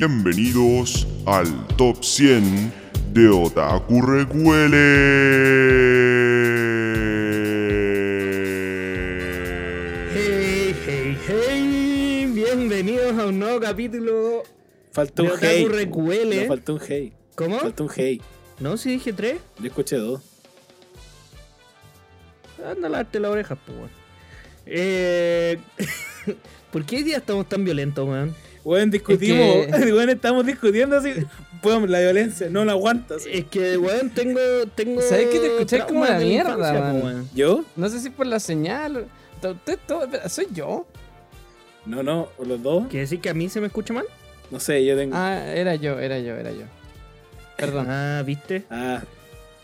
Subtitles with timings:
[0.00, 2.72] Bienvenidos al Top 100
[3.12, 4.78] de Otaku Recuele.
[10.14, 14.42] Hey, hey, hey, bienvenidos a un nuevo capítulo.
[14.90, 15.68] Faltó un de Otaku hey.
[15.68, 16.42] Recuele.
[16.44, 17.12] No, faltó un hey.
[17.34, 17.58] ¿Cómo?
[17.58, 18.22] Faltó un hey.
[18.58, 19.36] No, si dije tres.
[19.58, 20.22] Yo escuché dos.
[22.64, 23.90] Anda a lavarte la oreja, pues, weón.
[24.64, 25.58] Eh...
[26.72, 28.34] ¿Por qué hoy día estamos tan violentos, weón?
[28.64, 29.66] Weón, discutimos.
[29.66, 31.12] Es que- Weón, estamos discutiendo así.
[31.62, 33.24] Weón, la violencia no la aguantas.
[33.30, 34.40] Es que, weón, tengo.
[34.74, 37.28] tengo ¿Sabes que te escucháis como de mierda, man?
[37.34, 37.64] ¿Yo?
[37.76, 39.06] No sé si por la señal.
[39.42, 40.06] Usted todo.
[40.28, 40.86] ¿Soy yo?
[41.86, 42.86] No, no, o los dos.
[42.88, 44.04] ¿Quiere decir que a mí se me escucha mal?
[44.50, 45.14] No sé, yo tengo.
[45.16, 46.64] Ah, era yo, era yo, era yo.
[47.56, 47.86] Perdón.
[47.88, 48.64] Ah, ¿viste?
[48.70, 49.02] Ah,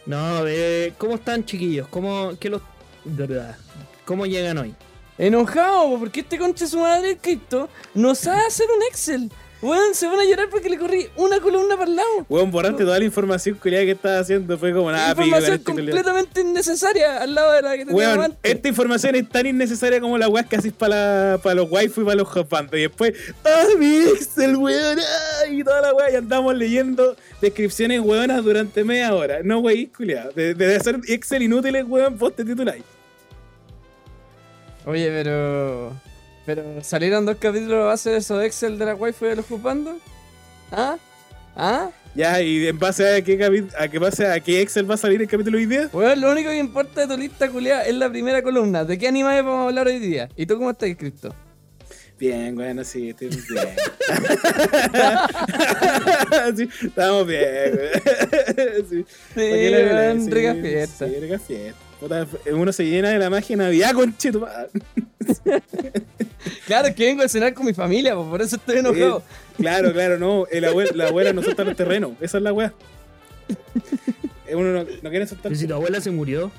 [0.07, 1.89] No, eh, ¿cómo están, chiquillos?
[1.89, 2.63] ¿Cómo, qué los...
[4.05, 4.75] ¿Cómo llegan hoy?
[5.19, 9.31] Enojado, po, porque este concha de su madre, el cripto, no sabe hacer un Excel.
[9.63, 12.27] Weón, se van a llorar porque le corrí una columna para el lado.
[12.29, 14.59] weón, borraste toda la información culiada que estaba haciendo.
[14.59, 18.39] Fue como nada, Información este completamente innecesaria al lado de la que Weón, antes.
[18.43, 22.05] esta información es tan innecesaria como la weá que haces para para los waifu y
[22.05, 22.71] para los hotbands.
[22.75, 23.15] Y después,
[23.47, 24.99] ¡ah, mi Excel, weón!
[25.01, 29.39] ah", Y toda la weá, y andamos leyendo descripciones weonas durante media hora.
[29.43, 30.33] No, wey, culiado.
[30.33, 32.85] De, de hacer Excel inútiles, weón, vos te tituláis.
[34.87, 35.93] Oye, pero.
[36.47, 39.99] Pero salieron dos capítulos a base de esos Excel de la wifi de los jupando.
[40.71, 40.97] ¿Ah?
[41.57, 41.91] ¿Ah?
[42.15, 43.35] Ya, y en base a qué,
[43.77, 45.91] a qué, base a qué Excel va a salir el capítulo hoy día.
[45.93, 48.85] Weón, lo único que importa de tu lista culiada es la primera columna.
[48.85, 50.29] ¿De qué animales vamos a hablar hoy día?
[50.37, 51.35] ¿Y tú cómo estás escrito?
[52.19, 53.41] Bien, bueno, sí, estoy bien.
[56.57, 58.89] sí, estamos bien, weón.
[58.89, 59.03] sí.
[59.35, 61.09] ¿Pa' qué le weón, sí, rica fiesta.
[61.09, 61.86] Sí, rica fiesta.
[62.53, 64.47] Uno se llena de la magia de Navidad, conchito.
[66.67, 69.23] Claro, es que vengo a cenar con mi familia, por eso estoy enojado.
[69.57, 70.47] claro, claro, no.
[70.51, 72.13] El abuelo, la abuela no solta los terrenos.
[72.21, 72.73] Esa es la weá.
[74.47, 75.45] Eh, Uno no, no quiere soltar.
[75.51, 76.53] Pero si tu abuela se murió.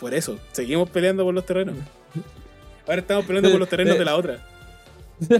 [0.00, 1.76] Por eso, seguimos peleando por los terrenos.
[2.86, 4.46] Ahora estamos peleando por los terrenos de la otra.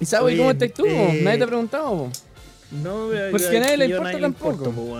[0.00, 0.84] ¿Y sabes cómo estás tú?
[0.86, 2.10] eh, Nadie te ha preguntado.
[2.72, 4.98] No, Porque yo- a nadie le importa tampoco.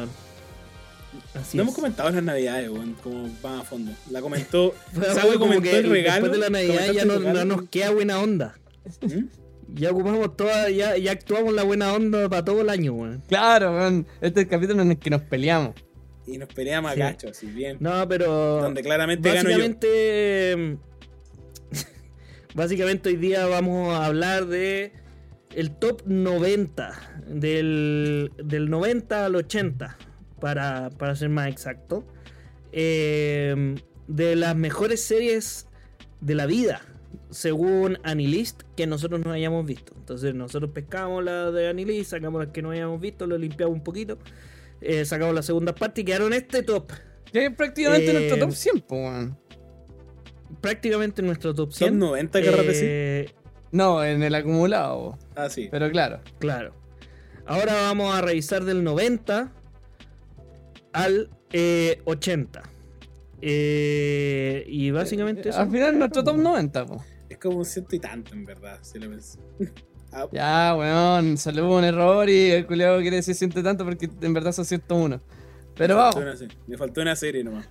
[1.34, 1.66] Así No es.
[1.66, 3.92] hemos comentado las navidades, weón, como van a fondo.
[4.10, 4.74] La comentó.
[4.92, 6.22] Fue, Sago weón, como comentó que el regalo.
[6.26, 8.54] Después de la Navidad ya no, nos queda buena onda.
[9.00, 9.24] ¿Mm?
[9.74, 13.22] Ya ocupamos toda, ya, ya actuamos la buena onda para todo el año, weón.
[13.28, 14.06] Claro, weón.
[14.20, 15.74] Este es el capítulo en el que nos peleamos.
[16.26, 17.78] Y nos peleamos a cacho, así bien.
[17.80, 18.60] No, pero.
[18.62, 19.56] Donde claramente gano yo.
[19.56, 20.78] Básicamente.
[22.54, 24.92] básicamente hoy día vamos a hablar de.
[25.54, 26.92] El top 90.
[27.28, 29.96] Del, del 90 al 80.
[30.40, 32.04] Para, para ser más exacto.
[32.72, 33.74] Eh,
[34.08, 35.66] de las mejores series
[36.20, 36.80] de la vida.
[37.30, 39.92] Según Anilist, que nosotros no hayamos visto.
[39.96, 43.82] Entonces nosotros pescamos la de Anilist, sacamos las que no hayamos visto, lo limpiamos un
[43.84, 44.18] poquito.
[44.80, 46.90] eh, sacamos la segunda parte y quedaron este top.
[47.32, 49.38] Que es prácticamente Eh, nuestro top 100, po, weón.
[50.60, 51.98] prácticamente nuestro top Son 100.
[51.98, 52.48] 90 que.
[52.72, 53.30] Eh,
[53.72, 55.18] No, en el acumulado.
[55.34, 55.68] Ah, sí.
[55.70, 56.20] pero claro.
[56.38, 56.74] claro.
[57.46, 59.50] Ahora vamos a revisar del 90
[60.92, 62.62] al eh, 80.
[63.40, 65.58] Eh, y básicamente eso.
[65.60, 67.04] Al final nuestro top 90, po.
[67.28, 69.38] Es como un ciento y tanto, en verdad, si lo pensé.
[70.14, 74.34] Ah, Ya, weón, salió un error y el culiado quiere decir siente tanto porque en
[74.34, 75.22] verdad son 101.
[75.74, 76.28] Pero me faltó vamos.
[76.28, 77.70] una serie, Me faltó una serie nomás.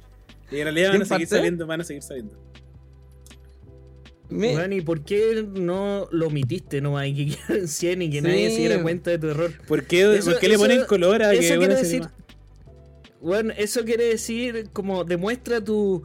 [0.50, 1.36] Y en realidad van ¿Quién a seguir parte?
[1.38, 2.34] saliendo, van a seguir saliendo.
[4.32, 7.08] Me- Bueno, ¿y por qué no lo omitiste nomás?
[7.08, 8.22] Y que quedaran 100 y que Sí.
[8.22, 9.52] nadie se diera cuenta de tu error.
[9.68, 12.08] ¿Por qué, Eso- por qué le ponen color a eso que quiere decir-?
[13.22, 16.02] Bueno, eso quiere decir como demuestra tu,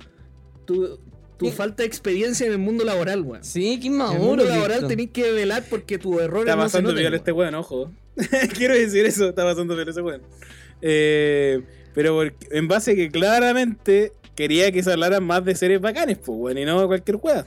[0.66, 0.98] tu,
[1.38, 3.42] tu falta de experiencia en el mundo laboral, weón.
[3.44, 4.22] Sí, qué En el maduro.
[4.22, 7.14] mundo laboral tenéis que velar porque tus errores Está no se pasando noten, weón.
[7.14, 7.90] este weón, ojo.
[8.56, 10.22] Quiero decir eso, está pasando viola ese weón.
[10.82, 11.62] Eh,
[11.94, 16.18] pero porque- en base a que claramente quería que se hablaran más de series bacanes,
[16.18, 17.46] pues, weón, y no cualquier weón.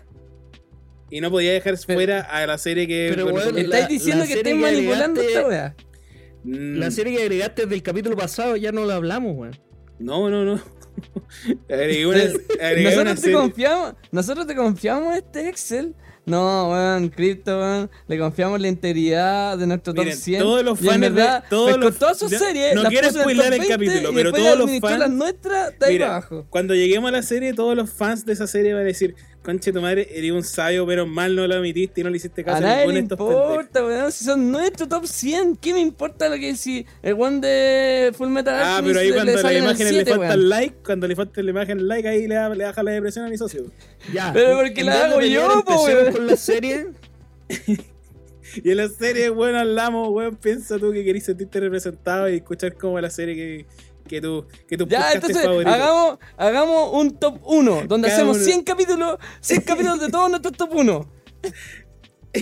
[1.12, 3.08] Y no podía dejar Pero- fuera a la serie que.
[3.10, 5.76] pero, bueno, Estáis diciendo la que estáis manipulando esta weá.
[6.44, 9.60] Mm, La serie que agregaste del capítulo pasado ya no la hablamos, weón.
[10.00, 10.62] No, no, no.
[11.70, 12.20] agregué una,
[12.62, 13.36] agregué una Nosotros te serie.
[13.38, 15.96] confiamos, nosotros te confiamos este Excel.
[16.26, 20.42] No, weón, Crypto, weón, le confiamos la integridad de nuestro top Miren, 100.
[20.44, 23.38] todos los fans de- verdad, todos pescó los- todas sus series, no quiero top el
[23.38, 26.46] 20 capítulo, pero todos los fans- las nuestras de ahí Mira, abajo.
[26.50, 29.72] cuando lleguemos a la serie, todos los fans de esa serie van a decir: Conche
[29.72, 32.58] tu madre, eres un sabio, pero mal no lo omitiste y no le hiciste caso
[32.58, 33.50] a nadie ninguno le de estos pendejos.
[33.52, 35.56] importa, weón, si son nuestro top 100.
[35.56, 39.12] ¿Qué me importa lo que si el one de Full Metal Ah, Alchemist pero ahí
[39.14, 40.40] cuando le a las salen al imágenes 7, le falta weón?
[40.42, 43.26] el like, cuando le falta la imagen like, ahí le, da- le baja la depresión
[43.26, 43.64] a mi socio.
[44.14, 44.32] Ya.
[44.34, 46.12] Pero porque la hago yo, po, weón.
[46.14, 46.88] con la serie.
[48.64, 52.74] y en la serie, weón, hablamos, weón, piensa tú que querés sentirte representado y escuchar
[52.76, 53.66] como la serie que,
[54.10, 55.72] que tú, que tu Ya, podcast entonces, favorito.
[55.72, 58.46] hagamos, hagamos un top 1, donde Cada hacemos uno.
[58.46, 61.12] 100 capítulos, 100 capítulos de todos nuestros top 1.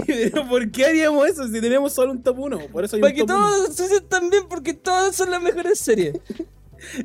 [0.07, 2.59] Pero ¿por qué haríamos eso si tenemos solo un top 1?
[2.71, 3.47] Por eso hay Para un que top uno.
[3.47, 6.15] todos se sientan bien, porque todas son las mejores series.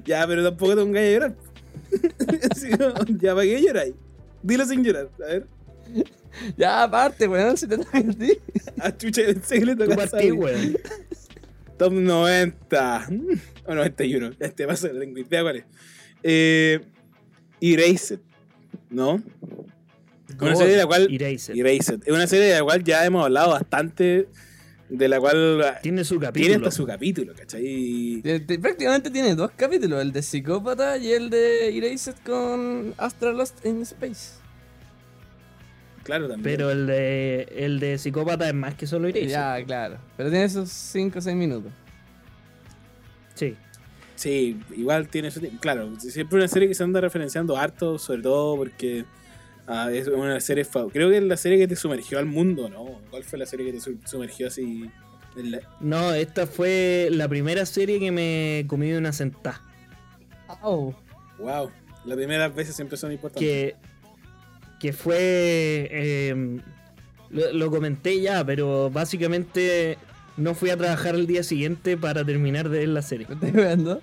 [0.04, 1.34] Ya, pero tampoco te pongas a llorar.
[2.50, 3.94] Así como, ya, ¿para qué lloráis?
[4.42, 5.46] Dilo sin llorar, a ver.
[6.58, 8.38] Ya, aparte, weón, si te toca a ti.
[8.78, 10.32] A chucha, pensé que le Tu tocaba a partí, Sabi.
[10.32, 10.76] weón.
[11.78, 13.06] Top 90.
[13.10, 14.32] Mm, O 91.
[14.38, 15.64] Este paso no tengo idea cuál es.
[16.22, 16.80] Eh,
[17.60, 18.20] Erased.
[18.90, 19.22] ¿No?
[20.40, 21.08] Una serie de la cual.
[21.12, 21.54] Erased.
[21.56, 22.00] Erased.
[22.06, 24.28] Es una serie de la cual ya hemos hablado bastante.
[24.88, 26.54] De la cual ah, Tiene su tiene capítulo.
[26.56, 28.20] hasta su capítulo, ¿cachai?
[28.22, 33.32] Eh, te- Prácticamente tiene dos capítulos, el de Psicópata y el de Erased con Astra
[33.32, 34.41] Lost in Space.
[36.02, 36.42] Claro, también.
[36.42, 39.28] Pero el de, el de psicópata es más que solo Erased.
[39.28, 39.98] Ya, claro.
[40.16, 41.72] Pero tiene esos 5 o 6 minutos.
[43.34, 43.56] Sí.
[44.14, 45.58] Sí, igual tiene su tiempo.
[45.60, 49.04] Claro, siempre una serie que se anda referenciando harto, sobre todo porque
[49.66, 50.64] ah, es una serie.
[50.92, 53.00] Creo que es la serie que te sumergió al mundo, ¿no?
[53.10, 54.88] ¿Cuál fue la serie que te su- sumergió así?
[55.36, 59.62] en la- No, esta fue la primera serie que me comí de una sentada.
[60.60, 60.94] Oh.
[61.38, 61.70] Wow,
[62.04, 63.42] las primeras veces siempre son importantes.
[63.42, 63.74] Que,
[64.82, 65.16] que fue.
[65.18, 66.58] eh,
[67.30, 69.96] lo, lo comenté ya, pero básicamente
[70.36, 73.26] no fui a trabajar el día siguiente para terminar de ver la serie.
[73.40, 73.98] ¿Me estás?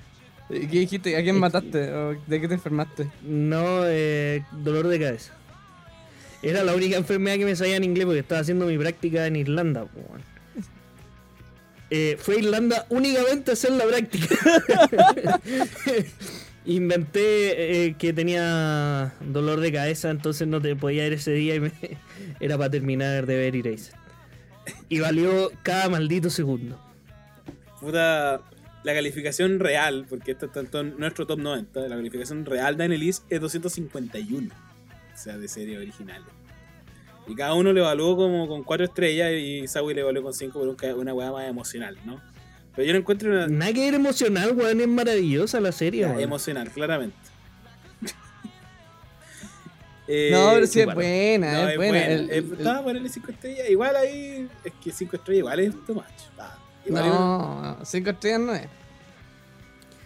[0.49, 1.15] ¿Y ¿Qué dijiste?
[1.15, 1.93] ¿A quién mataste?
[1.93, 3.07] ¿O ¿De qué te enfermaste?
[3.21, 5.33] No, eh, dolor de cabeza.
[6.41, 9.35] Era la única enfermedad que me sabía en inglés porque estaba haciendo mi práctica en
[9.35, 9.85] Irlanda.
[11.91, 14.35] Eh, fue a Irlanda únicamente a hacer la práctica.
[16.69, 21.59] Inventé eh, que tenía dolor de cabeza, entonces no te podía ir ese día y
[21.61, 21.71] me-
[22.39, 23.93] era para terminar de ver Erased.
[24.87, 26.79] Y valió cada maldito segundo.
[27.81, 28.41] Puta,
[28.83, 33.23] la calificación real, porque esto está en nuestro top 90, la calificación real de Annelies
[33.29, 34.53] es 251.
[34.53, 36.27] O sea, de serie originales.
[37.27, 40.59] Y cada uno le evaluó como con 4 estrellas y Sawi le evaluó con 5
[40.59, 42.21] por una weá más emocional, ¿no?
[42.75, 43.47] Pero yo no encuentro una.
[43.47, 46.01] Nada que ver emocional, weón, es maravillosa la serie.
[46.01, 46.21] Ya, weón.
[46.21, 47.15] emocional, claramente.
[50.07, 52.05] Eh, no, pero sí es buena, no, es, buena.
[52.07, 53.69] El- Eh, el- estaba a ponerle 5 estrellas.
[53.69, 54.47] Igual ahí.
[54.63, 56.05] Es que 5 estrellas igual es too much.
[56.37, 56.57] Ah,
[56.89, 58.67] no, 5 estrellas no es.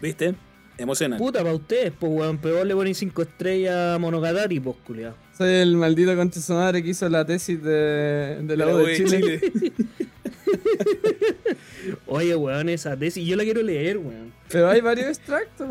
[0.02, 0.36] ¿Viste?
[0.78, 1.20] Emocional.
[1.20, 5.14] Puta para ustedes, pues weón, pero vos le ponéis 5 estrellas a Monogatari, pues culiao.
[5.38, 8.96] Soy el maldito concha su madre que hizo la tesis de, de la U de
[8.98, 9.40] Chile.
[12.08, 14.34] Oye, weón, esa tesis, yo la quiero leer, weón.
[14.50, 15.70] Pero hay varios extractos.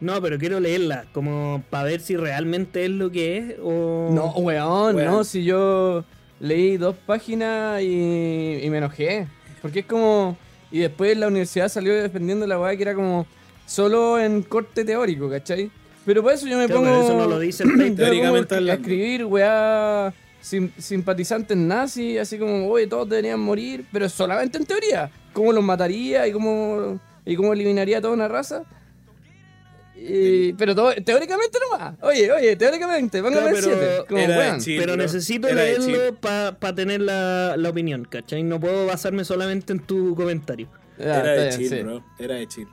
[0.00, 4.10] No, pero quiero leerla, como para ver si realmente es lo que es o...
[4.12, 5.10] No, weón, Weón.
[5.10, 6.04] no, si yo
[6.38, 9.26] leí dos páginas y, y me enojé.
[9.62, 10.36] Porque es como.
[10.70, 13.26] Y después la universidad salió defendiendo la weá que era como
[13.64, 15.70] solo en corte teórico, ¿cachai?
[16.04, 16.92] Pero por eso yo me Claro, pongo.
[16.92, 20.12] pero eso no lo dice el pongo Teóricamente a escribir weá
[20.46, 25.10] sim- simpatizantes nazis, así como, oye, todos deberían morir, pero solamente en teoría.
[25.32, 28.62] ¿Cómo los mataría y cómo, y cómo eliminaría a toda una raza?
[29.98, 31.94] Y- pero todo, teóricamente nomás.
[32.02, 34.04] Oye, oye, teóricamente, póngame Claro, el pero 7.
[34.08, 34.60] Como, era de weón.
[34.60, 34.80] Chile.
[34.80, 38.42] pero necesito leerlo para tener la, la opinión, ¿cachai?
[38.42, 40.68] No puedo basarme solamente en tu comentario.
[40.98, 41.82] Ya, Era de chill, sí.
[41.82, 42.04] bro.
[42.18, 42.68] Era de chill.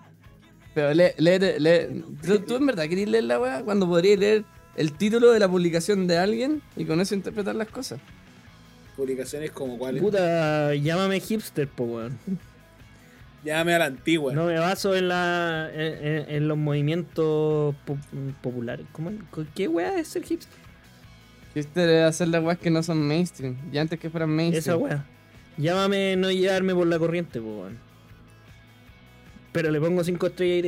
[0.74, 4.44] Pero lee, lee, lee- ¿tú, tú en verdad querías leer la weá cuando podrías leer
[4.75, 8.00] el título de la publicación de alguien y con eso interpretar las cosas.
[8.96, 10.01] Publicaciones como cuáles.
[10.01, 12.20] Puta, llámame hipster, pues weón.
[13.44, 14.34] Llámame a la antigua.
[14.34, 17.98] No me baso en la en, en- en los movimientos po-
[18.42, 18.86] populares.
[18.92, 19.12] ¿Cómo,
[19.56, 20.58] ¿Qué weá es ser hipster?
[21.53, 23.58] Quisiste hacer las weas que no son mainstream.
[23.72, 24.82] Y antes que fueran Esa mainstream.
[24.82, 25.06] weá.
[25.58, 27.77] Llámame no llevarme por la corriente, pues weón.
[29.51, 30.68] Pero le pongo 5 estrellas y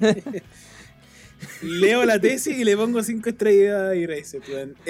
[0.00, 0.42] Eraser.
[1.62, 4.04] Leo la tesis y le pongo 5 estrellas y.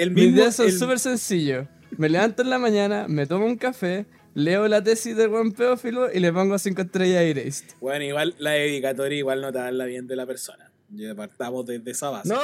[0.01, 1.67] El Mis días son el- súper sencillos.
[1.97, 6.11] Me levanto en la mañana, me tomo un café, leo la tesis de Juan Pedófilo
[6.11, 7.65] y le pongo 5 estrellas a Erased.
[7.79, 10.71] Bueno, igual la dedicatoria igual no te habla bien de la persona.
[10.93, 12.29] Ya partamos desde esa base.
[12.29, 12.39] No,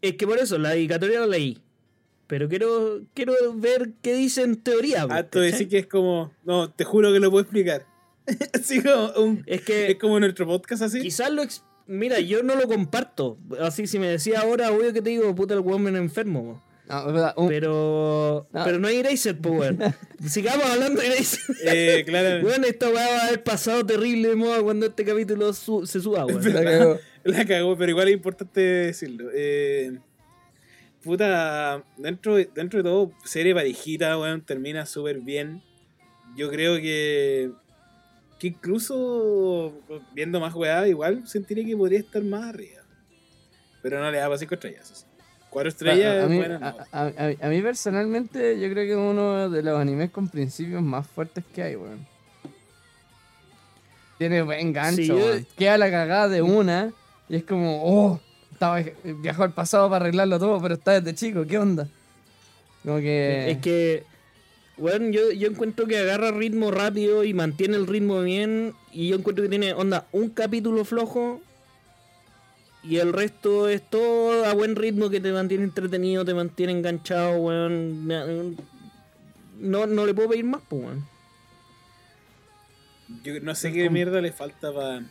[0.00, 1.58] es que por eso, la dedicatoria la leí.
[2.26, 5.06] Pero quiero, quiero ver qué dice en teoría.
[5.06, 5.52] pues, Harto de ¿cachai?
[5.52, 6.32] decir que es como.
[6.44, 7.86] No, te juro que lo puedo explicar.
[8.54, 11.00] así como un- Es que Es como nuestro podcast así.
[11.00, 11.42] quizás lo...
[11.42, 13.38] ex- Mira, yo no lo comparto.
[13.60, 16.64] Así, si me decía ahora, obvio que te digo, puta, el weón me enfermo.
[16.88, 18.64] No, es verdad, un- Pero, No.
[18.64, 19.78] pero no hay Eraser, pues, weón.
[20.28, 21.40] Sigamos hablando de Eraser.
[21.64, 22.46] Eh, claro.
[22.46, 26.00] Weón, esta weá va a haber pasado terrible de moda cuando este capítulo su- se
[26.00, 26.42] suba, weón.
[26.54, 26.98] la cagó.
[27.24, 29.30] La cagó, pero igual es importante decirlo.
[29.34, 29.98] Eh,
[31.02, 35.62] puta, dentro, de- dentro de todo, serie parejita, weón, termina súper bien.
[36.36, 37.50] Yo creo que,
[38.44, 39.72] que incluso
[40.12, 42.82] viendo más weá, igual sentiría que podría estar más arriba.
[43.82, 44.82] Pero no le da para cinco estrellas.
[44.84, 45.06] eso sí.
[45.50, 46.66] Cuatro estrellas, a, a mí, bueno, no.
[46.66, 50.28] a- a- a- a mí personalmente, yo creo que es uno de los animes con
[50.28, 52.04] principios más fuertes que hay, weón.
[54.18, 55.16] Tiene buen gancho, Sí, yo-.
[55.56, 56.92] Queda la cagada de una
[57.28, 58.20] y es como, oh,
[58.52, 61.88] estaba, viajó al pasado para arreglarlo todo, pero está desde chico, ¿qué onda?
[62.84, 63.50] Como que...
[63.50, 64.04] Es que,
[64.76, 68.74] bueno, yo, yo encuentro que agarra ritmo rápido y mantiene el ritmo bien.
[68.92, 71.40] Y yo encuentro que tiene, onda, un capítulo flojo.
[72.82, 77.38] Y el resto es todo a buen ritmo que te mantiene entretenido, te mantiene enganchado,
[77.38, 78.06] weón.
[79.58, 81.04] No, no le puedo pedir más, pues, weón.
[83.22, 85.02] Yo no sé qué mierda le falta para.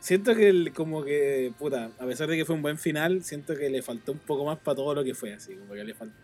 [0.00, 3.54] Siento que el- como que, puta, a pesar de que fue un buen final, siento
[3.56, 5.94] que le faltó un poco más para todo lo que fue, así, como que le
[5.94, 6.14] faltó.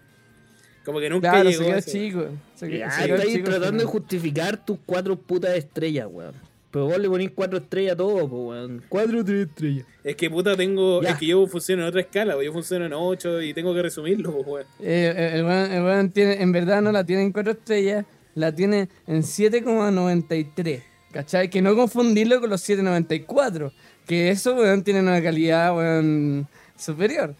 [0.86, 2.26] Como que nunca Claro, llegó se quedó ese- chico.
[2.54, 6.32] Se, quedó- Ya, se quedó chico tratando de justificar tus cuatro putas estrellas, weón.
[6.70, 8.82] Pero vos le ponís cuatro estrellas a todo, pues, weón.
[8.88, 9.86] Cuatro, tres estrellas.
[10.04, 11.02] Es que puta tengo.
[11.02, 11.10] Ya.
[11.10, 14.30] Es que yo funciono en otra escala, yo funciono en 8 y tengo que resumirlo,
[14.32, 14.66] pues, weón.
[14.80, 18.04] Eh, eh, el weón, el weón tiene, en verdad no la tiene en 4 estrellas,
[18.36, 20.82] la tiene en 7,93.
[21.12, 21.48] ¿Cachai?
[21.50, 23.72] Que no confundirlo con los 7,94.
[24.06, 26.46] Que eso, weón, tiene una calidad, weón,
[26.78, 27.34] superior.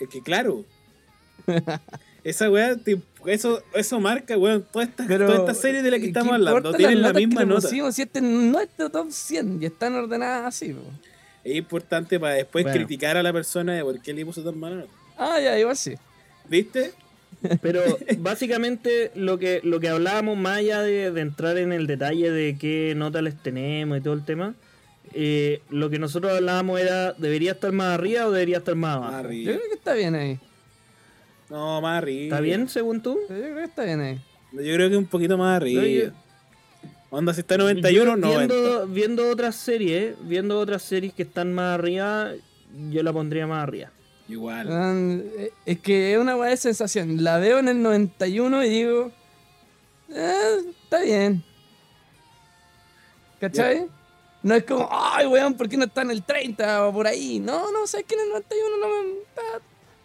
[0.00, 0.64] Es que claro.
[2.28, 2.76] Esa weá,
[3.26, 6.34] eso, eso marca, weón, todas estas Pero, toda esta serie de la que ¿qué estamos
[6.34, 7.60] hablando tienen la misma que nota.
[7.62, 10.82] pusimos Si este no es nuestro top 100 y están ordenadas así, po.
[11.44, 12.76] Es importante para después Bueno.
[12.78, 14.90] criticar a la persona de por qué le puso tan mala nota.
[15.16, 15.94] Ah, ya, igual sí.
[16.48, 16.92] ¿Viste?
[17.62, 17.82] Pero
[18.18, 22.58] básicamente lo que, lo que hablábamos, más allá de, de entrar en el detalle de
[22.58, 24.54] qué nota les tenemos y todo el tema,
[25.14, 29.08] eh, lo que nosotros hablábamos era, ¿debería estar más arriba o debería estar más Más
[29.08, 29.22] abajo?
[29.22, 29.52] Yo arriba.
[29.54, 30.38] creo que está bien ahí.
[31.50, 32.24] No, más arriba.
[32.36, 33.18] ¿Está bien según tú?
[33.28, 34.20] Yo creo que está bien ahí.
[34.52, 35.82] Yo creo que un poquito más arriba.
[35.82, 36.12] Oye.
[37.10, 38.54] Onda, si está 91, Yo 90.
[38.54, 42.32] viendo, viendo otras series, viendo otras series que están más arriba,
[42.90, 43.90] yo la pondría más arriba.
[44.28, 44.68] Igual.
[44.68, 47.24] Weón, eh, Es que es una weá de sensación.
[47.24, 49.10] La veo en el 91 y digo.
[50.10, 51.42] "Eh, está bien.
[53.40, 53.86] ¿Cachai?
[54.42, 57.38] No es como, ay, weón, ¿por qué no está en el 30 o por ahí?
[57.40, 59.18] No, no, sabes que en el 91 no me.
[59.20, 59.42] Está,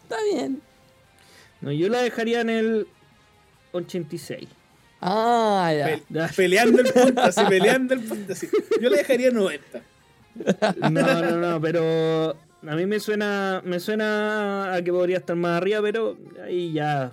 [0.04, 0.62] está bien.
[1.63, 2.88] No, yo la dejaría en el
[3.72, 4.48] 86.
[5.01, 5.86] Ah, ya.
[5.86, 6.29] Pe- Ya.
[6.36, 8.48] peleando el punto, así, peleando el punto, así.
[8.82, 9.82] Yo le dejaría 90.
[10.82, 12.32] No, no, no, pero
[12.67, 17.12] a mí me suena, me suena a que podría estar más arriba, pero ahí ya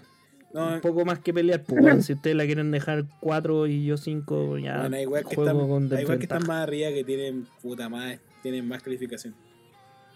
[0.55, 1.63] No, un poco más que pelear.
[1.65, 5.79] Pues, si ustedes la quieren dejar 4 y yo 5, ya bueno, weas que, juego
[5.81, 9.35] están, weas que están más arriba que tienen puta más, tienen más calificación.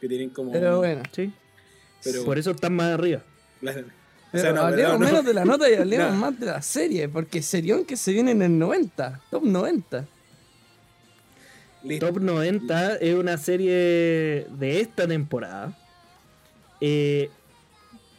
[0.01, 0.53] Que tienen como.
[0.53, 1.03] Pero bueno.
[1.13, 1.33] Sí,
[2.03, 3.23] Pero- por eso están más arriba.
[3.61, 3.85] Claro.
[4.35, 5.07] O sea, no, hablemos no.
[5.07, 6.17] menos de la nota y hablemos No.
[6.17, 10.07] más de la serie, porque Serión que se viene en el 90, top 90.
[11.85, 12.07] Listo.
[12.07, 15.77] Top 90 es una serie de esta temporada.
[16.81, 17.31] eh,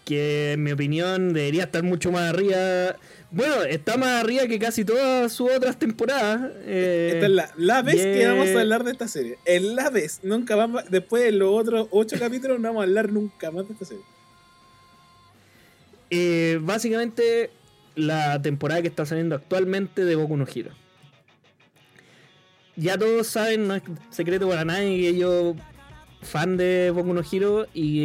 [0.05, 2.95] que en mi opinión debería estar mucho más arriba.
[3.31, 6.51] Bueno, está más arriba que casi todas sus otras temporadas.
[6.63, 9.39] eh, Esta es la, la vez que vamos a hablar de esta serie.
[9.45, 10.19] En la vez.
[10.21, 10.83] Nunca vamos.
[10.91, 14.03] Después de los otros ocho capítulos, no vamos a hablar nunca más de esta serie.
[16.09, 17.49] Eh, básicamente
[17.95, 20.71] la temporada que está saliendo actualmente de Boku no Hero.
[22.75, 25.55] Ya todos saben, no es secreto para nadie que yo
[26.21, 27.99] fan de Boku no Hero y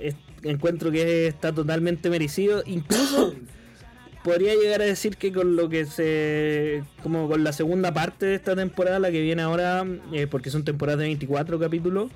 [0.00, 2.62] eh, encuentro que está totalmente merecido.
[2.66, 3.34] Incluso
[4.24, 6.82] podría llegar a decir que con lo que se.
[7.02, 10.64] como con la segunda parte de esta temporada, la que viene ahora, eh, porque son
[10.64, 12.10] temporadas de 24 capítulos,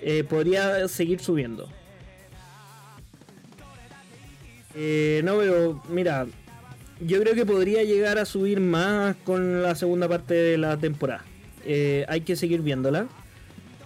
[0.00, 1.68] eh, podría seguir subiendo.
[4.74, 6.26] Eh, no, pero mira,
[7.00, 11.24] yo creo que podría llegar a subir más con la segunda parte de la temporada.
[11.64, 13.06] Eh, hay que seguir viéndola.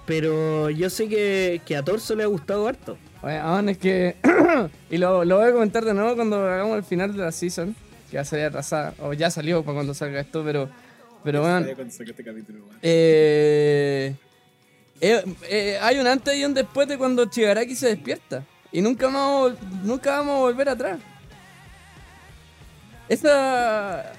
[0.07, 2.97] Pero yo sé que, que a Torso le ha gustado harto.
[3.21, 4.16] Bueno, es que.
[4.90, 7.75] y lo, lo voy a comentar de nuevo cuando hagamos el final de la season.
[8.09, 8.95] Que ya sería atrasada.
[9.00, 10.69] O ya salió para cuando salga esto, pero.
[11.25, 11.66] Pero bueno.
[11.66, 12.66] Este.
[12.83, 14.14] Eh,
[15.00, 18.45] eh, eh, hay un antes y un después de cuando Chigaraki se despierta.
[18.73, 20.99] Y nunca vamos, nunca vamos a volver atrás.
[23.08, 24.12] Esa.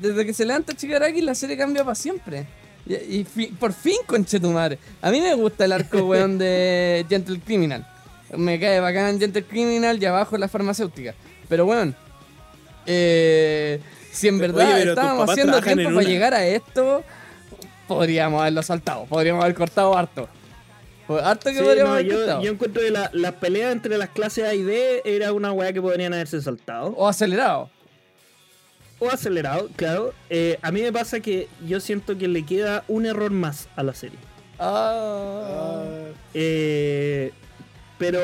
[0.00, 2.46] Desde que se levanta Chigaraki, la serie cambia para siempre.
[2.86, 4.78] Y, y fi- por fin, conchetumare.
[5.02, 7.86] A mí me gusta el arco, weón, de Gentle Criminal.
[8.36, 11.14] Me cae bacán Gentle Criminal y abajo la farmacéutica.
[11.48, 11.96] Pero, weón.
[12.86, 13.80] eh,
[14.12, 16.02] si en verdad estábamos haciendo tiempo para una.
[16.02, 17.02] llegar a esto,
[17.88, 19.04] podríamos haberlo saltado.
[19.06, 20.28] Podríamos haber cortado harto.
[21.06, 22.42] Pues harto que Sí, podríamos no, haber yo, quitado.
[22.42, 25.72] yo encuentro que la, la pelea entre las clases A y B era una weá
[25.72, 26.88] que podrían haberse saltado.
[26.96, 27.70] O acelerado.
[28.98, 30.14] O acelerado, claro.
[30.30, 33.82] Eh, a mí me pasa que yo siento que le queda un error más a
[33.82, 34.18] la serie.
[34.58, 35.84] Ah.
[36.34, 37.30] Eh,
[37.98, 38.20] pero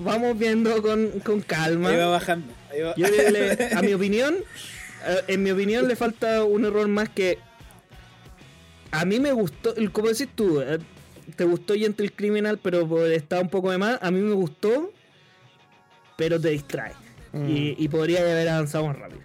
[0.00, 1.90] vamos viendo con, con calma.
[1.90, 2.52] Ahí va bajando.
[2.70, 2.94] Ahí va.
[2.96, 4.34] Yo creo que le- a mi opinión,
[5.06, 7.38] eh, en mi opinión le falta un error más que
[8.92, 10.78] a mí me gustó, como decís tú, eh,
[11.36, 13.98] te gustó Gentle Criminal, pero por- está un poco de más.
[14.02, 14.92] A mí me gustó,
[16.16, 16.92] pero te distrae.
[17.32, 17.48] Mm.
[17.48, 19.20] Y, y podría haber avanzado más rápido.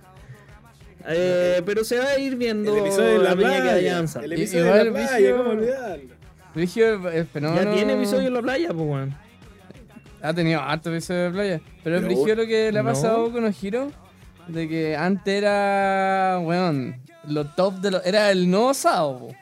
[1.08, 3.72] Eh, pero se va a ir viendo El episodio de la a medida que vaya
[3.74, 3.94] playa.
[3.94, 4.26] avanzando.
[4.26, 6.16] El Y- episodio de la el playa, vicio- ¿cómo olvidarlo?
[6.56, 7.64] Brigio, el fenómeno.
[7.70, 9.16] Ya tiene episodio en la playa, pues, weón.
[10.22, 11.62] Ha tenido harto episodio de playa.
[11.84, 12.90] Pero, Pero lo que le ha no.
[12.90, 13.92] pasado con Ojiro.
[14.48, 16.40] De que antes era.
[16.42, 16.96] Weón.
[17.28, 18.04] Lo top de lo.
[18.04, 19.20] Era el nuevo sábado.
[19.20, 19.36] po.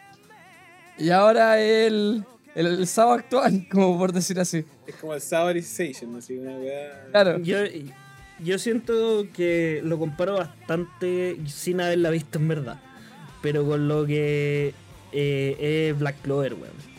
[0.97, 2.23] Y ahora el.
[2.55, 4.65] El, el sábado actual, como por decir así.
[4.85, 7.07] Es como el Saborization, así una weá.
[7.11, 7.39] Claro.
[7.39, 7.57] Yo,
[8.39, 12.79] yo siento que lo comparo bastante sin haberla visto en verdad.
[13.41, 14.73] Pero con lo que
[15.11, 16.93] eh, es Black Clover, weón.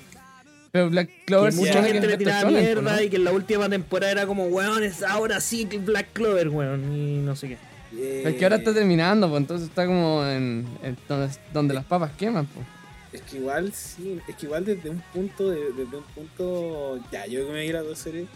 [0.73, 3.01] Pero Black Que Clover se mucha que gente le tiraba mierda ¿no?
[3.01, 6.49] y que en la última temporada era como, weón, es ahora sí que Black Clover,
[6.49, 6.97] weón.
[6.97, 7.59] Y no sé qué.
[7.97, 11.85] Pero es que ahora está terminando, pues entonces está como en, en donde, donde las
[11.85, 12.67] papas queman, pues.
[13.15, 17.27] Es que igual sí, es que igual desde un punto, de- desde un punto, ya,
[17.27, 18.27] yo que me vi las dos series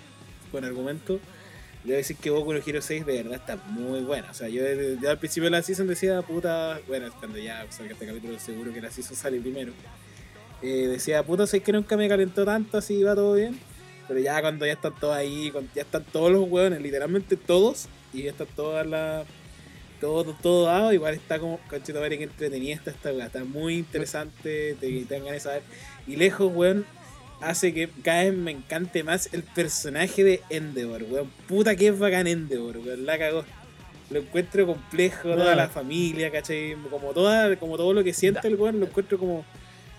[0.52, 1.18] con argumento,
[1.84, 4.30] debo decir que Boku no Hero 6 de verdad está muy buena.
[4.30, 7.66] O sea, yo desde, desde al principio de la season decía, puta, bueno, cuando ya
[7.70, 9.72] salga este capítulo seguro que la season sale primero.
[10.62, 13.58] Eh, decía, puta, sé que nunca me calentó tanto, así va todo bien.
[14.06, 18.22] Pero ya cuando ya están todos ahí, ya están todos los hueones, literalmente todos, y
[18.22, 19.26] ya están todas las
[20.00, 23.76] todo, todo dado, igual está como, conchito madre, que entretenida está esta weá, está muy
[23.76, 25.62] interesante, te, te dan ganas de saber.
[26.06, 26.84] Y lejos, weón,
[27.40, 31.30] hace que cada vez me encante más el personaje de Endeavor, weón.
[31.46, 33.44] Puta que es bacán Endeavor, weón, la cagó.
[34.10, 36.74] Lo encuentro complejo, toda la familia, ¿cachai?
[36.90, 39.44] Como, toda, como todo lo que siente el weón, lo encuentro como.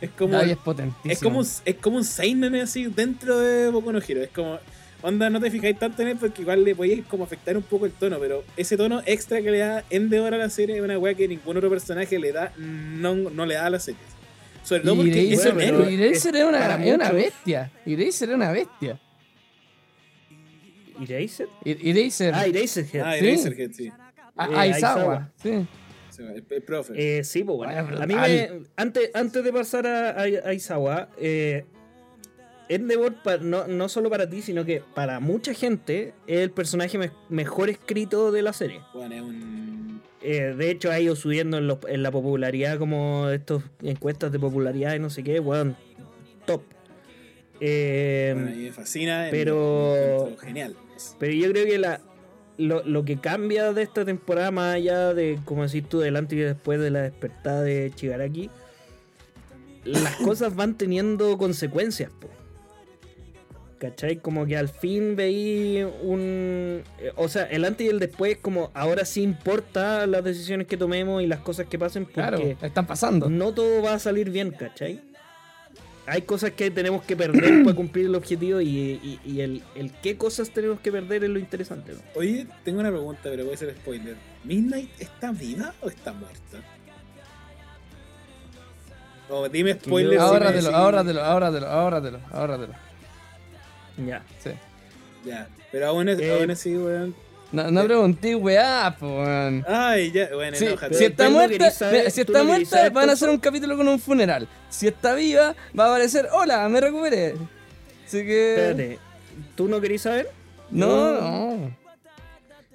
[0.01, 0.39] Es como.
[0.39, 1.11] Es potentísimo.
[1.13, 4.23] Es como, un- es como un seinen así dentro de Boku no Hero.
[4.23, 4.57] Es como,
[5.01, 7.85] onda, no te fijáis tanto en él porque igual le podéis como afectar un poco
[7.85, 10.97] el tono, pero ese tono extra que le da Endeavor a la serie es una
[10.99, 14.01] weá que ningún otro personaje le da, no, no le da a la serie.
[14.63, 17.71] Sobre todo porque es Eraser, un bueno, es una, es una bestia.
[17.85, 18.99] Eraser es una bestia.
[21.01, 21.47] ¿Eraser?
[21.63, 22.33] Eraser.
[22.35, 23.01] Ah, Eraserhead.
[23.05, 23.25] Ah, sí.
[23.27, 23.91] Eraserhead, sí.
[24.35, 24.71] A- eh, Aizawa.
[24.73, 25.31] Aizawa.
[25.41, 25.67] Sí.
[26.09, 26.93] Sí, El, el profe.
[27.19, 28.01] Eh, sí, pues bueno.
[28.01, 28.49] A mí me.
[28.75, 31.63] Antes, antes de pasar a, a, a Izawa, eh,
[32.69, 37.11] Endeavor, no, no solo para ti, sino que para mucha gente, es el personaje me-
[37.27, 38.81] mejor escrito de la serie.
[38.93, 40.01] Bueno, es un.
[40.21, 44.39] Eh, de hecho, ha ido subiendo en, los- en la popularidad, como estos encuestas de
[44.39, 45.75] popularidad y no sé qué, weón.
[46.45, 46.61] Top.
[47.59, 49.27] Eh, Bueno, a mí me fascina.
[49.31, 50.75] pero- Genial.
[51.17, 52.01] Pero yo creo que la,
[52.57, 56.39] lo, lo que cambia de esta temporada, más allá de, como decís tú, delante y
[56.39, 58.49] después de la despertada de Chigaraki,
[59.85, 62.29] las cosas van teniendo consecuencias, po.
[63.79, 64.17] ¿Cachai?
[64.17, 66.83] Como que al fin veí un...
[66.99, 70.75] eh, O sea, el antes y el después, como ahora sí importa las decisiones que
[70.75, 73.29] tomemos y las cosas que pasen, porque Claro, están pasando.
[73.29, 74.99] no todo va a salir bien, ¿cachai?
[76.07, 79.91] Hay cosas que tenemos que perder para cumplir el objetivo y, y- y el, el
[80.01, 81.93] qué cosas tenemos que perder es lo interesante.
[81.93, 81.99] ¿no?
[82.15, 84.15] Oye, tengo una pregunta, pero puede ser spoiler.
[84.43, 86.57] ¿Midnight está viva o está muerta?
[89.29, 90.13] O dime spoiler.
[90.13, 92.88] si Ahórratelo, ahórratelo, ahórratelo, ahórratelo, ahórratelo.
[94.05, 94.23] Ya.
[94.43, 94.51] Sí.
[95.25, 97.15] Ya, pero aún, es- Eh, aún así, weón.
[97.51, 99.65] No, no pregunté, weá, po, weón.
[99.67, 100.93] Ay, ya, bueno, Sí, enójate.
[100.95, 103.87] si está no muerta, saber- si está no muerta, van a hacer un capítulo con
[103.87, 104.47] un funeral.
[104.69, 107.33] Si está viva, va a aparecer, hola, me recuperé.
[108.05, 108.53] Así que.
[108.53, 108.99] Espérate,
[109.55, 110.29] ¿tú no querís saber?
[110.69, 111.75] No, no.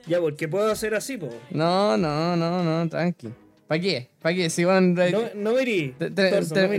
[0.06, 1.30] Ya, porque puedo hacer así, po.
[1.50, 3.28] No, no, no, no, tranqui.
[3.66, 4.10] ¿Para qué?
[4.20, 4.50] ¿Para qué?
[4.50, 4.94] Si van.
[4.94, 5.94] No, no no verí.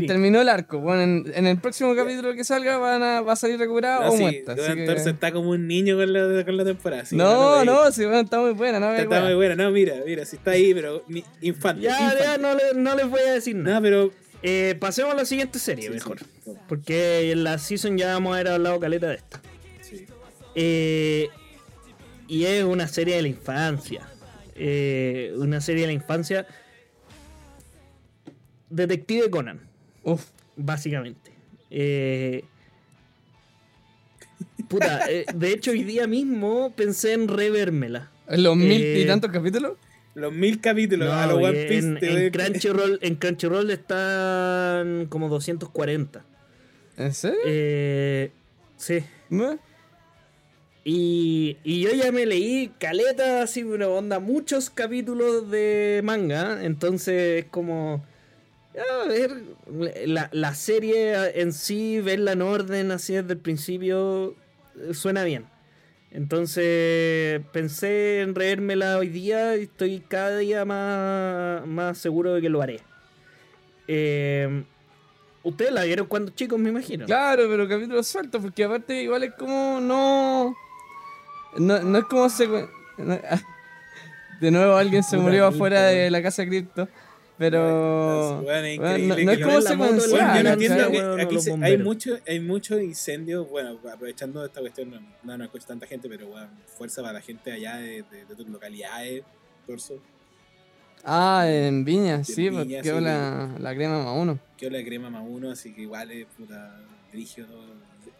[0.08, 0.80] terminó el arco.
[0.80, 4.10] Bueno, en, en el próximo capítulo que salga van a, va a salir recuperado No,
[4.10, 4.56] o sí, muerta.
[4.56, 7.04] que- Torso está como un niño con la, con la temporada.
[7.06, 7.66] sí, no, veis.
[7.66, 10.36] no, si bueno, está muy buena, no Está, está muy buena, no, mira, mira, si
[10.36, 11.04] está ahí, pero
[11.42, 11.82] infante.
[11.82, 12.24] Ya, infante.
[12.24, 13.78] ya, no, le- no les voy a decir nada.
[13.78, 14.12] No, pero.
[14.44, 16.20] Eh, pasemos a la siguiente serie, sí, mejor.
[16.20, 19.42] sí, Porque en la season ya vamos a haber hablado caleta de esta.
[19.82, 20.06] sí.
[20.54, 21.30] Eh,
[22.28, 24.08] y es una serie de la infancia.
[24.56, 26.46] Eh, una serie de la infancia.
[28.76, 29.60] Detective Conan,
[30.04, 31.32] Uf, básicamente.
[31.72, 32.44] Eh,
[34.68, 38.12] puta, eh, de hecho hoy día mismo pensé en revérmela.
[38.28, 39.74] ¿en los mil y Eh, tantos capítulos?
[40.16, 41.88] Los mil capítulos No, a los One en, Piece.
[41.88, 46.24] en te voy- Crunchyroll, en Crunchyroll están como 240.
[46.98, 47.40] ¿En serio?
[47.46, 48.32] Eh,
[48.78, 49.00] Sí.
[49.30, 49.58] ¿No?
[50.84, 56.64] Y, y yo ya me leí caleta, así, una onda, muchos capítulos de manga.
[56.64, 58.06] Entonces, es como.
[58.78, 59.32] A ver,
[60.06, 64.36] la, la serie en sí, verla en orden, así desde el principio,
[64.80, 65.46] eh, suena bien.
[66.12, 72.50] Entonces, pensé en reérmela hoy día y estoy cada día más, más seguro de que
[72.50, 72.80] lo haré.
[73.88, 74.64] Eh,
[75.46, 77.06] Ustedes la vieron cuando chicos, me imagino.
[77.06, 80.56] Claro, pero capítulos sueltos, porque aparte igual es como no.
[81.58, 82.48] No, no es como se.
[84.42, 86.90] de nuevo alguien se murió afuera de la casa cripto.
[87.38, 88.40] Pero.
[88.42, 91.54] Weón, no, increíble no es que- como se Bueno, yo no entiendo que aquí se-
[91.62, 96.08] hay mucho, hay muchos incendios, bueno, aprovechando esta cuestión, no, no nos escucha tanta gente,
[96.08, 99.24] pero bueno, fuerza para la gente allá de, de, de tus localidades,
[99.68, 100.00] Torso,
[101.04, 104.40] Ah, en Viña, En sí, Viña, porque sí, la, la crema más uno.
[104.58, 106.80] que la crema más uno, así que igual es puta
[107.12, 107.64] dirigio todo.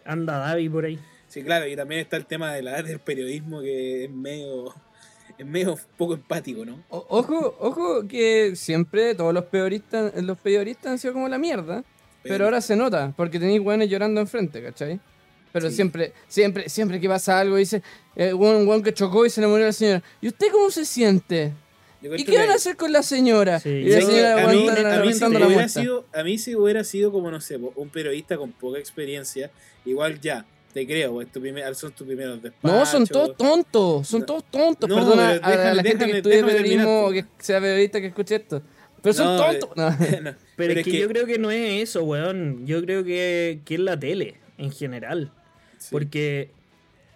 [0.04, 0.98] Anda Davi por ahí.
[1.26, 4.72] Sí, claro, y también está el tema de la, del periodismo que es medio,
[5.38, 6.82] es medio poco empático, ¿no?
[6.90, 11.84] O- ojo, ojo que siempre todos los periodistas, los periodistas han sido como la mierda.
[12.22, 14.98] Pero ahora se nota, porque tenéis weones llorando enfrente, ¿cachai?
[15.52, 15.76] Pero Sí.
[15.76, 17.82] siempre, siempre, siempre que pasa algo, dice,
[18.16, 20.02] eh, un weón que chocó y se le murió la señora.
[20.20, 21.52] ¿Y usted cómo se siente?
[22.02, 23.60] ¿Y qué van a hacer con la señora?
[23.60, 26.82] Sí, y la señora a mí, a mí si la sido, a mí si hubiera
[26.84, 29.50] sido como, no sé, un periodista con poca experiencia,
[29.84, 30.44] igual ya,
[30.76, 32.78] te creo, es tu primer, son tus primeros despachos.
[32.78, 34.26] No, son todos tontos, son No.
[34.26, 34.88] todos tontos.
[34.90, 38.34] No, Perdona pero a la déjame- gente que estudie periodismo que sea periodista que escuche
[38.36, 38.62] esto.
[39.02, 39.70] Pero son tontos.
[39.76, 39.96] No,
[40.56, 42.66] Pero, es que, yo creo que no es eso, weón.
[42.66, 45.32] Yo creo que, que es la tele, en general.
[45.78, 45.88] sí.
[45.92, 46.50] Porque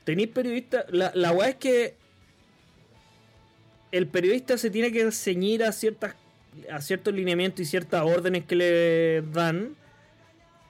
[0.04, 0.86] tenéis periodistas.
[0.90, 1.94] La, la weá es que
[3.92, 6.14] el periodista se tiene que ceñir a ciertas
[6.70, 9.76] a ciertos lineamientos y ciertas órdenes que le dan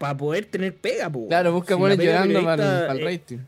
[0.00, 1.28] para poder tener pega, po.
[1.28, 3.38] Claro, busca Si de llorando para el eh, rating.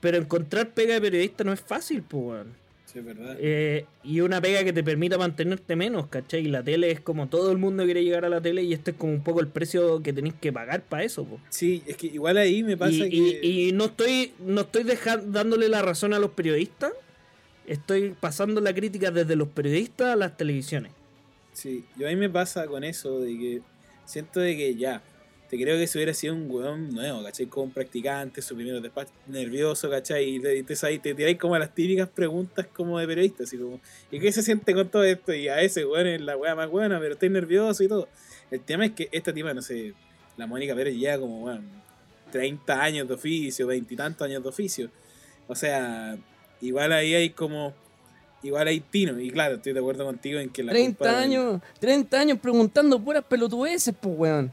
[0.00, 2.54] Pero encontrar pega de periodista no es fácil, po, weón.
[2.86, 3.36] Sí, es verdad.
[3.40, 6.42] Eh, y una pega que te permita mantenerte menos, ¿cachai?
[6.46, 8.92] Y la tele es como todo el mundo quiere llegar a la tele y este
[8.92, 11.40] es como un poco el precio que tenéis que pagar para eso, po.
[11.48, 13.40] Sí, es que igual ahí me pasa Y, que...
[13.42, 16.92] y- y no estoy, no estoy deja- dándole la razón a los periodistas,
[17.66, 20.92] estoy pasando la crítica desde los periodistas a las televisiones.
[21.52, 23.60] Sí, yo a mí me pasa con eso de que
[24.04, 25.02] siento de que ya,
[25.56, 27.46] te creo que si hubiera sido un weón nuevo, ¿cachai?
[27.46, 30.36] Como un practicante, su primer despacho, nervioso, ¿cachai?
[30.36, 34.32] Y te, ahí tiráis como las típicas preguntas como de periodista, así como, ¿y qué
[34.32, 35.32] se siente con todo esto?
[35.32, 38.08] Y a ese weón es la weá más buena, pero estoy nervioso y todo.
[38.50, 39.94] El tema es que esta tipa, no sé,
[40.36, 41.64] la Mónica Pérez lleva como, weón,
[42.32, 44.90] 30 años de oficio, 20 y tantos años de oficio.
[45.46, 46.16] O sea,
[46.60, 47.74] igual ahí hay como...
[48.42, 51.24] Igual hay tino, y claro, estoy de acuerdo contigo en que la 30 culpa del-
[51.24, 54.52] años, 30 años preguntando puras pelotudeces, pues, weón.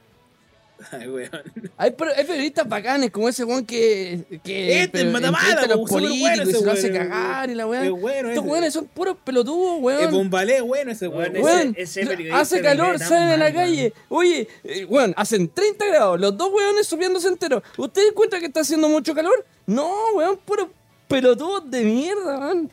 [0.91, 1.29] Ay, weón.
[1.77, 5.89] Hay, per- hay periodistas bacanes como ese weón que, que Este, el pero Matamala, los
[5.89, 7.63] políticos y se lo hace weón, cagar y la.
[7.85, 10.11] Es bueno Estos weones son puros pelotudos, Es weón.
[10.11, 11.33] bombalé bueno ese weón.
[11.33, 13.93] Weón, ese- Weón, ese periodista hace calor, salen a la calle.
[14.09, 17.61] Oye, eh, weón, hacen 30 grados, los dos weones subiéndose enteros.
[17.77, 19.45] ¿Usted encuentra que está haciendo mucho calor?
[19.67, 20.67] No, weón, puros
[21.07, 22.71] pelotudos de mierda, weón.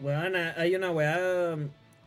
[0.00, 1.56] Weón, hay una weá.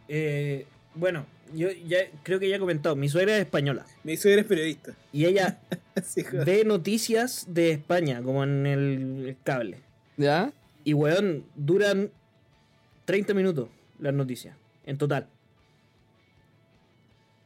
[0.08, 3.86] eh, bueno, yo ya creo que ya he comentado, mi suegra es española.
[4.04, 4.96] Mi suegra es periodista.
[5.12, 5.60] Y ella
[6.02, 9.80] Sí, ve noticias de España, como en el cable.
[10.18, 10.52] ¿Ya?
[10.84, 12.12] Y weón, duran
[13.06, 15.28] 30 minutos las noticias, en total.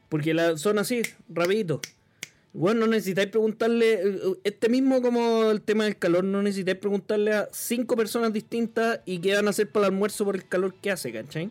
[0.08, 1.80] Porque la, son así, rapidito.
[2.54, 7.34] Bueno, no necesitáis preguntarle, eh, este mismo como el tema del calor, no necesitáis preguntarle
[7.34, 10.74] a cinco personas distintas y qué van a hacer para el almuerzo por el calor
[10.80, 11.50] que hace, ¿cachai?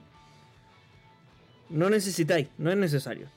[1.69, 3.27] No necesitáis, no es necesario.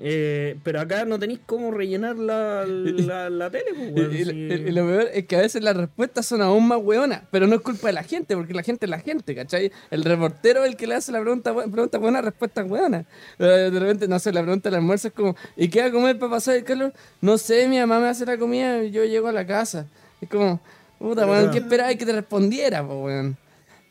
[0.00, 4.72] Eh, pero acá no tenéis cómo rellenar la, la, la tele, pues, Y, weón, y-
[4.72, 7.60] lo peor es que a veces las respuestas son aún más weonas, pero no es
[7.60, 9.70] culpa de la gente, porque la gente es la gente, ¿cachai?
[9.92, 13.04] El reportero es el que le hace la pregunta, pregunta buena, respuesta buena.
[13.38, 15.92] Eh, De repente, no sé, la pregunta del almuerzo es como, ¿y qué va a
[15.92, 16.92] comer para pasar el calor?
[17.20, 19.86] No sé, mi mamá me hace la comida y yo llego a la casa.
[20.20, 20.60] Es como,
[20.98, 23.36] puta, weón, ¿qué esperabas que te respondiera, po, weón?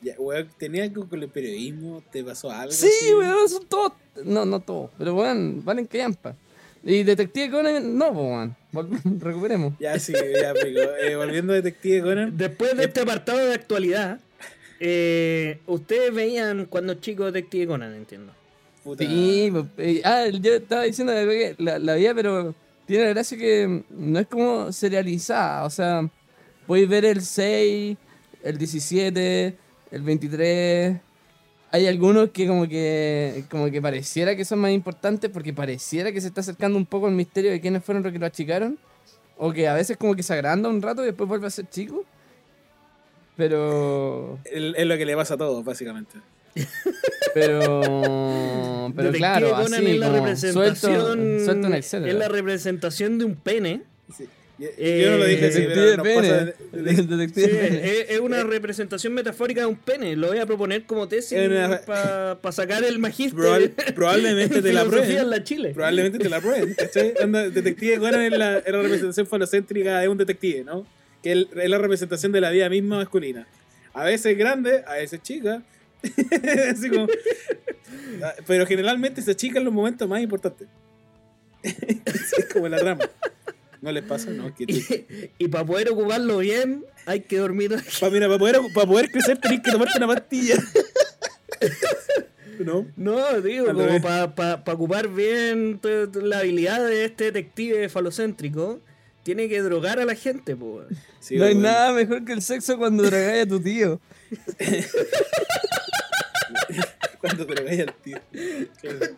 [0.04, 2.04] Ya, weón, ¿tenía algo con el periodismo?
[2.12, 2.72] ¿Te pasó algo?
[2.72, 3.14] Sí, así?
[3.14, 6.36] weón, son todos, no, no todos, pero weón, valen que yampa.
[6.84, 8.56] Y Detective Conan, no, weón,
[9.20, 9.74] recuperemos.
[9.80, 10.82] Ya, sí, ya, pico.
[11.02, 12.38] Eh, volviendo a Detective Conan.
[12.38, 14.20] Después de este apartado de actualidad,
[14.80, 18.34] eh, ustedes veían cuando chicos Detective Conan, entiendo.
[18.84, 22.54] Puta, Sí, eh, ah, yo estaba diciendo que la, la vida, pero
[22.86, 25.64] tiene la gracia que no es como serializada.
[25.64, 26.10] O sea,
[26.68, 27.98] podéis ver el 6,
[28.44, 29.56] el 17,
[29.94, 30.98] el 23.
[31.72, 36.20] Hay algunos que como que como que pareciera que son más importantes porque pareciera que
[36.20, 38.78] se está acercando un poco el misterio de quiénes fueron los que lo achicaron.
[39.38, 41.70] O que a veces como que se agranda un rato y después vuelve a ser
[41.70, 42.04] chico.
[43.36, 44.40] Pero.
[44.46, 46.20] Es lo que le pasa a todos, básicamente.
[47.34, 47.82] Pero.
[48.96, 51.44] Pero Detective claro, así la como representación.
[51.44, 53.84] suelto, es la representación de un pene.
[54.16, 54.28] Sí.
[54.60, 56.22] Yo, Eh, yo no lo dije así, Detective pero nos Pene.
[56.30, 57.92] pasa de- de- Sí, Detective Pene.
[58.02, 60.16] es, es una representación metafórica de un pene.
[60.16, 63.34] Lo voy a proponer como tesis Es una- para sacar el magíster.
[63.40, 65.18] probable- probablemente te la prueben.
[65.18, 65.72] en la Chile.
[65.74, 66.76] Probablemente te la prueben,
[67.54, 70.86] detective Conan es la, es la representación falocéntrica de un detective, ¿no?
[71.24, 73.48] Que es es la representación de la vida misma masculina.
[73.94, 75.64] A veces grande, a veces chica.
[76.72, 77.08] Así como-
[78.22, 80.68] Ah, pero generalmente se chica en los momentos más importantes.
[81.64, 83.10] es como la trama.
[83.84, 84.30] ¿No les pasa?
[84.30, 87.72] No, que Y, para poder ocuparlo bien, hay que dormir.
[88.00, 90.56] Pa- mira, para poder, para poder crecer tenés que tomarte una pastilla.
[92.60, 92.88] ¿No?
[92.96, 98.80] No, digo, Al como para ocupar bien to- to- la habilidad de este detective falocéntrico,
[99.24, 100.88] tiene que drogar a la gente, pues.
[101.20, 101.68] Sí, no hay bueno.
[101.70, 104.00] nada mejor que el sexo cuando drogáis a tu tío.
[107.22, 108.18] Cuando te lo vaya al tío.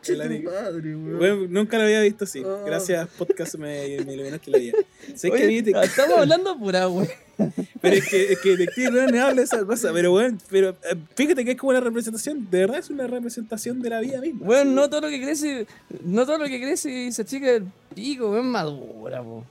[0.02, 0.96] Claro, madre.
[0.96, 2.44] Bueno, nunca lo había visto así.
[2.44, 2.64] Oh.
[2.66, 4.78] Gracias, podcast, me, me iluminaste la vida.
[5.16, 7.10] Sé que a Oye, mí te- estamos hablando pura, güey.
[7.82, 9.92] Pero es que, es que Detective Conan habla de esa cosa.
[9.92, 12.48] Pero bueno, pero eh, fíjate que es como una representación.
[12.50, 14.46] De verdad es una representación de la vida misma.
[14.46, 15.68] Bueno, no todo lo que crece,
[16.04, 19.46] no todo lo que crece y se chica el pico, es madura, po.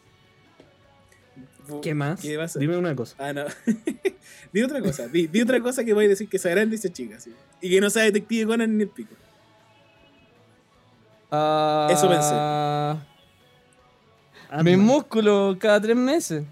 [1.83, 2.21] ¿Qué más?
[2.21, 3.15] ¿Qué vas a- Dime una cosa.
[3.19, 3.45] Ah, no.
[4.53, 5.09] di otra cosa.
[5.09, 7.19] Di, di otra cosa que voy a decir que sea grande y sea chica.
[7.21, 7.33] sí.
[7.61, 9.15] Y que no sea Detective Conan ni el pico.
[11.31, 12.35] Ah, Eso pensé.
[14.63, 14.87] Mis Ant-Man.
[14.87, 16.45] músculos cada tres meses.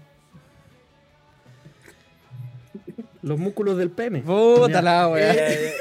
[3.21, 4.21] Los músculos del pene.
[4.21, 5.31] Puta la Eh, weá.
[5.53, 5.71] el,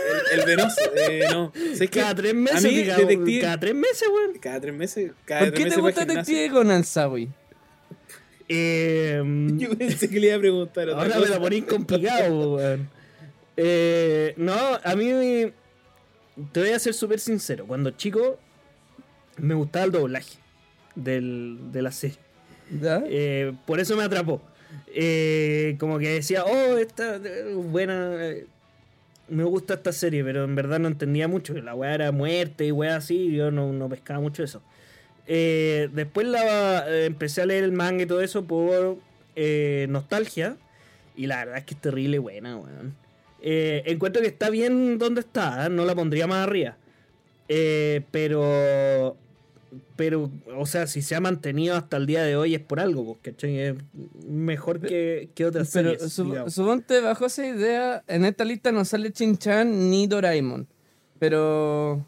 [0.41, 0.77] el venoso.
[0.95, 1.53] Eh, no.
[1.91, 4.39] Cada tres a meses, mí, diga, Detective- cada tres meses, weón.
[4.39, 5.13] Cada tres meses.
[5.25, 6.05] Cada ¿Por tres qué te meses gusta.
[6.05, 7.29] Detective Conan, Sawi?
[8.55, 9.23] Eh,
[9.57, 12.89] Yo pensé que le iba a preguntar otra ahora me la ponís complicado, weón.
[13.57, 15.53] Eh, no, a mí
[16.53, 17.67] te voy a ser súper sincero.
[17.67, 18.39] Cuando chico
[19.39, 20.39] me gustaba el doblaje
[20.95, 22.19] del, de la serie.
[23.07, 24.41] Eh, por eso me atrapó.
[24.95, 27.19] Eh, como que decía, oh, esta
[27.55, 28.17] buena.
[28.21, 28.47] eh,
[29.29, 31.55] me gusta esta serie, pero en verdad no entendía mucho.
[31.55, 34.63] La weá era muerte y weá así, yo no, no pescaba mucho eso.
[35.27, 38.99] Eh, después la, eh, empecé a leer el manga y todo eso por
[39.37, 40.57] eh, nostalgia.
[41.17, 42.95] Y la verdad es que es terrible buena, weón.
[43.45, 46.77] Encuentro que está bien donde está, no la pondría más arriba.
[47.49, 49.17] Pero
[49.97, 53.05] pero, o sea, si se ha mantenido hasta el día de hoy es por algo,
[53.05, 53.59] pues, ¿cachai?
[53.59, 53.75] Es
[54.29, 56.17] mejor que, que otras Pero series.
[56.17, 56.55] digamos.
[56.55, 60.67] suponte bajo esa idea, en esta lista no sale Chin-Chan ni Doraemon.
[61.19, 62.05] Pero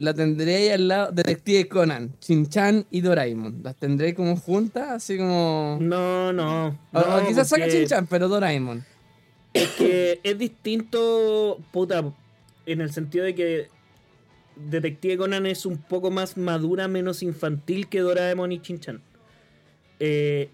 [0.00, 3.60] la tendré ahí al lado, Detective Conan, Chin-Chan y Doraemon.
[3.62, 5.78] Las tendré como juntas, así como...
[5.80, 6.78] No, no.
[6.92, 8.84] O- no, o quizás saca porque Chin-Chan, pero Doraemon.
[9.52, 12.04] Es que es distinto, puta,
[12.66, 13.68] en el sentido de que
[14.56, 19.02] Detective Conan es un poco más madura, menos infantil que Doraemon y Chinchan.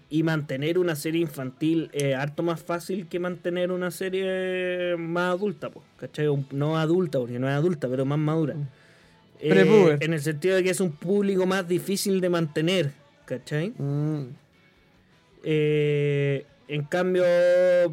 [0.09, 5.69] y mantener una serie infantil es harto más fácil que mantener una serie más adulta,
[5.69, 6.27] pues, ¿cachai?
[6.51, 8.55] No adulta, porque no es adulta, pero más madura.
[9.39, 12.91] Eh, en el sentido de que es un público más difícil de mantener,
[13.25, 13.69] ¿cachai?
[13.77, 14.29] Mm.
[15.43, 17.23] Eh, en cambio,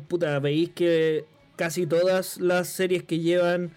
[0.08, 1.24] puta, veis que
[1.56, 3.70] casi todas las series que llevan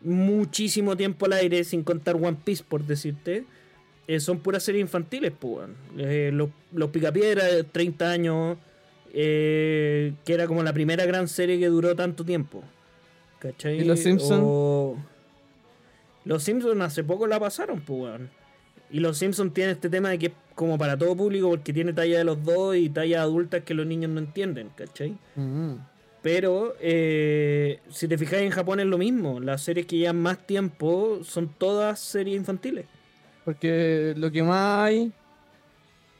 [0.00, 3.44] muchísimo tiempo al aire, sin contar One Piece, por decirte,
[4.08, 5.68] eh, son puras series infantiles, pues.
[5.94, 8.56] los, los Picapiedra, de 30 años,
[9.12, 12.64] que era como la primera gran serie que duró tanto tiempo.
[13.38, 13.80] ¿Cachai?
[13.80, 14.40] ¿Y los Simpson?
[14.42, 14.96] O-
[16.24, 18.30] Los Simpsons hace poco la pasaron, pues, weón.
[18.90, 21.92] Y los Simpsons tienen este tema de que es como para todo público porque tiene
[21.92, 25.16] talla de los dos y tallas adultas que los niños no entienden, ¿cachai?
[25.34, 25.74] Mm.
[26.20, 29.40] Pero eh, si te fijas en Japón es lo mismo.
[29.40, 32.84] Las series que llevan más tiempo son todas series infantiles.
[33.44, 35.12] Porque lo que más hay...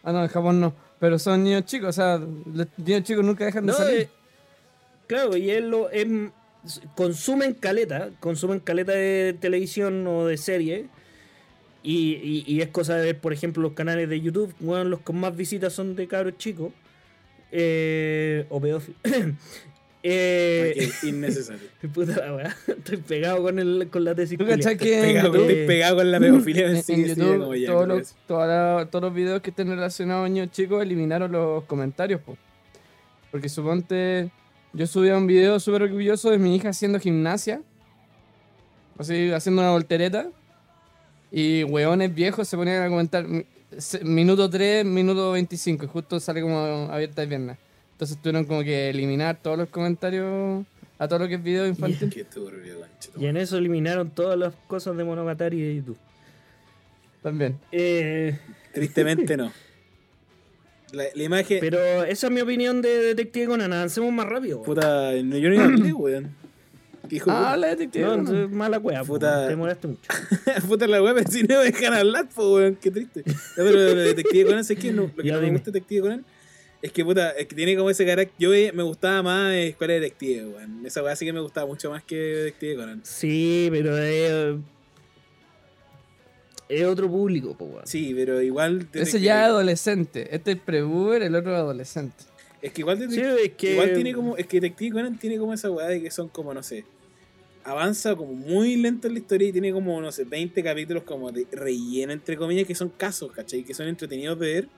[0.02, 0.74] Ah, no, en Japón no.
[0.98, 4.00] Pero son niños chicos, o sea, los niños chicos nunca dejan de No, salir.
[4.00, 4.08] eh,
[5.06, 6.06] claro, y es lo, es-
[6.96, 10.86] consumen caleta, consumen caleta de televisión o de serie.
[11.84, 15.00] Y, y- y es cosa de ver, por ejemplo, los canales de YouTube, bueno, los
[15.00, 16.72] con más visitas son de cabros chicos.
[17.50, 18.96] Eh, o pedófilos.
[20.04, 21.68] eh, innecesario.
[21.94, 24.38] puta la weá, estoy pegado con, el, con la tesis.
[24.38, 24.56] ¿Tú culia.
[24.56, 26.66] cachai que en Pegado, YouTube- estoy pegado con la pedofilia.
[26.70, 28.14] en, sí, en sí, YouTube, ya, todos, los, que sí.
[28.26, 28.46] toda
[28.78, 32.36] la- todos los videos que estén relacionados a niños chicos eliminaron los comentarios, po.
[33.30, 34.30] Porque suponte,
[34.72, 37.60] yo subía un video súper orgulloso de mi hija haciendo gimnasia,
[38.98, 40.28] así, haciendo una voltereta,
[41.30, 43.44] y hueones viejos se ponían a comentar, "Mi-
[43.78, 46.58] se- minuto 3, minuto 25, y justo sale como
[46.90, 47.58] abierta de piernas.
[47.92, 50.64] Entonces tuvieron como que eliminar todos los comentarios
[50.98, 51.98] a todo lo que es video infantil.
[53.22, 55.98] Y en eso eliminaron todas las cosas de Monogatari y de YouTube.
[57.22, 57.58] También.
[57.70, 58.38] Eh,
[58.74, 59.52] Tristemente no.
[60.92, 61.58] La, la imagen.
[61.60, 63.72] pero esa es mi opinión de Detective Conan.
[63.72, 64.58] Avancemos más rápido.
[64.58, 64.64] weón.
[64.66, 66.34] Puta, no, yo no hablé, weón.
[67.08, 67.66] ¿Qué hijo de Ah, puta?
[67.66, 68.04] de detective.
[68.04, 68.26] No, Conan.
[68.26, 69.04] entonces, mala wea.
[69.04, 69.42] Puta.
[69.44, 70.00] Te demoraste mucho.
[70.68, 73.22] Puta la weá, pero si no me dejan hablar, po, weón, qué triste.
[73.26, 74.92] No, pero lo de Detective Conan, ¿sabes qué?
[74.92, 76.24] No, lo que Ya no me gusta de Detective Conan
[76.82, 78.34] es que, puta, es que tiene como ese carácter.
[78.38, 80.84] Yo me gustaba más eh, Escuela de Detective, weón.
[80.86, 83.00] Esa weá sí que me gustaba mucho más que Detective Conan.
[83.04, 84.56] Sí, pero es.
[86.72, 87.86] Es otro público, po, weón.
[87.86, 88.88] Sí, pero igual.
[88.94, 90.34] Ese ya es adolescente.
[90.34, 92.24] Este es pre-boomer, el otro es adolescente.
[92.62, 93.72] Es que igual, Sí, es que.
[93.72, 94.36] igual tiene como.
[94.38, 96.84] Es que Detective Conan tiene como esa weá de que son como, no sé.
[97.64, 101.30] Avanza como muy lento en la historia y tiene como, no sé, 20 capítulos como
[101.30, 103.62] de relleno, entre comillas, que son casos, ¿cachai?
[103.64, 104.68] Que son entretenidos de ver.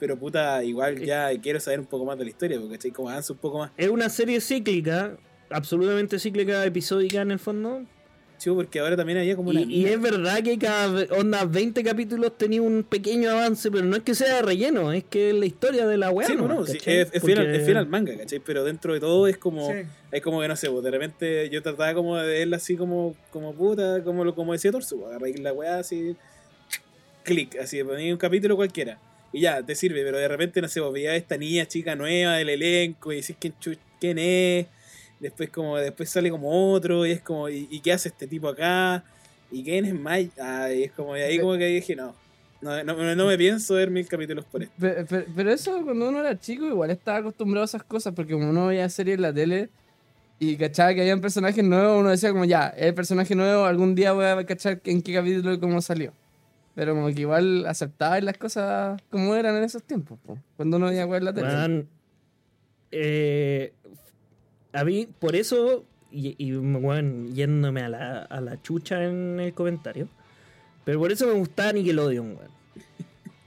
[0.00, 2.90] Pero puta, igual ya quiero saber un poco más de la historia, porque, ¿cachai?
[2.90, 3.70] Como avanza un poco más.
[3.76, 5.16] Es una serie cíclica,
[5.50, 7.84] absolutamente cíclica, episódica en el fondo.
[8.38, 9.60] Chivo, porque ahora también había como una.
[9.62, 14.02] Y, es verdad que cada onda 20 capítulos tenía un pequeño avance, pero no es
[14.02, 16.26] que sea de relleno, es que es la historia de la weá.
[16.28, 18.38] Sí, nomás, bueno, sí, es, es fiel, al- es fiel al manga, ¿cachai?
[18.38, 19.72] Pero dentro de todo es como.
[19.72, 19.80] Sí.
[20.12, 23.14] Es como que no sé, pues de repente yo trataba como de verla así como,
[23.30, 26.14] como puta, como, lo- como decía Torso, pues, agarré la weá así.
[27.24, 28.98] Clic, así, ponía un capítulo cualquiera.
[29.32, 31.94] Y ya, te sirve, pero de repente, no sé, pues veía a esta niña chica
[31.94, 33.52] nueva del elenco y decís quién,
[34.00, 34.66] quién es.
[35.20, 38.48] Después como después sale como otro y es como, ¿y, y qué hace este tipo
[38.48, 39.02] acá?
[39.50, 40.40] ¿Y quién es Mike?
[40.40, 42.14] Ah, y es como, y ahí como que dije, no.
[42.60, 44.74] No, no, no me pienso ver mil capítulos por esto.
[44.80, 48.32] Pero, pero- pero eso cuando uno era chico igual estaba acostumbrado a esas cosas porque
[48.32, 49.70] como uno veía series en la tele
[50.40, 54.12] y cachaba que habían personajes nuevos, uno decía como ya, el personaje nuevo, algún día
[54.12, 56.12] voy a cachar en qué capítulo y cómo salió.
[56.74, 60.86] Pero como que igual aceptaba las cosas como eran en esos tiempos, po, cuando uno
[60.86, 61.46] veía en la tele.
[62.90, 63.72] Eh,
[64.78, 69.52] a mí, por eso, y, y weón, yéndome a la, a la chucha en el
[69.54, 70.08] comentario,
[70.84, 72.50] pero por eso me gustaba Nickelodeon, weón.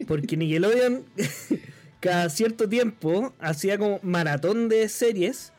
[0.07, 1.05] Porque Nickelodeon,
[1.99, 5.53] cada cierto tiempo, hacía como maratón de series,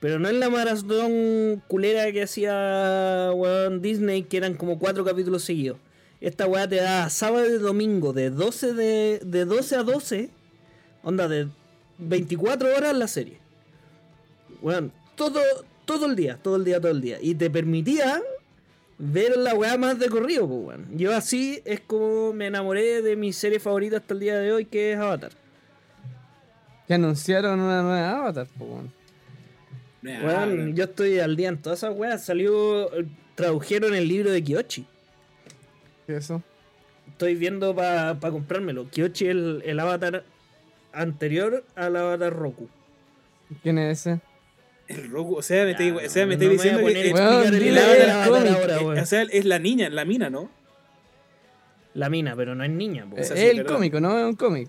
[0.00, 5.44] pero no en la maratón culera que hacía weón, Disney, que eran como cuatro capítulos
[5.44, 5.78] seguidos.
[6.20, 10.30] Esta weá te da sábado y domingo de 12, de, de 12 a 12,
[11.02, 11.48] onda de
[11.98, 13.38] 24 horas la serie.
[14.62, 15.42] Weón, todo,
[15.84, 17.18] todo el día, todo el día, todo el día.
[17.20, 18.22] Y te permitía
[18.96, 20.96] ver la weá más de corrido, pues, weón.
[20.96, 24.64] Yo así es como me enamoré de mi serie favorita hasta el día de hoy,
[24.64, 25.32] que es Avatar.
[26.88, 28.92] Que anunciaron una nueva Avatar, po, weón.
[30.00, 30.74] Nah, Weón, no.
[30.74, 32.24] yo estoy al día en todas esas weas.
[32.24, 32.90] Salió,
[33.34, 34.86] tradujeron el libro de Kyochi.
[36.06, 36.42] ¿Qué es eso?
[37.08, 38.88] Estoy viendo para comprármelo.
[38.88, 40.24] Kyochi es el, el avatar
[40.94, 42.70] anterior al avatar Roku.
[43.62, 44.20] ¿Quién es ese?
[44.90, 47.06] El Roku, o sea, me Ya, estoy, o sea, me no estoy diciendo que el
[47.08, 50.50] el ahora, o sea, es la niña, la mina, ¿no?
[51.94, 53.06] La mina, pero no es niña.
[53.08, 53.16] po.
[53.16, 53.74] Es sí, el perdón.
[53.76, 54.18] cómico, ¿no?
[54.18, 54.68] Es un cómic.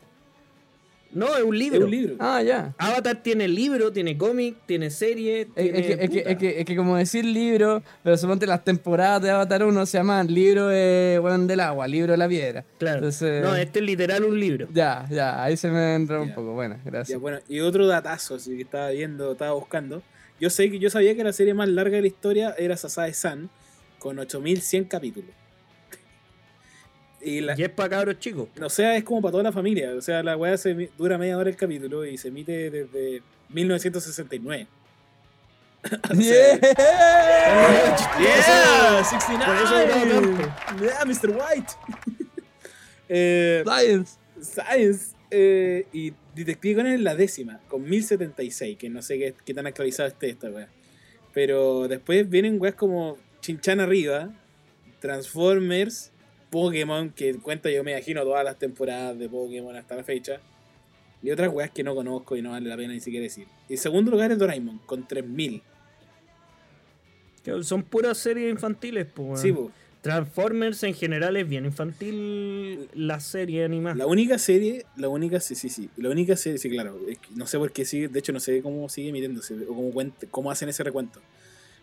[1.13, 1.85] No, es un Es libro.
[1.85, 2.15] un libro.
[2.19, 2.73] Ah, ya.
[2.77, 5.41] Avatar tiene libro, tiene cómic, tiene serie.
[5.41, 6.29] Es, Tiene es que, es, que, puta.
[6.31, 9.97] es, que, es que como decir libro, pero suponte las temporadas de Avatar 1 se
[9.97, 12.63] llaman libro de, del agua, libro de la piedra.
[12.79, 12.99] Claro.
[12.99, 14.69] Entonces, No, este es literal un libro.
[14.73, 16.35] Ya, ya, ahí se me entró un Ya.
[16.35, 16.53] poco.
[16.53, 17.19] Bueno, Ya, gracias.
[17.19, 20.01] bueno, y otro datazo así que estaba viendo, estaba buscando.
[20.41, 23.49] Yo sé que yo sabía que la serie más larga de la historia era Sasae-san,
[23.99, 25.29] con 8100 capítulos.
[27.23, 28.47] Y la, Y es para cabros chicos.
[28.59, 29.91] o sea, es como para toda la familia.
[29.95, 34.67] O sea, la weá se dura media hora el capítulo y se emite desde 1969.
[36.13, 36.59] Yeah.
[38.19, 39.03] ¡Yeah!
[39.03, 39.45] 69!
[39.45, 40.85] Por eso.
[40.85, 41.29] ¡Yeah, Mr.
[41.29, 41.73] White!
[43.09, 44.17] eh, Science.
[44.41, 45.15] Science.
[45.31, 49.67] eh, y Detective Conan es la décima, con 1076, que no sé qué, qué tan
[49.67, 50.69] actualizado esté esta weá.
[51.33, 54.29] Pero después vienen weas como Chinchan arriba,
[54.99, 56.11] Transformers,
[56.49, 60.41] Pokémon, que cuenta yo me imagino todas las temporadas de Pokémon hasta la fecha.
[61.23, 63.47] Y otras weas que no conozco y no vale la pena ni siquiera decir.
[63.69, 65.61] Y en segundo lugar es Doraemon, con 3000.
[67.43, 69.37] Que Son puras series infantiles, weón.
[69.37, 69.71] Sí, po.
[70.01, 73.95] Transformers en general es bien infantil la serie animada.
[73.95, 75.89] La única serie, la única, sí, sí, sí.
[75.97, 76.99] La única serie, sí, claro.
[77.07, 79.67] es que no sé por qué sigue, de hecho no sé cómo sigue emitiéndose o
[79.67, 81.21] cómo, cuente- cómo hacen ese recuento.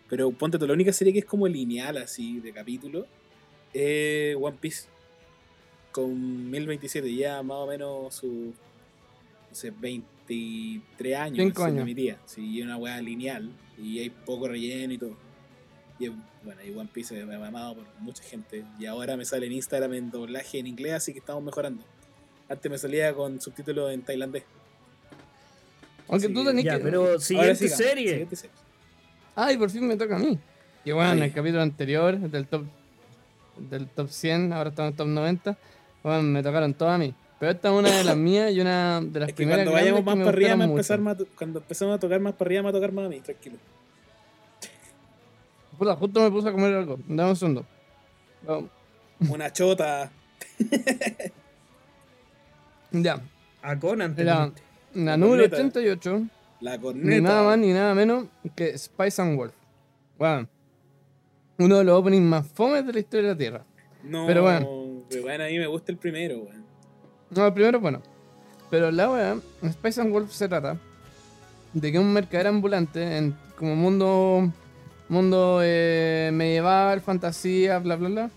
[0.09, 3.05] Pero ponte tú, la única serie que es como lineal así de capítulo
[3.73, 4.87] es One Piece.
[5.91, 8.27] Con 1027, ya más o menos su,
[9.49, 11.37] no sé, 23 años.
[11.45, 11.81] Cinco se años.
[11.81, 12.19] emitía.
[12.25, 13.49] Sí, y es una weá lineal
[13.81, 15.15] y hay poco relleno y todo.
[15.99, 16.11] Y es-
[16.43, 18.63] bueno, y One Piece es amado por mucha gente.
[18.79, 21.83] Y ahora me sale en Instagram en doblaje en inglés, así que estamos mejorando.
[22.47, 24.43] Antes me salía con subtítulos en tailandés.
[26.07, 26.83] Aunque Sí, tú tenés Ya, que.
[26.83, 28.09] pero siguiente sigamos, serie.
[28.09, 28.55] siguiente serie.
[29.35, 30.39] Ay, por fin me toca a mí.
[30.85, 32.63] Y bueno, en el capítulo anterior, del top
[33.69, 35.57] del top 100, ahora estamos en el top 90,
[36.01, 37.13] bueno, me tocaron todas a mí.
[37.39, 39.73] Pero esta es una de las mías y una de las Es que primeras cuando
[39.73, 42.47] vayamos más que me para arriba, me empezar más cuando empezamos a tocar más para
[42.47, 43.57] arriba, me va a tocar más a mí, tranquilo.
[45.79, 46.99] Puta, justo me puse a comer algo.
[47.07, 47.65] Dame un segundo.
[49.29, 50.11] Una chota.
[52.91, 53.21] Ya,
[53.61, 54.51] A Conan la, la
[54.95, 55.57] La número corneta.
[55.79, 56.23] 88,
[56.61, 57.21] La ni corneta.
[57.21, 58.25] nada más ni nada menos
[58.55, 59.53] que Spice and Wolf.
[60.17, 60.47] Bueno,
[61.59, 63.65] uno de los openings más fomes de la historia de la Tierra.
[64.03, 65.03] No, Pero bueno.
[65.09, 66.65] pero bueno, a mí me gusta el primero, weón.
[67.29, 68.01] No, el primero, bueno.
[68.71, 69.37] Pero la wea,
[69.71, 70.77] Spice and Wolf se trata
[71.73, 74.51] de que un mercader ambulante en como mundo
[75.09, 78.29] mundo eh, medieval, fantasía, bla bla bla.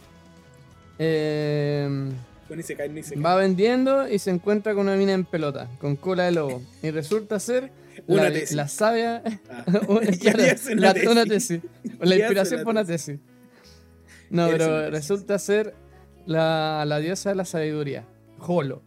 [0.98, 2.10] eh,
[2.48, 3.22] Pues ni se cae, ni se cae.
[3.22, 6.62] va vendiendo y se encuentra con una mina en pelota, con cola de lobo.
[6.82, 7.70] Y resulta ser
[8.06, 8.56] Una la, tesis.
[8.56, 9.22] la sabia.
[9.50, 9.64] Ah.
[9.88, 10.38] una, claro,
[10.74, 11.08] la- tesis.
[11.10, 11.60] una tesis.
[12.00, 13.18] O la inspiración para una tesis.
[14.30, 15.74] No, pero resulta ser
[16.24, 18.04] la, la diosa de la sabiduría,
[18.38, 18.82] Holo.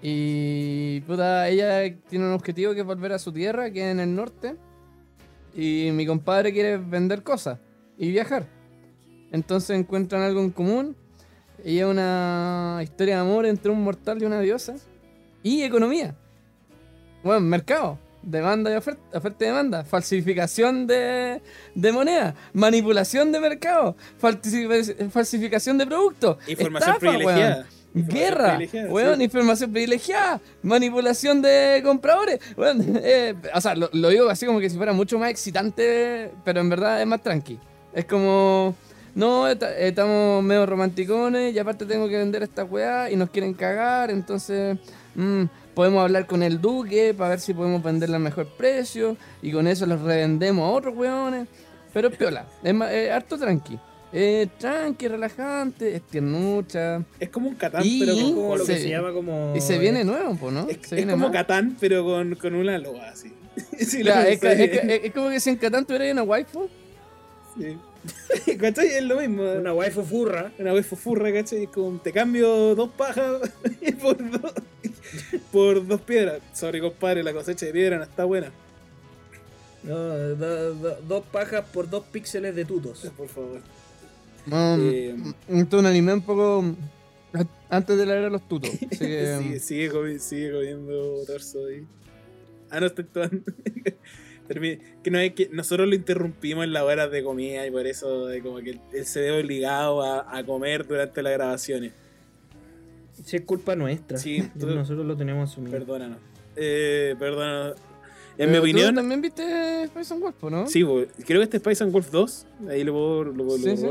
[0.00, 3.98] Y puta, ella tiene un objetivo que es volver a su tierra, que es en
[3.98, 4.54] el norte.
[5.60, 7.58] Y mi compadre quiere vender cosas
[7.98, 8.46] y viajar.
[9.32, 10.96] Entonces encuentran algo en común.
[11.64, 14.76] Y es una historia de amor entre un mortal y una diosa.
[15.42, 16.14] Y economía.
[17.24, 17.98] Bueno, mercado.
[18.22, 19.84] Demanda y oferta, oferta y demanda.
[19.84, 21.42] Falsificación de,
[21.74, 22.36] de moneda.
[22.52, 23.96] Manipulación de mercado.
[24.22, 26.36] falsifi- falsificación de productos.
[26.48, 27.66] Información estafa, privilegiada.
[28.06, 29.24] Guerra, weón, sí.
[29.24, 32.40] información privilegiada, manipulación de compradores.
[32.56, 36.30] Weón, eh, o sea, lo, lo digo así como que si fuera mucho más excitante,
[36.44, 37.58] pero en verdad es más tranqui.
[37.92, 38.74] Es como,
[39.14, 44.10] no, estamos medio romanticones y aparte tengo que vender esta weá y nos quieren cagar,
[44.10, 44.78] entonces
[45.14, 45.44] mm,
[45.74, 49.66] podemos hablar con el duque para ver si podemos venderla al mejor precio y con
[49.66, 51.48] eso los revendemos a otros weones.
[51.92, 53.78] Pero es piola, es, ma- es harto tranqui.
[54.12, 57.02] Es tranqui, relajante, es tiernucha.
[57.20, 58.64] Es como un Catán, Y- pero con Como lo Holo.
[58.66, 59.52] que se llama como.
[59.54, 60.66] Y se viene nuevo, po, ¿no?
[60.68, 61.30] Es, se como.
[61.30, 63.32] Catán, pero con, con una loba así.
[63.78, 66.68] Sí, Claro, lo es, como que si en Catán tuviera una waifu.
[67.58, 67.76] Sí.
[68.58, 68.86] ¿Cachai?
[68.88, 69.42] Es lo mismo.
[69.42, 70.52] Una waifu furra.
[70.58, 71.64] Una vez furra, ¿cachai?
[71.64, 73.40] Es como, te cambio dos pajas
[74.00, 74.52] por dos,
[75.52, 76.40] por dos piedras.
[76.54, 78.50] Sorry, compadre, la cosecha de piedra no está buena.
[79.82, 83.10] No, do- do- dos pajas por dos píxeles de tutos.
[83.16, 83.60] Por favor.
[84.50, 85.16] Um, Eh,
[85.48, 86.64] esto es un anime un poco
[87.70, 88.70] antes de la era de los tutos.
[88.90, 91.86] Así que, um, sigue, sigue, comi- sigue comiendo torso ahí.
[92.70, 93.42] Ah, no, tomando.
[94.48, 97.86] Termi- que no es que nosotros lo interrumpimos en la hora de comida y por
[97.86, 101.92] eso eh, como que él, él se ve obligado a, a comer durante las grabaciones.
[103.24, 104.16] Si es culpa nuestra.
[104.16, 105.72] Sí, tú- Nosotros lo tenemos asumido.
[105.72, 106.18] Perdónanos.
[106.56, 107.76] Eh, perdónanos.
[108.38, 110.66] En pero mi tú opinión, también viste Spice and Wolf, ¿no?
[110.68, 110.82] Sí,
[111.26, 112.46] creo que este es Spice and Wolf 2.
[112.70, 113.86] Ahí lo puedo, lo, lo Sí, sí.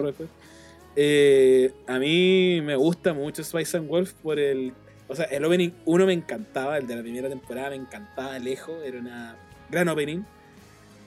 [1.00, 4.74] Eh, a mí me gusta mucho Spice and Wolf por el.
[5.08, 8.76] O sea, el opening 1 me encantaba, el de la primera temporada me encantaba lejos,
[8.84, 9.38] era una
[9.70, 10.24] gran opening.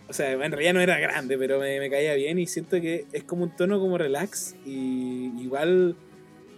[0.09, 3.25] O sea, en realidad no era grande, pero me, caía bien y siento que es
[3.25, 5.97] como un tono como relax y igual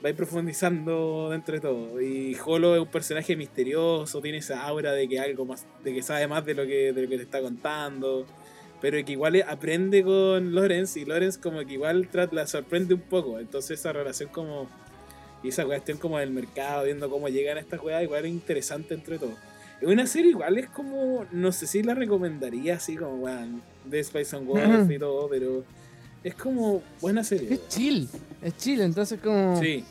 [0.05, 2.03] va ir profundizando dentro de todo.
[2.03, 6.03] Y Holo es un personaje misterioso, tiene esa aura de que algo más, de que
[6.03, 8.27] sabe más de lo que, de lo que te está contando.
[8.83, 13.39] Pero que igual aprende con Lorenz y Lorenz como que igual la sorprende un poco.
[13.39, 14.69] Entonces esa relación como.
[15.43, 18.93] Y esa cuestión como del mercado, viendo cómo llegan a estas weas, igual es interesante
[18.95, 19.33] entre todo.
[19.81, 21.25] Es una serie igual es como.
[21.33, 23.63] No sé si la recomendaría así como weón.
[23.85, 25.65] De Spice and Wolf y todo, pero.
[26.25, 27.55] Es como buena serie.
[27.55, 28.09] Es chill,
[28.43, 29.61] es chill, entonces como...
[29.61, 29.85] Sí.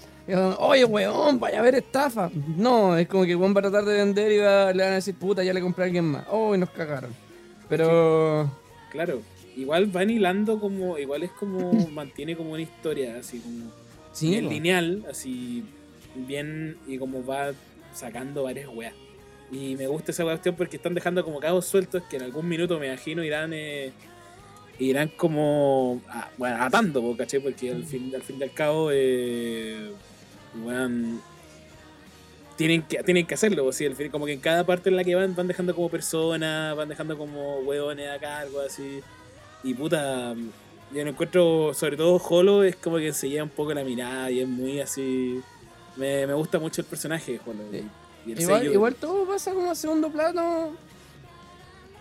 [0.60, 2.30] Oye, weón, vaya a ver estafa.
[2.56, 4.96] No, es como que weón va a tratar de vender y va- le van a
[4.96, 6.26] decir, puta, ya le compré a alguien más.
[6.30, 7.12] Oh, y nos cagaron.
[7.68, 8.50] Pero...
[8.92, 9.22] Claro,
[9.56, 13.72] igual van hilando como, igual es como, mantiene como una historia, así como
[14.14, 15.64] Sí, bien lineal, así
[16.16, 17.54] bien, y como va
[17.94, 18.94] sacando varias weas.
[19.52, 22.80] Y me gusta esa cuestión porque están dejando como cabos sueltos que en algún minuto
[22.80, 23.92] me imagino irán eh,
[24.80, 27.40] irán como ah, bueno, atando, po, ¿cachai?
[27.40, 29.92] Porque al fin, al fin y al cabo eh,
[30.64, 31.22] weón,
[32.62, 35.16] tienen que, tienen que hacerlo, al fin- como que en cada parte en la que
[35.16, 39.02] van, van dejando como personas, van dejando como hueones a cargo, así.
[39.64, 40.34] Y puta,
[40.94, 44.40] yo lo encuentro, sobre todo Holo, es como que enseña un poco la mirada y
[44.42, 45.42] es muy así.
[45.96, 47.64] Me, me gusta mucho el personaje de Holo.
[47.72, 50.72] y- y el Igual, igual todo pasa como a segundo plano.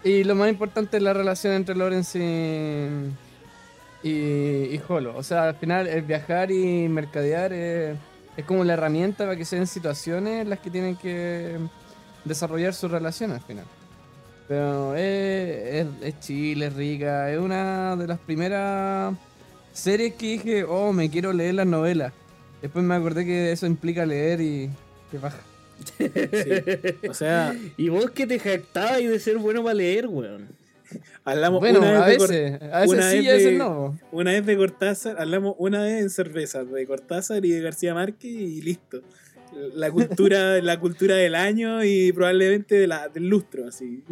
[0.05, 5.17] Y lo más importante es la relación entre Lawrence y, y, y Holo.
[5.17, 7.97] O sea, al final el viajar y mercadear es,
[8.37, 11.59] es como la herramienta para que sean situaciones en las que tienen que
[12.25, 13.65] desarrollar su relación al final.
[14.49, 19.15] Pero es, es, es chile, es rica, es una de las primeras
[19.73, 22.13] series que dije, oh, me quiero leer las novelas.
[22.61, 24.71] Después me acordé que eso implica leer y
[25.11, 25.41] que baja.
[25.99, 27.09] Sí.
[27.09, 30.49] O sea, Y vos que te jactabas de ser bueno para leer, weón.
[31.31, 33.53] Hablamos Bueno, una a vez de Cor- veces, a veces una sí vez a veces
[33.53, 33.99] de- no.
[34.13, 38.31] Una vez de Cortázar, hablamos una vez en cerveza, de Cortázar y de García Márquez
[38.31, 39.01] y listo.
[39.75, 44.03] La cultura, la cultura del año y probablemente de la, del lustro, así.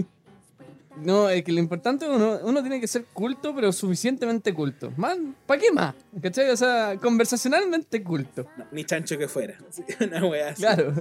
[1.04, 4.92] No, es que lo importante es uno, uno tiene que ser culto, pero suficientemente culto.
[4.96, 5.94] Man, ¿para qué más?
[6.20, 6.50] ¿Cachai?
[6.50, 8.48] O sea, conversacionalmente culto.
[8.56, 9.54] No, ni chancho que fuera.
[10.00, 10.62] Una wea así.
[10.62, 10.92] Claro.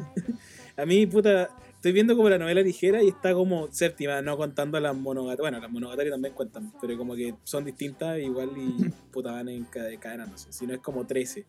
[0.75, 1.49] A mí, puta,
[1.87, 5.39] estoy viendo como la novela ligera y está como séptima, no contando las monogatarias.
[5.39, 9.65] Bueno, las monogatarias también cuentan, pero como que son distintas igual y puta van en
[9.65, 10.51] cade- cadena, no sé.
[10.51, 11.45] Si no es como 13.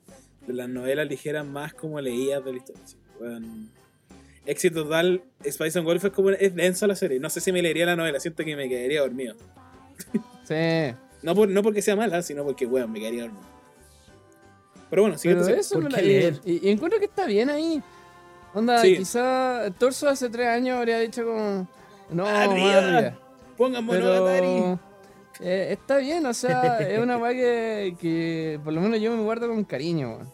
[0.46, 2.82] De las novelas ligeras más como leídas de la historia.
[3.20, 3.70] weón.
[4.46, 7.18] Éxito total, Spice and Wolf es como es densa la serie.
[7.20, 9.34] No sé si me leería la novela, siento que me quedaría dormido.
[10.44, 10.94] Sí.
[11.22, 13.44] No, por, no porque sea mala, sino porque, weón, me quedaría dormido.
[14.88, 15.58] Pero bueno, serie.
[15.58, 16.40] eso ¿Por no qué la- leer?
[16.46, 17.82] y- y encuentro que está bien ahí.
[18.54, 18.96] Onda, Sí.
[18.96, 21.68] quizá Torso hace tres años habría dicho como.
[22.10, 22.78] No, Arriba.
[22.78, 23.18] arriba.
[23.56, 24.78] Pongan Monogatari.
[25.40, 29.22] Eh, está bien, o sea, es una weá que, que por lo menos yo me
[29.22, 30.28] guardo con cariño, weón.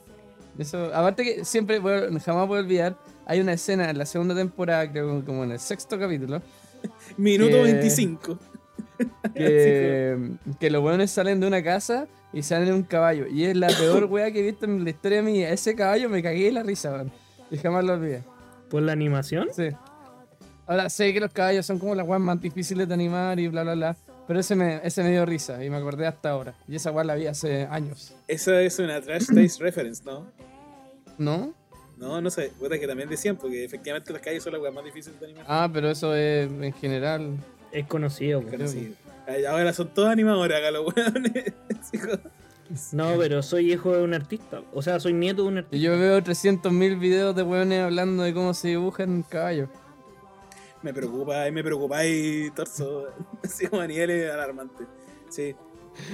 [0.59, 1.81] Eso, aparte que siempre,
[2.25, 2.97] jamás voy a olvidar,
[3.27, 6.41] hay una escena en la segunda temporada, creo que como en el sexto capítulo,
[7.17, 8.39] Minuto que- 25.
[9.35, 10.19] que,
[10.61, 13.27] que los weones salen de una casa y salen en un caballo.
[13.27, 15.51] Y es la peor weá que he visto en la historia mía.
[15.51, 17.13] Ese caballo me cagué de la risa, weón.
[17.55, 18.23] Y jamás lo olvidé.
[18.69, 19.49] ¿Por la animación?
[19.53, 19.69] Sí.
[20.67, 23.63] Ahora sé que los caballos son como las weas más difíciles de animar y bla
[23.63, 23.97] bla bla.
[24.27, 26.55] Pero ese me, ese me dio risa y me acordé hasta ahora.
[26.67, 28.15] Y esa weá la vi hace años.
[28.27, 30.27] Esa es una Trash Taste Reference, ¿no?
[31.19, 31.55] ¿No?
[31.97, 32.51] No, no sé.
[32.59, 35.45] Puta que también decían, porque efectivamente las calles son las weas más difíciles de animar.
[35.47, 37.37] Ah, pero eso es en general.
[37.71, 38.95] Es conocido, sí.
[39.27, 41.53] Ay, Ahora son todos animadores acá los weones.
[42.93, 44.63] No, pero soy hijo de un artista.
[44.73, 45.77] O sea, soy nieto de un Y artista.
[45.87, 49.69] yo veo 300.000 videos de weones hablando de cómo se dibujan caballos.
[50.83, 53.07] Me preocupa, me preocupa y torso.
[53.45, 54.87] Así como a niveles alarmantes.
[55.29, 55.55] Sí.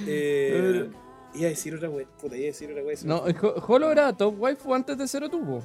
[0.06, 0.90] Eh,
[1.34, 2.06] iba a decir otra wea.
[2.20, 2.96] Puta, iba a decir otra wea.
[3.04, 3.22] No,
[3.68, 5.62] Holo era top waifu antes de Zero Tubo.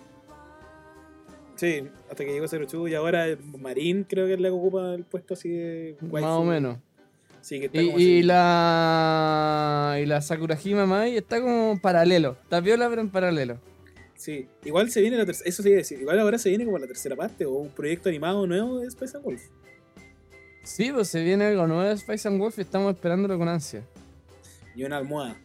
[1.56, 3.26] Sí, hasta que llegó Zero Chu y ahora
[3.60, 6.28] Marín creo que es la que ocupa el puesto así de Más waifu.
[6.30, 6.78] o menos.
[7.46, 9.98] Sí, que está Y, como y la.
[10.02, 12.38] Y la Sakurajima Mai está como paralelo.
[12.42, 13.60] Está viola, pero en paralelo.
[14.16, 16.66] Sí, igual se viene la tercera, eso sí iba a decir, igual ahora se viene
[16.66, 19.44] como la tercera parte o un proyecto animado nuevo de Space and Wolf.
[20.64, 23.84] Sí, pues se viene algo nuevo de Spice and Wolf y estamos esperándolo con ansia.
[24.76, 25.36] Y una almohada,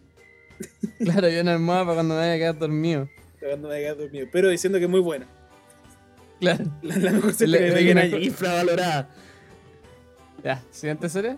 [1.01, 3.11] Claro, yo una almohada para cuando me vaya a quedar dormido.
[3.39, 5.27] tratando de quedar dormido, pero diciendo que es muy buena.
[6.41, 6.65] Claro.
[6.81, 8.23] La, la mejor serie que le- años.
[8.23, 9.11] Infravalorada.
[10.43, 11.37] Ya, siguiente serie.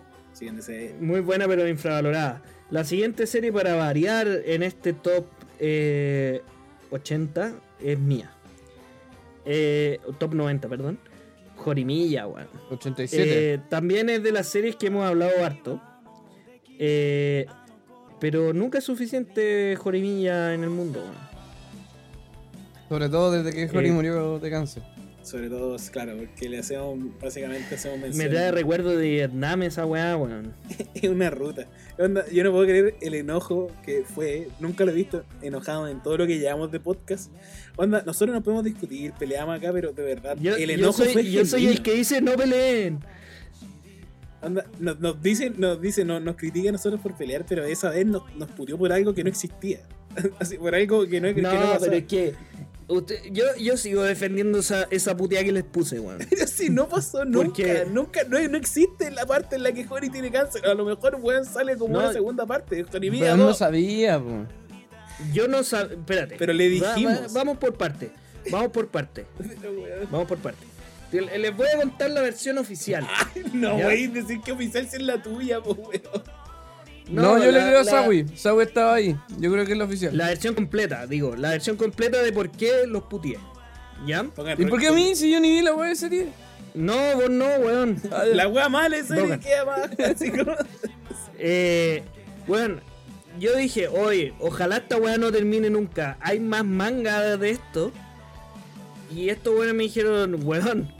[0.61, 0.95] Siguiente.
[0.99, 2.41] Muy buena, pero infravalorada.
[2.69, 5.25] La siguiente serie para variar en este top
[5.59, 6.41] eh,
[6.91, 8.31] 80 es mía.
[9.45, 10.99] Eh, top 90, perdón.
[11.55, 12.47] Jorimilla, weón.
[12.71, 13.53] 87.
[13.53, 15.81] Eh, también es de las series que hemos hablado harto.
[16.79, 17.45] Eh,
[18.19, 20.99] pero nunca es suficiente Jorimilla en el mundo.
[20.99, 21.33] weón.
[22.89, 24.83] Sobre todo desde que Jory eh, murió de cáncer.
[25.23, 28.29] Sobre todo, claro, porque le hacemos, básicamente hacemos Me mención.
[28.29, 30.53] trae recuerdo de Vietnam esa weá, weón.
[30.93, 31.65] Es una ruta.
[31.97, 36.03] Onda, yo no puedo creer el enojo que fue, nunca lo he visto enojado en
[36.03, 37.31] todo lo que llevamos de podcast.
[37.77, 41.13] Onda, nosotros no podemos discutir, peleamos acá, pero de verdad, Yo, el yo enojo soy,
[41.13, 42.99] fue yo soy el que dice no peleen.
[44.41, 47.91] Onda, nos, nos dicen, nos dice, nos, nos critica a nosotros por pelear, pero esa
[47.91, 49.79] vez nos, nos por algo que no existía.
[50.39, 51.85] Así, por algo que no, que No, no pasó.
[51.85, 52.33] pero es que
[52.87, 56.19] usted- yo, yo sigo defendiendo esa, esa puteada que les puse, weón.
[56.29, 59.83] Pero si no pasó nunca, Porque- nunca, no, no existe la parte en la que
[59.85, 60.65] Jory tiene cáncer.
[60.67, 61.99] A lo mejor weón sale como No.
[61.99, 62.85] una segunda parte.
[62.91, 63.57] Pero él no dos.
[63.57, 64.45] sabía, po.
[65.33, 65.93] Yo no sabía.
[65.95, 66.35] Espérate.
[66.37, 67.33] Pero le Va- va- dijimos.
[67.33, 68.11] vamos por parte.
[68.51, 69.25] Vamos por parte.
[69.63, 70.65] Weón, Vamos por parte.
[71.11, 73.07] Te- Les voy a contar la versión oficial.
[73.53, 76.01] No, wey, decir que oficial si es la tuya, weón.
[77.09, 78.25] No, yo le creo a Sawi.
[78.35, 79.15] Sawi estaba ahí.
[79.37, 80.15] Yo creo que es la oficial.
[80.17, 81.35] La versión completa, digo.
[81.35, 83.37] La versión completa de por qué los puteé.
[84.05, 84.25] ¿Ya?
[84.57, 86.25] ¿Y por qué a mí si yo ni vi la wea de día?
[86.73, 88.01] No, vos no, weón.
[88.33, 89.39] La wea mala le Dogan.
[89.39, 89.99] queda más.
[89.99, 90.55] Así como.
[91.37, 92.03] Eh,
[92.47, 92.77] bueno,
[93.39, 96.17] yo dije, oye, ojalá esta weá no termine nunca.
[96.21, 97.91] Hay más manga de esto.
[99.13, 100.91] Y estos weones me dijeron, weón,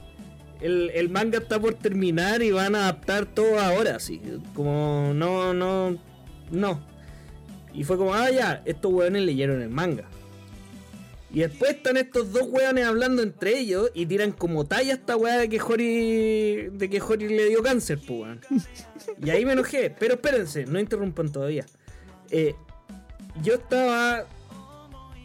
[0.63, 4.21] el, el manga está por terminar y van a adaptar todo ahora, sí.
[4.53, 5.97] Como, no, no,
[6.51, 6.81] no.
[7.73, 10.05] Y fue como, ah, ya, estos weones leyeron el manga.
[11.33, 15.37] Y después están estos dos weones hablando entre ellos y tiran como talla esta weá
[15.37, 18.37] de que Jori, de que Jori le dio cáncer, pues.
[19.23, 19.93] Y ahí me enojé.
[19.97, 21.65] Pero espérense, no interrumpan todavía.
[22.29, 22.53] Eh,
[23.41, 24.27] yo estaba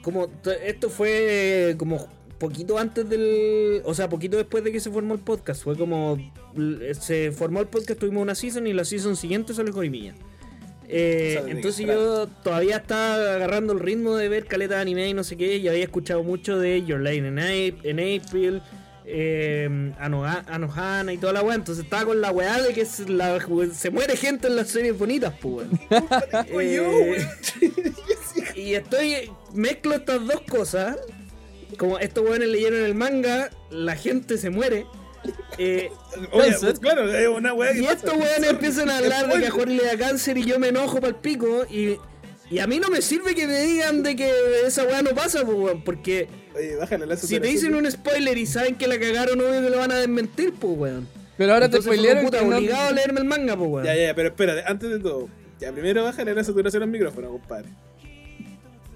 [0.02, 0.30] como
[0.64, 2.08] esto fue como
[2.38, 6.16] poquito antes del o sea poquito después de que se formó el podcast fue como
[7.00, 10.14] se formó el podcast tuvimos una season y la season siguiente salió Jorimilla
[10.90, 15.22] eh, entonces yo todavía estaba agarrando el ritmo de ver caleta de anime y no
[15.24, 17.28] sé qué y había escuchado mucho de Your Line
[17.84, 18.62] in, April
[19.04, 19.68] eh,
[20.00, 23.38] Anoha- Anohana y toda la weá entonces estaba con la weá de que se, la-
[23.72, 25.66] se muere gente en las series bonitas pues
[26.50, 27.26] Eh,
[28.54, 29.30] y estoy.
[29.54, 30.96] Mezclo estas dos cosas.
[31.76, 34.86] Como estos weones leyeron el manga, la gente se muere.
[35.58, 35.90] eh,
[36.32, 37.94] Oye, pues, claro, es una weá que y pasa.
[37.94, 40.68] estos weones empiezan a hablar de que a Jorge le da cáncer y yo me
[40.68, 41.66] enojo para el pico.
[41.70, 41.98] Y,
[42.50, 44.32] y a mí no me sirve que me digan de que
[44.66, 48.36] esa weá no pasa, pues, weón, porque Oye, bájale la si te dicen un spoiler
[48.38, 51.08] y saben que la cagaron, obvio que lo van a desmentir, pues, weón.
[51.36, 53.84] Pero ahora Entonces, te spoilearon puta, que no- obligado a leerme el manga, pues, weón.
[53.86, 55.28] Ya, ya, ya, pero espérate, antes de todo.
[55.60, 57.68] Ya, primero bájale la saturación al micrófono, compadre.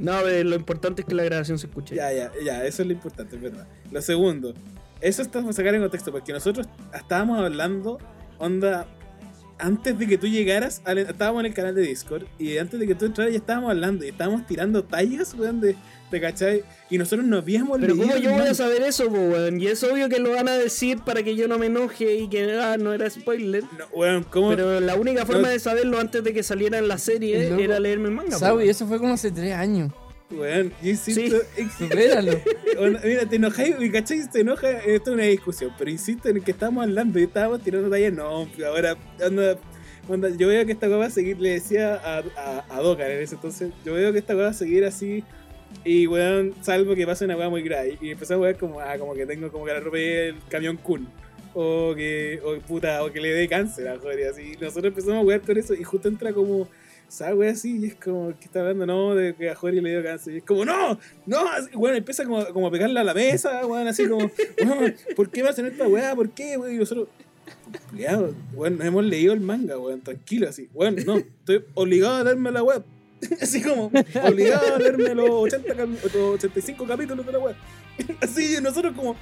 [0.02, 1.94] No, lo importante es que la grabación se escuche.
[1.94, 3.66] Ya, ya, ya, eso es lo importante, es verdad.
[3.90, 4.52] Lo segundo,
[5.00, 7.98] eso estamos a sacar en contexto, porque nosotros estábamos hablando,
[8.38, 8.86] onda,
[9.58, 12.86] antes de que tú llegaras, al- estábamos en el canal de Discord, y antes de
[12.88, 15.76] que tú entraras ya estábamos hablando, y estábamos tirando tallas, weón, de,
[16.20, 19.16] cachai, y nosotros nos habíamos Pero leído ¿cómo el yo voy a saber eso, po,
[19.16, 19.60] weón?
[19.60, 22.28] Y es obvio que lo van a decir para que yo no me enoje y
[22.28, 23.64] que ah, no era spoiler.
[23.78, 24.50] No, weón, ¿cómo?
[24.50, 25.48] Pero la única forma No.
[25.48, 27.62] de saberlo antes de que saliera en la serie Loco.
[27.62, 28.38] era leerme el manga.
[28.38, 29.92] Sabi, eso fue como hace tres años.
[30.30, 32.40] Weón, yo insisto, ex- Supéralo.
[33.04, 34.30] Mira, te enojáis, y ¿cachai?
[34.30, 37.90] Te enoja, esto es una discusión, pero insisto en que estamos hablando y estábamos tirando
[37.90, 38.96] tallas, no, ahora,
[40.08, 43.22] onda, yo veo que esta cosa va a seguir, le decía a, a, a en
[43.22, 45.22] ese entonces, yo veo que esta cosa va a seguir así,
[45.84, 48.96] y weón, salvo que pase una weá muy grave, y empezó a wear como, ah,
[48.98, 51.08] como que tengo como que le robé el camión Kun,
[51.54, 55.22] o que, o puta, o que le dé cáncer a Joder, y así, nosotros empezamos
[55.22, 56.68] a wear con eso, y justo entra como,
[57.12, 59.90] esa wea así, y es como que está hablando, no, de que a Jory le
[59.90, 60.32] dio cáncer.
[60.32, 61.44] Y es como, no, no,
[61.74, 64.30] bueno, empieza como, como a pegarle a la mesa, weón, así como,
[64.64, 66.14] weón, ¿por qué me hacen esta weá?
[66.14, 66.74] ¿Por qué, weón?
[66.74, 67.08] Y nosotros,
[68.54, 72.62] weón, hemos leído el manga, weón, tranquilo, así, weón, no, estoy obligado a leerme la
[72.62, 72.82] web.
[73.40, 73.90] Así como,
[74.24, 77.54] obligado a leerme los, 80 cap- los 85 capítulos de la web.
[78.20, 79.16] Así, y nosotros como,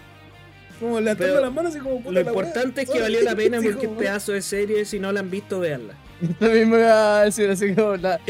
[0.78, 3.58] como levantando las manos, así como, puta Lo la importante es que valió la pena
[3.58, 4.84] porque es como, pedazo de serie.
[4.84, 5.94] Si no la han visto, véanla.
[6.38, 8.20] Lo mismo iba a decir, así como la,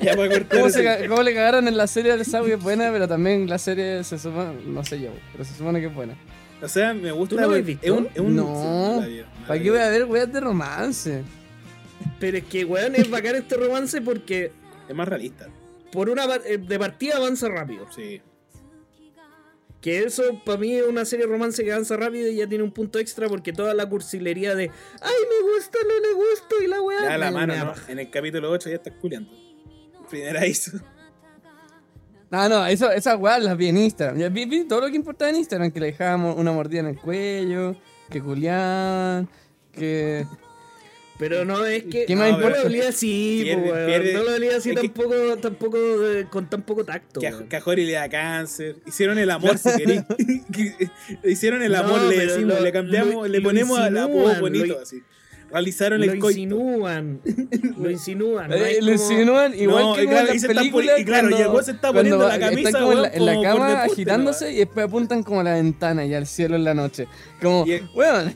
[0.00, 0.16] Ya
[0.50, 3.58] cómo, se cómo le cagaron en la serie de Sabi es buena, pero también la
[3.58, 6.14] serie se supone, no sé yo, pero se supone que es buena.
[6.60, 7.36] O sea, me gusta.
[7.36, 7.84] ¿Tú no has visto?
[7.84, 9.04] Es un, es un, No.
[9.46, 11.22] ¿Para qué voy a ver weas de romance?
[12.18, 14.52] Pero es que, weón, es bacán este romance porque
[14.92, 15.48] Es más realista.
[15.90, 17.86] por una eh, de partida avanza rápido.
[17.90, 18.20] Sí.
[19.80, 22.62] Que eso para mí es una serie de romance que avanza rápido y ya tiene
[22.62, 24.70] un punto extra porque toda la cursilería de
[25.00, 27.02] ay me gusta, no le gusto y la weá.
[27.02, 27.74] Ya la mano, ¿no?
[27.88, 29.32] En el capítulo 8 ya estás culiando.
[30.10, 30.78] Primera hizo.
[32.30, 34.18] No, no, eso, esas weas las vi en Instagram.
[34.18, 36.86] Ya vi, vi todo lo que importaba en Instagram, que le dejábamos una mordida en
[36.86, 37.76] el cuello,
[38.10, 39.28] que culiaban,
[39.72, 40.26] que...
[41.28, 42.04] Pero no es que.
[42.06, 42.60] ¿Qué más no, no importa?
[42.62, 43.86] lo olía así, Pierde- po, weón.
[43.86, 45.78] pierde- No lo olía así es que- tampoco, tampoco
[46.10, 47.20] eh, con tan poco tacto.
[47.20, 48.76] Que a, que a Jory le da cáncer.
[48.86, 50.02] Hicieron el amor, si querís.
[50.52, 50.90] Que-
[51.30, 54.40] Hicieron el amor, No, le decimos, lo- le cambiamos, lo- le ponemos al apodo insinúan,
[54.40, 55.02] bonito, lo- así.
[55.52, 56.30] Realizaron Lo el coito.
[56.40, 57.20] insinúan.
[57.78, 58.48] lo insinúan.
[58.50, 61.64] no Eh, lo insinúan igual No, que claro, en y las películas claro, cuando- weón
[61.64, 64.44] se está poniendo la camisa, como en la, en la como por cama deporte, agitándose
[64.46, 64.50] ¿no?
[64.50, 67.06] y después apuntan como a la ventana y al cielo en la noche.
[67.40, 68.34] Como, Y- weón,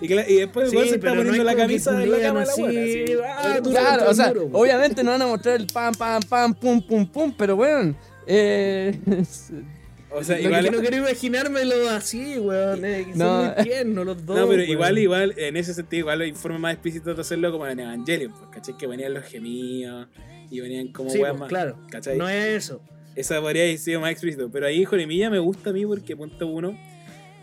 [0.00, 2.60] Y, después Sí, weón se está poniendo la camisa en la cama de la así,
[2.62, 2.80] buena.
[2.82, 3.04] así.
[3.24, 6.82] ah, claro, o sea, duro, obviamente no van a mostrar el pam, pam, pam, pum,
[6.82, 7.96] pum, pum, pero weón,
[8.26, 8.98] eh,
[10.18, 12.84] O sea, Lo que no quiero imaginármelo así, weón.
[12.84, 13.42] eh, No.
[13.42, 14.36] son muy tiernos los dos.
[14.38, 14.70] No, pero weón.
[14.70, 18.32] igual, igual, en ese sentido, igual hay forma más explícita de hacerlo como en Evangelion,
[18.32, 18.76] pues, ¿cachai?
[18.78, 20.08] Que venían los gemidos
[20.50, 21.48] y venían como Sí, weas pues, más.
[21.48, 21.78] claro.
[21.90, 22.16] ¿cachai?
[22.16, 22.80] No es eso.
[23.14, 24.50] Esa podría haber sido más explícito.
[24.50, 26.76] Pero ahí Joremilla me gusta a mí porque, punto uno,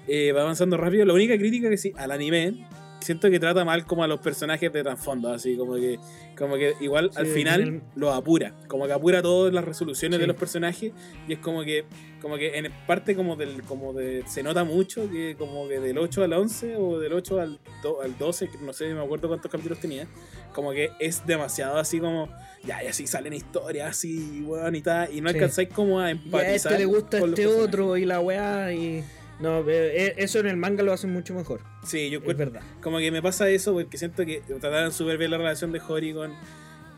[0.07, 1.05] eh, va avanzando rápido.
[1.05, 2.67] La única crítica que sí, al anime,
[3.03, 5.99] siento que trata mal como a los personajes de trasfondo, así como que,
[6.37, 10.21] como que igual al final el- lo apura, como que apura todas las resoluciones Sí.
[10.21, 10.91] de los personajes
[11.27, 11.85] y es como que,
[12.21, 15.97] como que en parte como del, como de, se nota mucho que como que del
[15.97, 19.27] 8 al 11 o del 8 al, do- al 12, que no sé, me acuerdo
[19.27, 20.07] cuántos capítulos tenía,
[20.53, 22.29] como que es demasiado así como,
[22.63, 25.35] ya, y así salen historias así, weón, y tal, y no Sí.
[25.35, 26.71] alcanzáis como a Y a empatizar.
[26.73, 29.03] este le gusta los este otro y la weá y.
[29.39, 31.61] No, eh, eso en el manga lo hacen mucho mejor.
[31.85, 32.61] Sí, yo Es verdad.
[32.81, 36.13] como que me pasa eso porque siento que trataron súper bien la relación de Hori
[36.13, 36.31] con.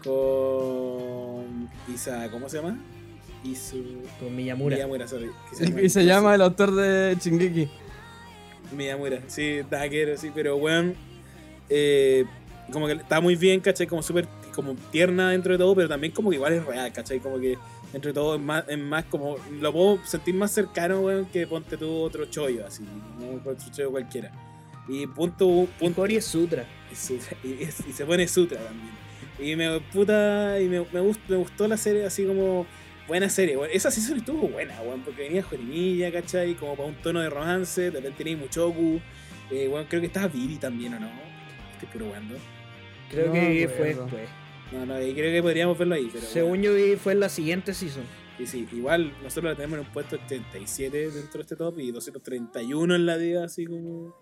[0.04, 1.70] con.
[1.94, 2.78] Isa, ¿cómo se llama?
[3.44, 3.84] Isu...
[4.20, 4.76] Con Miyamura.
[4.76, 5.30] Miyamura, sorry.
[5.76, 7.70] que Y se llama el autor de Chingeki.
[8.76, 10.96] Miyamura, sí, Daguero, sí, pero weón.
[11.70, 12.26] eh,
[12.72, 13.86] como que está muy bien, ¿cachai?
[13.86, 17.20] Como súper como tierna dentro de todo, pero también como que igual es real, ¿cachai?
[17.20, 17.58] Como que
[17.92, 19.38] dentro de todo es más, es más como.
[19.60, 22.84] Lo puedo sentir más cercano, weón, que ponte tú otro chollo, así,
[23.20, 24.32] no otro chollo cualquiera.
[24.88, 25.68] Y punto.
[25.80, 26.66] Punto Cory es Sutra.
[26.92, 28.92] y, sutra- y- y se pone sutra también.
[29.40, 30.60] Y me puta.
[30.62, 32.66] Y me, me, gust- me gustó la serie así como.
[33.08, 33.70] Buena serie, weón.
[33.72, 36.56] Esa season estuvo buena, weón, porque venía Jorimilla, ¿cachai?
[36.56, 39.00] Como para un tono de romance, repente tenía Muchoku.
[39.52, 41.10] Eh, weón, creo que estaba Vivi también, ¿o no?
[41.74, 42.36] Estoy puro weando.
[43.12, 44.30] Creo No que fue después.
[44.72, 46.26] No, no, y creo que podríamos verlo ahí, pero.
[46.26, 48.04] Según yo vi, fue en la siguiente season.
[48.38, 51.92] Y sí, igual nosotros la tenemos en un puesto 87 dentro de este top y
[51.92, 54.14] 231 en la vida, así como.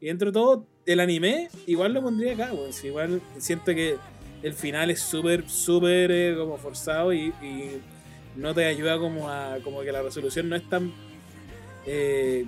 [0.00, 2.50] Y dentro de todo, el anime, igual lo pondría acá.
[2.70, 3.96] Sí, igual siento que
[4.42, 7.80] el final es súper, súper eh, como forzado y, y
[8.36, 9.58] no te ayuda como a.
[9.62, 10.92] como que la resolución no es tan.
[11.86, 12.44] eh,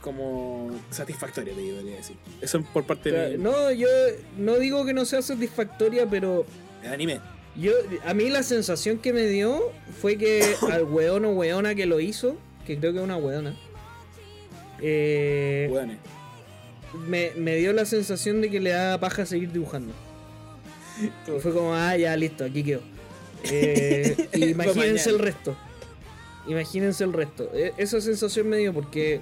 [0.00, 2.16] como satisfactoria, te podría decir.
[2.40, 3.88] Eso por parte O sea, de no, yo
[4.38, 6.46] no digo que no sea satisfactoria, pero
[6.92, 7.20] anime.
[7.56, 7.72] yo
[8.04, 12.00] a mí la sensación que me dio fue que al weón o weona que lo
[12.00, 13.56] hizo, que creo que es una weona,
[14.80, 15.70] eh,
[17.06, 19.92] me, me dio la sensación de que le da paja seguir dibujando.
[21.26, 22.80] Y fue como, ah, ya, listo, aquí quedó.
[23.48, 25.56] Eh, imagínense el resto.
[26.48, 27.48] Imagínense el resto.
[27.54, 29.20] E- esa sensación me dio porque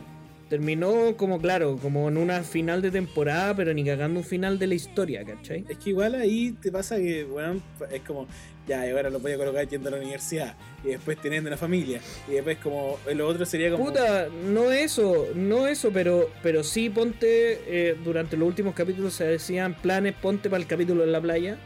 [0.49, 4.67] terminó como, claro, como en una final de temporada, pero ni cagando un final de
[4.67, 5.65] la historia, ¿cachai?
[5.69, 8.27] Es que igual ahí te pasa que, bueno, es como,
[8.67, 11.57] ya, y ahora lo voy a colocar yendo a la universidad, y después teniendo una
[11.57, 13.87] familia, y después como, lo otro sería como...
[13.87, 19.25] Puta, no eso, no eso, pero, pero sí ponte, eh, durante los últimos capítulos se
[19.25, 21.59] decían planes, ponte para el capítulo en la playa.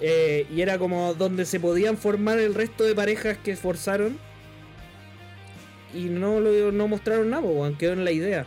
[0.00, 4.18] Eh, y era como donde se podían formar el resto de parejas que forzaron.
[5.94, 8.46] Y no lo no mostraron nada, pues, quedó en la idea.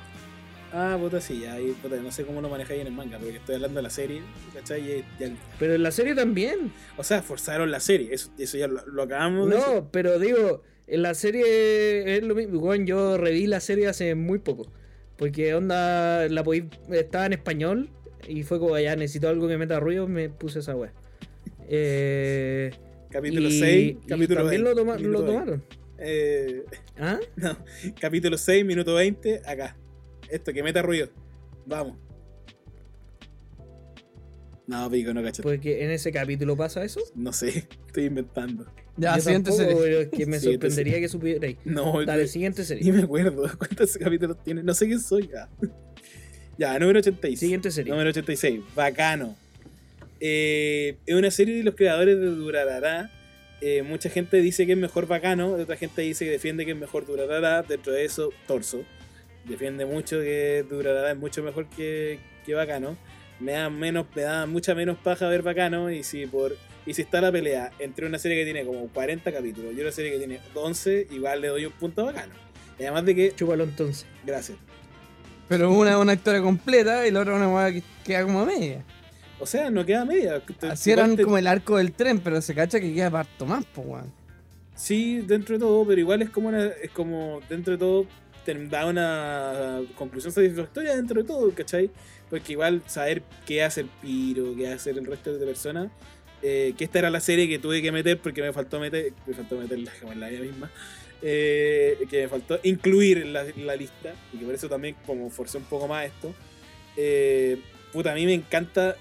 [0.74, 3.36] Ah, puta, sí, ya, y, puta, no sé cómo lo manejáis en el manga, porque
[3.38, 4.22] estoy hablando de la serie,
[4.54, 4.82] ¿cachai?
[4.82, 6.72] Y- y el- Pero en la serie también.
[6.98, 9.74] o sea, forzaron la serie, eso, eso ya lo, lo acabamos de decir.
[9.74, 12.60] No, pero digo, en la serie es lo mismo.
[12.62, 14.68] Bueno, yo reví la serie hace muy poco.
[15.18, 17.90] Porque onda, la podí, estaba en español
[18.28, 20.94] y fue como ya necesito algo que meta ruido, me puse esa wea.
[21.68, 22.72] Eh,
[23.10, 25.26] Capítulo y- 6, y capítulo también 20, lo, toma- lo 20.
[25.34, 25.64] tomaron.
[26.04, 26.66] Eh,
[26.98, 27.20] ¿Ah?
[27.36, 27.58] no,
[28.00, 29.78] capítulo 6, minuto 20, acá.
[30.30, 31.10] Esto, que meta ruido.
[31.66, 31.98] Vamos.
[34.68, 35.44] No, pico, no cacho.
[35.44, 37.02] Porque en ese capítulo pasa eso.
[37.14, 38.66] No sé, estoy inventando.
[38.98, 39.84] Ya, Yo siguiente tampoco, serie.
[39.84, 41.58] pero es que me Siguiente sorprendería que supierais.
[41.66, 42.94] No, Dale, siguiente Ni serie.
[42.94, 44.64] me acuerdo cuántos capítulos tiene.
[44.64, 45.50] No sé quién soy ya.
[46.58, 47.40] Ya, número 86.
[47.40, 47.92] Siguiente serie.
[47.92, 48.62] Número 86.
[48.76, 49.36] Bacano.
[50.20, 53.12] Eh, es una serie de los creadores de Durarara.
[53.62, 55.54] Eh, mucha gente dice que es mejor Bacano.
[55.54, 57.62] Otra gente dice que defiende que es mejor Durarara.
[57.62, 58.84] Dentro de eso, Torso.
[59.46, 62.98] Defiende mucho que Durarara es mucho mejor que, que Bacano.
[63.40, 65.92] Me da, menos, me da mucha menos paja ver Bacano.
[65.92, 66.58] Y si, por,
[66.88, 69.92] y si está la pelea entre una serie que tiene como 40 capítulos y una
[69.92, 72.34] serie que tiene 11, igual le doy un punto Bacano.
[72.80, 73.36] Y además de que...
[73.36, 74.08] Chúpalo entonces.
[74.26, 74.58] Gracias.
[75.48, 78.84] Pero una es una historia completa y la otra es una que queda como media.
[79.42, 80.42] O sea, no queda media.
[80.70, 83.66] Así eran te- como el arco del tren, pero se cacha que queda parto más,
[83.74, 84.14] pues weón.
[84.76, 88.06] Sí, dentro de todo, pero igual es como una, es como dentro de todo
[88.46, 91.92] te da una conclusión satisfactoria dentro de todo, ¿cachai?
[92.30, 95.92] Porque igual saber qué hace el Piro, qué hace el resto de personas,
[96.42, 99.34] eh, que esta era la serie que tuve que meter porque me faltó meter, me
[99.36, 100.72] faltó meterla como en la vida misma,
[101.22, 105.30] eh, que me faltó incluir en la, la lista y que por eso también como
[105.30, 106.34] forcé un poco más esto.
[106.98, 107.62] Eh,
[107.94, 108.96] puta, a mí me encanta,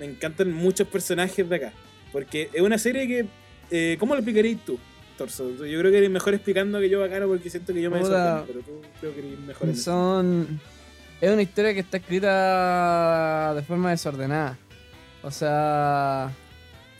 [0.00, 1.72] me encantan muchos personajes de acá,
[2.12, 3.26] porque es una serie que,
[3.70, 4.78] eh, ¿cómo lo explicarías tú?
[5.18, 5.50] Torso.
[5.50, 8.44] Yo creo que eres mejor explicando que yo bacano porque siento que yo me desordenó,
[8.46, 9.82] pero tú creo que eres mejor en eso.
[9.84, 10.60] Son.
[11.20, 14.56] Es una historia que está escrita de forma desordenada.
[15.22, 16.32] O sea.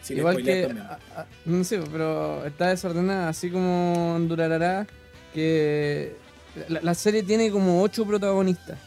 [0.03, 0.65] Si le igual que.
[0.67, 4.87] a- a- no sé, pero está desordenada, así como Durarara.
[5.33, 6.15] Que.
[6.69, 8.79] La, la serie tiene como ocho protagonistas.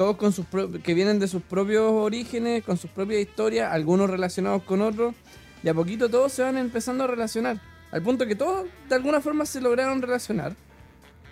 [0.00, 0.46] Todos con sus
[0.82, 5.14] que vienen de sus propios orígenes, con sus propias historias, algunos relacionados con otros.
[5.62, 7.60] Y a poquito todos se van empezando a relacionar.
[7.92, 10.56] Al punto que todos de alguna forma se lograron relacionar.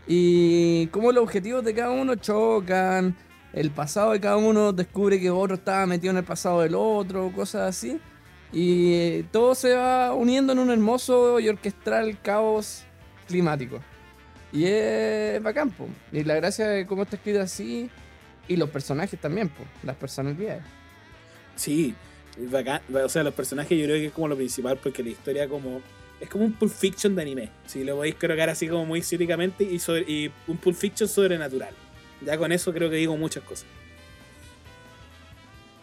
[0.06, 3.16] Y como los objetivos de cada uno chocan,
[3.54, 7.32] el pasado de cada uno descubre que otro estaba metido en el pasado del otro,
[7.34, 7.98] cosas así.
[8.52, 12.84] Y eh, todo se va uniendo en un hermoso y orquestral caos
[13.28, 13.80] climático.
[14.52, 15.88] Y es bacán, po.
[16.12, 17.88] Y la gracia de cómo está escrito así,
[18.48, 19.62] y los personajes también, po.
[19.84, 20.62] las personalidades.
[21.56, 21.94] Sí,
[22.50, 22.80] bacán.
[22.92, 25.80] O sea, los personajes yo creo que es como lo principal porque la historia como
[26.20, 27.50] Es como un Pulp Fiction de anime.
[27.66, 31.72] Si lo podéis colocar así como muy cínicamente y, sobre- y un Pulp Fiction sobrenatural.
[32.26, 33.66] Ya con eso creo que digo muchas cosas.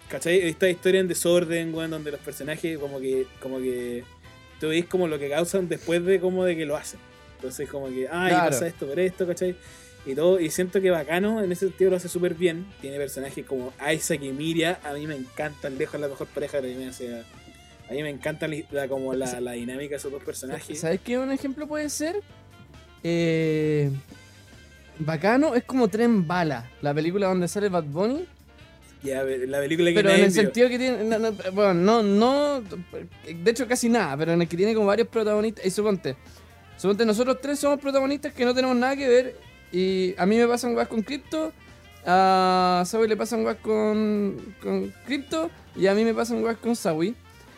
[0.09, 0.39] ¿Cachai?
[0.41, 4.03] Esta historia en desorden, weón, donde los personajes como que, como que
[4.59, 6.99] tú veis como lo que causan después de como de que lo hacen.
[7.37, 8.51] Entonces como que, ay, Claro.
[8.51, 9.55] pasa esto por esto, ¿cachai?
[10.05, 12.65] Y todo, y siento que bacano en ese sentido lo hace súper bien.
[12.81, 16.67] Tiene personajes como Isaac y Miria, a mí me encantan, lejos la mejor pareja de
[16.69, 17.23] la anime, o sea,
[17.89, 20.79] a mí me encanta la, la- como la, la dinámica de esos dos personajes.
[20.79, 22.17] ¿Sabes qué un ejemplo puede ser?
[23.03, 23.89] Eh,
[24.99, 28.25] bacano es como Tren Bala, la película donde sale Bad Bunny.
[29.03, 31.03] Ya, la película que Pero en el sentido que tiene.
[31.03, 32.61] no, no, bueno, no, no.
[32.61, 35.63] De hecho, casi nada, pero en el que tiene como varios protagonistas.
[35.63, 36.15] Y suponte.
[36.77, 39.35] Suponte, nosotros tres somos protagonistas que no tenemos nada que ver.
[39.75, 41.51] Y a mí me pasan guas con Crypto.
[42.05, 45.49] A Sawi le pasan guas con, con Crypto.
[45.75, 47.13] Y a mí me pasan guas con Sawi.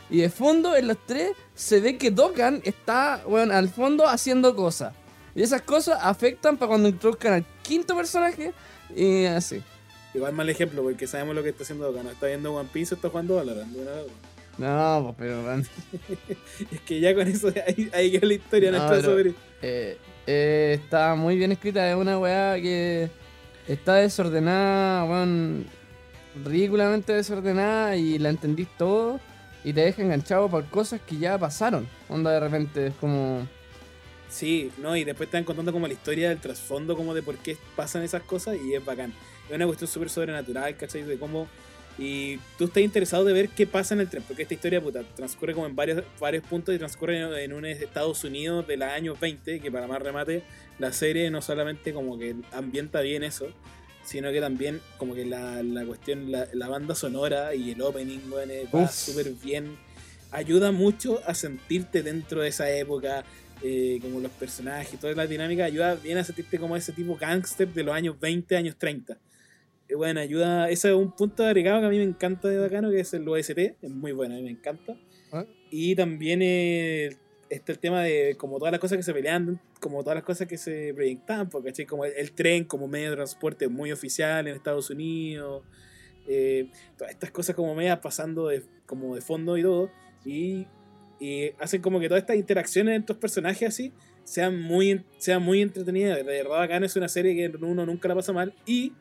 [0.09, 4.55] Y de fondo, en los tres, se ve que Dokkan está, bueno, al fondo haciendo
[4.55, 4.93] cosas.
[5.35, 8.51] Y esas cosas afectan para cuando introduzcan al quinto personaje.
[8.95, 9.61] Y así.
[10.15, 11.91] Igual mal ejemplo, porque sabemos lo que está haciendo.
[11.91, 13.71] No está viendo One Piece está jugando Valorant.
[13.75, 13.85] vez.
[14.57, 15.61] No, pues, pero.
[16.71, 19.33] Es que ya con eso ahí, ahí quedó la historia No, pero- sobre.
[19.61, 19.97] Eh,
[20.27, 23.09] eh, está muy bien escrita, es una weá que
[23.67, 25.65] está desordenada, weón,
[26.45, 29.19] ridículamente desordenada y la entendís todo
[29.63, 31.87] y te deja enganchado por cosas que ya pasaron.
[32.09, 33.47] Onda de repente es como...
[34.29, 37.37] Sí, no, y después te van contando como la historia del trasfondo, como de por
[37.37, 39.13] qué pasan esas cosas, y es bacán.
[39.49, 41.03] Es una cuestión súper sobrenatural, ¿cachai?
[41.03, 41.47] De cómo.
[41.97, 45.03] Y tú estás interesado de ver qué pasa en el tren, porque esta historia, puta,
[45.15, 48.87] transcurre como en varios, varios puntos y transcurre en, en un Estados Unidos de los
[48.87, 50.43] años 20, que para más remate,
[50.77, 53.47] la serie no solamente como que ambienta bien eso,
[54.07, 58.19] sino que también como que la, la cuestión, la, la banda sonora y el opening,
[58.31, 59.75] weón, eh, va súper bien.
[60.31, 63.25] Ayuda mucho a sentirte dentro de esa época,
[63.63, 67.67] eh, como los personajes, toda la dinámica, ayuda bien a sentirte como ese tipo gangster
[67.73, 69.17] de los años 20, años 30.
[69.89, 72.91] Eh, bueno, ayuda, ese es un punto agregado que a mí me encanta de bacano,
[72.91, 74.97] que es el OST, es muy bueno, a mí me encanta.
[75.31, 75.45] Ah.
[75.69, 77.17] Y también eh,
[77.49, 80.47] está el tema de como todas las cosas que se pelean, como todas las cosas
[80.47, 81.85] que se proyectaban, porque ¿cachai?
[81.85, 85.63] como el, el tren como medio de transporte muy oficial en Estados Unidos,
[86.27, 89.89] eh, todas estas cosas como medias pasando de, como de fondo y todo,
[90.25, 90.67] y,
[91.19, 93.93] y hacen como que todas estas interacciones entre los personajes así
[94.25, 96.17] sean muy, sean muy entretenidas.
[96.17, 98.91] De verdad, bacán es una serie que uno nunca la pasa mal y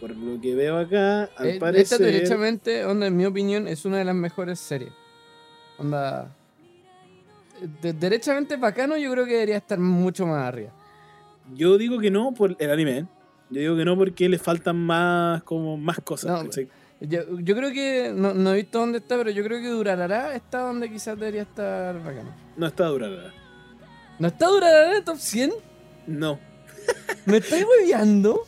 [0.00, 1.98] por lo que veo acá, al Eh, esta parecer...
[2.00, 4.92] derechamente, onda, en mi opinión, es una de las mejores series.
[5.78, 6.34] Onda...
[7.82, 10.72] de- derechamente bacano yo creo que debería estar mucho más arriba.
[11.54, 12.98] Yo digo que no por el anime.
[12.98, 13.06] ¿eh?
[13.50, 16.44] Yo digo que no porque le faltan más como más cosas.
[17.00, 20.34] Yo, yo creo que, no, no he visto dónde está, pero yo creo que Durarara
[20.34, 22.34] está donde quizás debería estar bacano.
[22.56, 23.06] No está dura.
[23.08, 23.32] la verdad.
[24.18, 25.52] ¿No está Durarara en el top 100?
[26.06, 26.38] No,
[27.26, 28.40] ¿Me estáis hueveando?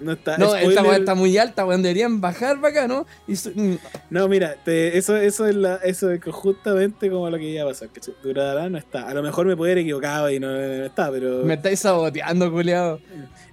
[0.00, 0.36] No está.
[0.38, 0.68] No, spoiler.
[0.70, 1.82] esta weá está muy alta, weón.
[1.82, 3.06] Deberían bajar bacano.
[3.26, 3.78] Y su- mm,
[4.10, 7.66] No, mira, te- eso, eso es la, eso es justamente como lo que iba a
[7.66, 7.88] pasar.
[7.90, 8.14] ¿cachai?
[8.22, 9.08] Durará no está.
[9.08, 11.44] A lo mejor me puedo haber equivocado y no, no está, pero.
[11.44, 13.00] me estáis saboteando, culiado.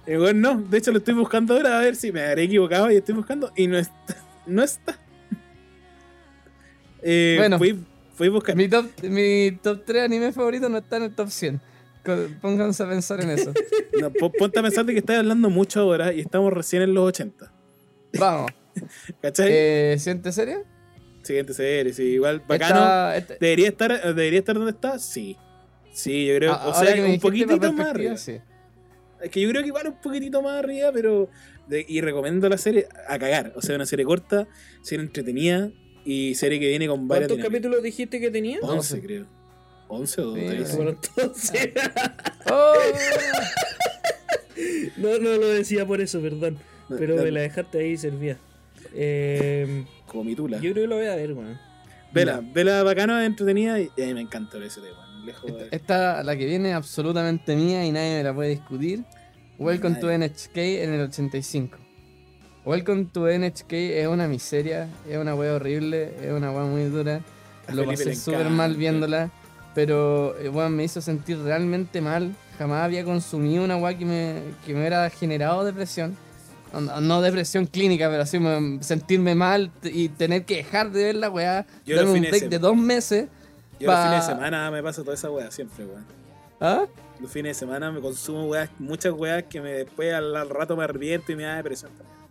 [0.06, 2.90] Eh, bueno, no, de hecho lo estoy buscando ahora a ver si me habré equivocado
[2.90, 4.16] y estoy buscando y no está.
[4.46, 4.98] No está.
[7.02, 7.58] Eh, Bueno.
[7.58, 7.78] fui,
[8.14, 8.56] fui a buscar.
[8.56, 11.60] Mi top, mi top 3 anime favorito no está en el top 100.
[12.40, 13.52] Pónganse a pensar en eso.
[14.00, 16.94] No, po- ponte a pensar de que estás hablando mucho ahora y estamos recién en
[16.94, 17.52] los 80.
[18.18, 18.50] Vamos.
[19.20, 19.46] ¿Cachai?
[19.50, 20.64] Eh, ¿Siente serio?
[21.22, 22.80] Siguiente serie, sí, igual bacano.
[22.80, 24.98] Esta- esta- ¿Debería estar, ¿Debería estar donde está?
[24.98, 25.36] Sí.
[25.92, 26.52] Sí, yo creo.
[26.54, 28.16] a- o sea, un poquitito más arriba.
[28.16, 28.38] sí.
[29.22, 31.28] Es que yo creo que igual un poquitito más arriba, pero.
[31.68, 33.52] de- y recomiendo la serie a cagar.
[33.54, 34.48] O sea, una serie corta,
[34.82, 35.70] serie entretenida
[36.04, 37.28] y serie que viene con varias.
[37.28, 37.60] ¿Cuántos dinámicas.
[37.60, 38.58] capítulos dijiste que tenía?
[38.62, 39.26] 11, creo.
[39.92, 40.40] 11 o Sí.
[40.46, 40.76] 13.
[40.76, 41.70] Bueno, entonces.
[42.50, 42.74] Oh,
[44.96, 46.58] no, no lo decía por eso, perdón.
[46.88, 48.36] Pero No, me la dejaste ahí y servía.
[48.94, 50.56] Eh, Como mi tula.
[50.58, 51.58] yo creo que lo voy a ver, weón.
[52.12, 55.26] Vela, vela bacana, entretenida y, y a mí me encanta el SD, weón.
[55.26, 55.68] Lejos de.
[55.70, 59.04] esta, la que viene es absolutamente mía y nadie me la puede discutir.
[59.58, 60.28] Welcome to Nadie.
[60.28, 61.78] NHK en el 85.
[62.64, 67.20] Welcome to NHK es una miseria, es una wea horrible, es una wea muy dura.
[67.68, 69.30] A Lo Felipe pasé súper mal viéndola,
[69.74, 72.34] pero eh, weón, me hizo sentir realmente mal.
[72.58, 76.16] Jamás había consumido una wea que me, que me hubiera generado depresión.
[76.72, 81.14] No, no depresión clínica, pero así me- sentirme mal y tener que dejar de ver
[81.16, 83.28] la weá, Yo darme un break de dos meses.
[83.78, 86.04] Yo los fines de semana me paso toda esa weá, siempre, weón.
[86.60, 86.84] ¿Ah?
[87.20, 90.76] Los fines de semana me consumo weas, muchas weas que me después al, al rato
[90.76, 92.21] me arrepiento y me da depresión también.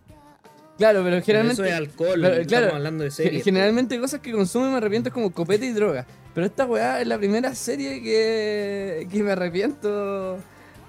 [0.78, 1.62] Claro, pero generalmente.
[1.62, 3.44] Eso es alcohol, pero, estamos hablando de series.
[3.44, 6.06] generalmente cosas que consumo y me arrepiento es como copete y droga.
[6.34, 10.38] Pero esta weá es la primera serie que, que me arrepiento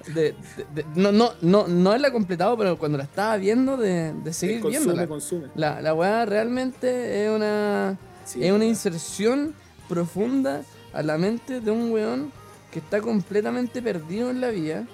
[0.07, 0.35] de, de-
[0.73, 4.33] de- no, no, no, no la he completado, pero cuando la estaba viendo de, de
[4.33, 5.07] seguir consume, viéndola.
[5.07, 5.47] consume.
[5.55, 9.53] La, la weá realmente es una, Sí, es una inserción
[9.89, 10.61] profunda
[10.93, 12.31] a la mente de un weón
[12.71, 14.85] que está completamente perdido en la vida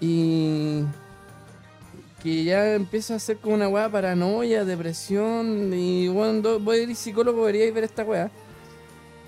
[0.00, 0.84] y
[2.22, 6.96] que ya empieza a ser como una weá paranoia, depresión y bueno, voy a ir
[6.96, 8.30] psicólogo, deberíais ver esta weá.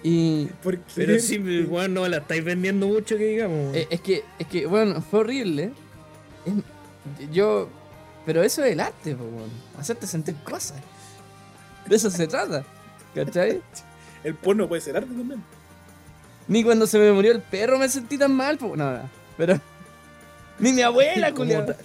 [0.02, 0.92] Y ¿Por qué?
[0.96, 3.74] Pero sí, bueno, no la estáis vendiendo mucho que digamos.
[3.76, 5.72] eh, es que, es que, bueno, fue horrible.
[6.44, 7.68] Es- yo,
[8.26, 9.50] pero eso es el arte, po, weón.
[9.78, 10.78] hacerte sentir cosas.
[11.88, 12.64] De eso se trata,
[13.14, 13.60] ¿cachai?
[14.24, 15.42] El porno puede ser arte también.
[16.48, 18.76] Ni cuando se me murió el perro me sentí tan mal, po.
[18.76, 19.10] No, no.
[19.36, 19.60] Pero.
[20.60, 21.32] Ni mi abuela,
[21.66, 21.76] ta-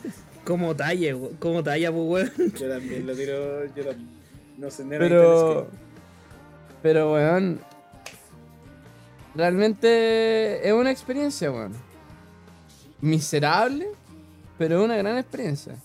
[0.47, 2.53] como talla, como talla, pues, weón.
[2.53, 3.65] Yo también lo tiro.
[3.75, 4.09] Yo también.
[4.57, 5.67] No sé, nada Pero.
[6.81, 7.59] Pero, weón.
[9.35, 11.73] Realmente es una experiencia, weón.
[13.01, 13.89] Miserable,
[14.57, 15.75] pero es una gran experiencia.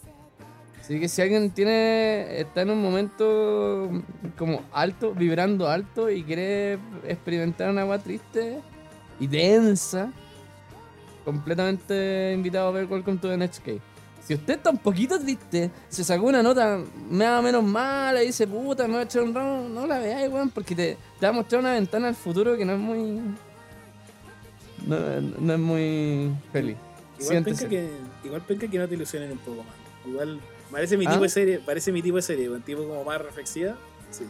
[0.80, 2.40] Así que si alguien tiene.
[2.40, 3.90] está en un momento
[4.38, 8.60] como alto, vibrando alto y quiere experimentar una agua triste
[9.18, 10.12] y densa,
[11.24, 13.91] completamente invitado a ver Welcome to the Next Cave.
[14.26, 18.26] Si usted está un poquito triste, se sacó una nota me da menos mala y
[18.28, 21.30] dice, puta, me a echar un ramo, no la veáis, weón, porque te, te va
[21.30, 23.20] a mostrar una ventana al futuro que no es muy.
[24.86, 24.96] No,
[25.40, 26.76] no es muy feliz.
[27.20, 27.88] Igual penca, que,
[28.24, 29.74] igual penca que no te ilusionen un poco más.
[30.06, 31.10] Igual parece mi ¿Ah?
[31.10, 33.76] tipo de serie, parece mi tipo de serie, un tipo como más reflexiva.
[34.10, 34.24] Sí.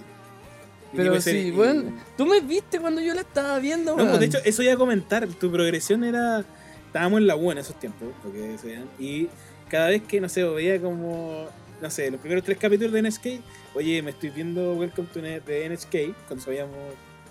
[0.94, 4.08] Pero de sí, serie, y- tú me viste cuando yo la estaba viendo, No, weón.
[4.08, 5.26] pues de hecho, eso iba a comentar.
[5.26, 6.44] Tu progresión era.
[6.86, 9.28] Estábamos en la U en esos tiempos, porque se vean, Y
[9.72, 11.48] cada vez que, no sé, veía como.
[11.80, 13.26] No sé, los primeros tres capítulos de NSK.
[13.74, 16.14] Oye, me estoy viendo Welcome to N- de NSK.
[16.28, 16.76] Cuando sabíamos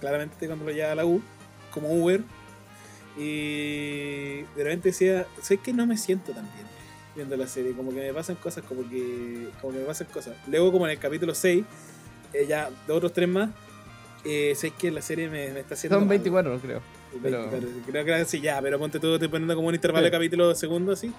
[0.02, 1.22] claramente cuando lo llevaba a la U.
[1.72, 2.22] Como Uber.
[3.18, 6.66] Y de repente decía, sé que no me siento tan bien
[7.16, 7.74] viendo la serie.
[7.74, 9.48] Como que me pasan cosas, como que.
[9.62, 10.36] Como que me pasan cosas.
[10.48, 11.64] Luego, como en el capítulo 6,
[12.34, 13.50] eh, ya de otros tres más.
[14.24, 15.96] Eh, sé que la serie me, me está haciendo.
[15.98, 16.18] Son mal.
[16.18, 16.82] 24, creo.
[17.22, 17.68] Pero- Pero...
[17.88, 20.16] Creo que así, ya, pero ponte todo, te poniendo como un intervalo de Sí.
[20.16, 21.12] capítulos de segundos así.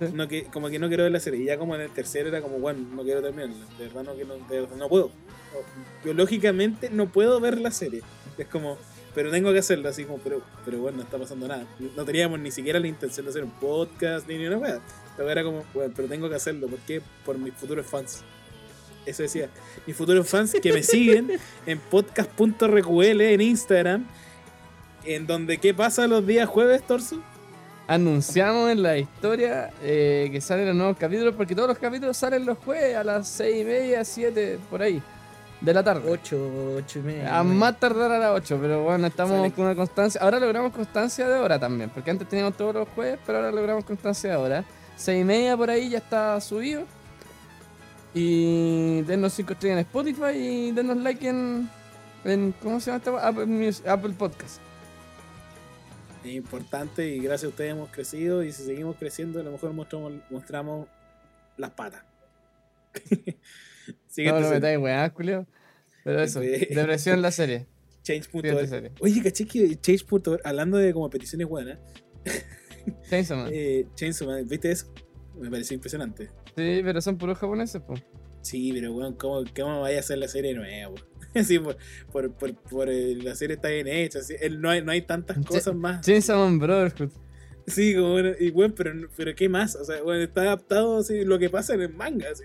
[0.12, 1.42] No, que, como que no quiero ver la serie.
[1.42, 3.56] Y ya como en el tercero era como, bueno, no quiero terminarla.
[3.78, 5.10] De verdad no, que no, de verdad no puedo.
[6.04, 8.02] Biológicamente no puedo ver la serie.
[8.36, 8.76] Es como,
[9.14, 11.66] pero tengo que hacerlo así como, pero, pero bueno, no está pasando nada.
[11.96, 14.80] No teníamos ni siquiera la intención de hacer un podcast ni ni una wea.
[15.16, 16.68] La era como, bueno, pero tengo que hacerlo.
[16.68, 17.00] ¿Por qué?
[17.24, 18.22] Por mis futuros fans.
[19.06, 19.48] Eso decía.
[19.86, 21.30] Mis futuros fans que me siguen
[21.66, 24.06] en podcast.rql en Instagram.
[25.04, 27.22] En donde, ¿qué pasa los días jueves, Torso?
[27.88, 32.44] Anunciamos en la historia eh, que salen los nuevos capítulos, porque todos los capítulos salen
[32.44, 35.00] los jueves a las 6 y media, 7, por ahí,
[35.60, 36.10] de la tarde.
[36.10, 37.38] 8, 8 y media.
[37.38, 39.52] A más tardar a las 8, pero bueno, estamos Sale.
[39.52, 40.20] con una constancia.
[40.20, 43.84] Ahora logramos constancia de hora también, porque antes teníamos todos los jueves, pero ahora logramos
[43.84, 44.64] constancia de hora.
[44.96, 46.82] 6 y media por ahí ya está subido.
[48.14, 51.70] Y denos 5 estrellas en Spotify y denos like en.
[52.24, 53.28] en ¿Cómo se llama esta?
[53.28, 54.65] Apple, Apple Podcast.
[56.26, 58.42] Es importante y gracias a ustedes hemos crecido.
[58.42, 60.88] Y si seguimos creciendo, a lo mejor mostramos, mostramos
[61.56, 62.02] las patas.
[64.18, 65.46] No lo metáis, weá, Julio.
[66.02, 67.66] Pero eso, depresión la serie.
[68.02, 68.92] Change.org.
[69.00, 71.78] Oye, caché que Change.org, hablando de como peticiones buenas,
[73.10, 73.50] Chainsaw Man.
[73.52, 74.92] eh, Chainsaw Man, ¿viste eso?
[75.38, 76.30] Me pareció impresionante.
[76.56, 78.02] Sí, pero son puros japoneses, pues.
[78.40, 80.88] Sí, pero weón, ¿cómo, ¿cómo vaya a hacer la serie nueva?
[80.88, 81.04] weón?
[81.40, 81.76] Así, por,
[82.12, 85.02] por, por, por, eh, la serie está bien hecha, así, el- no, hay, no hay
[85.02, 86.06] tantas cosas más.
[86.28, 87.10] Man Brotherhood.
[87.66, 89.74] Sí, como bueno, y bueno, pero, pero ¿qué más?
[89.74, 92.44] O sea, bueno, está adaptado así lo que pasa en el manga, así,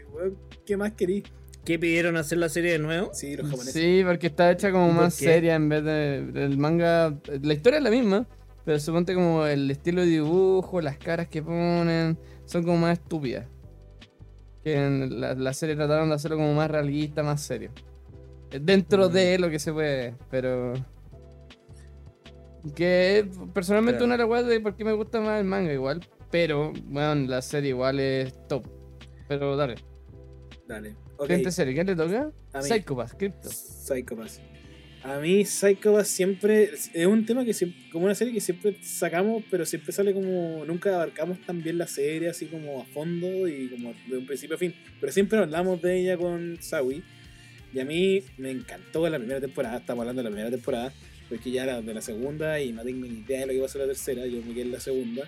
[0.66, 1.24] ¿qué más querís?
[1.64, 3.12] ¿Qué pidieron hacer la serie de nuevo?
[3.14, 3.74] Sí, los japoneses.
[3.74, 5.26] Sí, porque está hecha como ¿Y por más qué?
[5.26, 7.16] seria en vez de el manga.
[7.44, 8.28] La historia es la misma,
[8.66, 13.46] pero suponte como el estilo de dibujo, las caras que ponen, son como más estúpidas.
[14.64, 17.72] Que en la, la serie trataron de hacerlo como más realista, más serio.
[18.60, 20.74] Dentro de lo que se puede, pero.
[22.76, 26.02] Que personalmente una de las weas de por qué me gusta más el manga igual.
[26.30, 28.68] Pero, bueno, la serie igual es top.
[29.28, 29.76] Pero dale.
[30.68, 30.96] Dale.
[31.18, 32.32] Ok, Siguiente serie, ¿quién le toca?
[32.60, 33.50] Psychopath, Crypto.
[33.50, 34.40] Psychopath.
[35.04, 39.44] A mí Psychopath siempre es un tema que siempre, como una serie que siempre sacamos,
[39.50, 43.70] pero siempre sale como nunca abarcamos tan bien la serie así como a fondo y
[43.70, 47.04] como de un principio a fin, pero siempre hablamos de ella con Sawi
[47.74, 50.94] y a mí me encantó la primera temporada, estamos hablando de la primera temporada,
[51.30, 53.66] porque ya era de la segunda y no tengo ni idea de lo que va
[53.66, 55.28] a ser la tercera, yo me quedé en la segunda.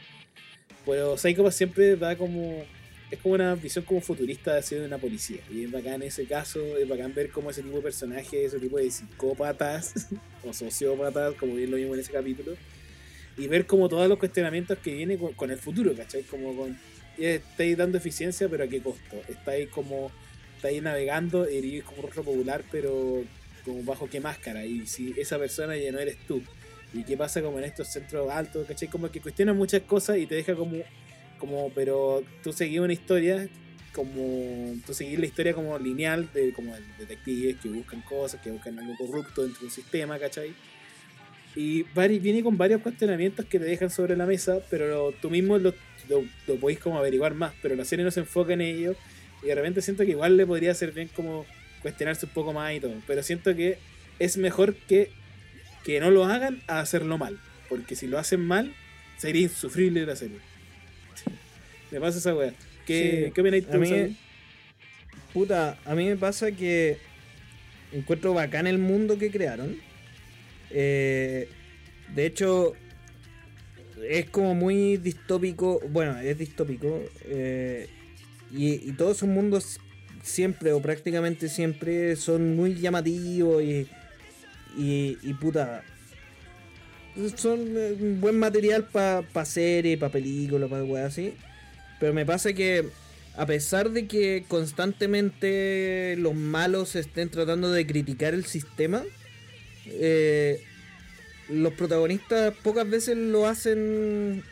[0.86, 2.66] Pero Psychopath siempre da como
[3.14, 5.42] es como una visión como futurista de ser una policía.
[5.52, 8.78] Y es bacán ese caso, es bacán ver cómo ese tipo de personajes, ese tipo
[8.78, 10.08] de psicópatas
[10.44, 12.58] o sociópatas, como bien lo vimos en ese capítulo,
[13.38, 16.24] y ver como todos los cuestionamientos que vienen con, el futuro, ¿cachai?
[16.24, 16.78] Como con,
[17.18, 19.22] ya estáis dando eficiencia, pero a qué costo?
[19.30, 20.12] Estáis como,
[20.64, 23.22] estáis navegando, eres como rostro popular, pero
[23.66, 26.42] como bajo qué máscara, y si esa persona ya no eres tú.
[26.94, 28.88] ¿Y qué pasa como en estos centros altos, ¿cachai?
[28.88, 30.78] Como que cuestiona muchas cosas y te deja como
[31.40, 33.50] como pero tú seguís una historia
[33.92, 38.50] como tú seguís la historia como lineal de como de detectives que buscan cosas que
[38.50, 40.54] buscan algo corrupto dentro de un sistema ¿cachai?
[41.56, 41.84] y
[42.20, 45.74] viene con varios cuestionamientos que te dejan sobre la mesa pero tú mismo lo,
[46.08, 48.96] lo, lo podéis como averiguar más pero la serie no se enfoca en ello
[49.44, 51.46] y de repente siento que igual le podría ser bien como
[51.82, 53.78] cuestionarse un poco más y todo pero siento que
[54.20, 55.12] es mejor que
[55.84, 57.40] que no lo hagan a hacerlo mal
[57.70, 58.74] porque si lo hacen mal
[59.18, 60.40] sería insufrible la serie
[61.92, 62.54] me pasa esa weá.
[62.86, 64.18] ¿Qué, Sí, ¿qué opináis tú, a mí-?
[65.34, 66.98] Puta, a mí me pasa que
[67.92, 69.78] encuentro bacán el mundo que crearon.
[70.70, 71.48] Eh,
[72.14, 72.74] de hecho,
[74.08, 75.80] es como muy distópico.
[75.90, 77.02] Bueno, es distópico.
[77.26, 77.88] eh,
[78.54, 79.80] y, y todos esos mundos
[80.22, 83.88] siempre o prácticamente siempre son muy llamativos y,
[84.78, 85.84] y, y puta.
[87.36, 91.34] Son eh, buen material para pa series, para películas, para weas así.
[92.00, 92.90] Pero me pasa que
[93.36, 99.04] a pesar de que constantemente los malos estén tratando de criticar el sistema,
[99.88, 100.64] eh,
[101.50, 104.44] los protagonistas pocas veces lo hacen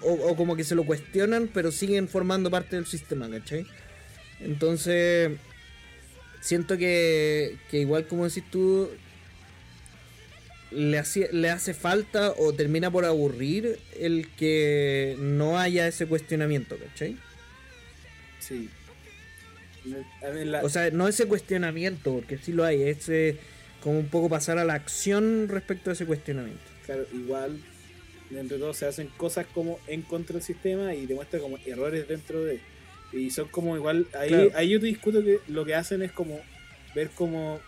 [0.00, 3.66] o, o como que se lo cuestionan, pero siguen formando parte del sistema, ¿cachai?
[4.40, 5.32] Entonces,
[6.40, 8.90] siento que, que igual como decís tú,
[10.70, 16.76] le, hacía- le hace falta o termina por aburrir el que no haya ese cuestionamiento,
[16.76, 17.16] ¿cachai?
[18.40, 18.68] Sí.
[20.46, 23.38] La- O sea, no ese cuestionamiento, porque sí lo hay, es eh,
[23.82, 26.62] como un poco pasar a la acción respecto a ese cuestionamiento.
[26.86, 27.58] claro, igual,
[28.36, 32.42] entre todos se hacen cosas como en contra del sistema y demuestran como errores dentro
[32.44, 32.60] de.
[33.12, 34.06] Y son como igual.
[34.18, 34.50] Ahí, Claro.
[34.54, 36.40] ahí yo te discuto que lo que hacen es como
[36.94, 37.60] ver cómo.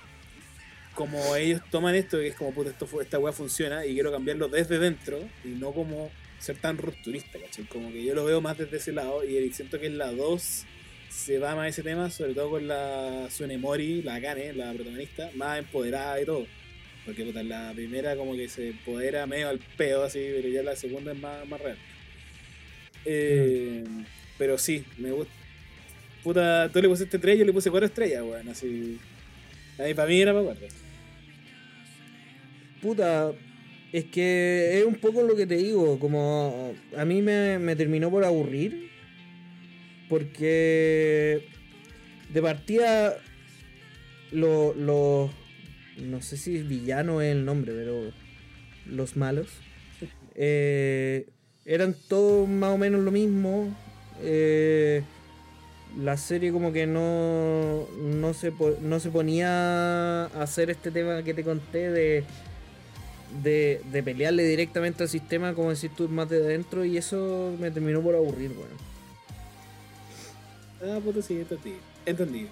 [0.94, 4.48] Como ellos toman esto, que es como, puta, esto, esta weá funciona y quiero cambiarlo
[4.48, 7.66] desde dentro y no como ser tan rupturista, ¿cachai?
[7.66, 10.64] Como que yo lo veo más desde ese lado y siento que en la 2
[11.10, 15.30] se va más a ese tema, sobre todo con la Sunemori, la Kane, la protagonista,
[15.34, 16.46] más empoderada y todo.
[17.06, 20.74] Porque puta, la primera como que se empodera medio al pedo así, pero ya la
[20.74, 21.78] segunda es más, más real.
[23.04, 23.84] Eh,
[24.36, 25.32] Pero sí, me gusta.
[26.24, 28.98] Puta, tú le pusiste 3, yo le puse 4 estrellas, weón, así.
[29.78, 30.66] Ahí para mí era para 4.
[32.82, 33.32] Puta,
[33.92, 38.10] es que es un poco lo que te digo, como a mí me, me terminó
[38.10, 38.90] por aburrir,
[40.08, 41.46] porque
[42.32, 43.16] de partida
[44.32, 44.76] los...
[44.76, 45.45] Lo,
[45.96, 48.12] no sé si villano es el nombre, pero
[48.86, 49.48] los malos
[50.34, 51.26] eh,
[51.64, 53.74] eran todos más o menos lo mismo.
[54.22, 55.02] eh,
[55.98, 61.32] la serie como que no, no, se, no se ponía a hacer este tema que
[61.32, 62.24] te conté de,
[63.42, 67.70] de, de pelearle directamente al sistema, como decís tú, más de adentro, y eso me
[67.70, 68.74] terminó por aburrir, bueno.
[70.82, 71.76] Ah, puta, sí, entendí.
[72.04, 72.48] Entendí.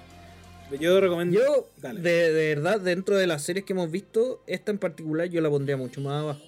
[0.81, 1.39] Yo recomiendo.
[1.39, 2.01] Yo, Dale.
[2.01, 5.51] de, de verdad, dentro de las series que hemos visto, esta en particular yo la
[5.51, 6.41] pondría mucho más abajo.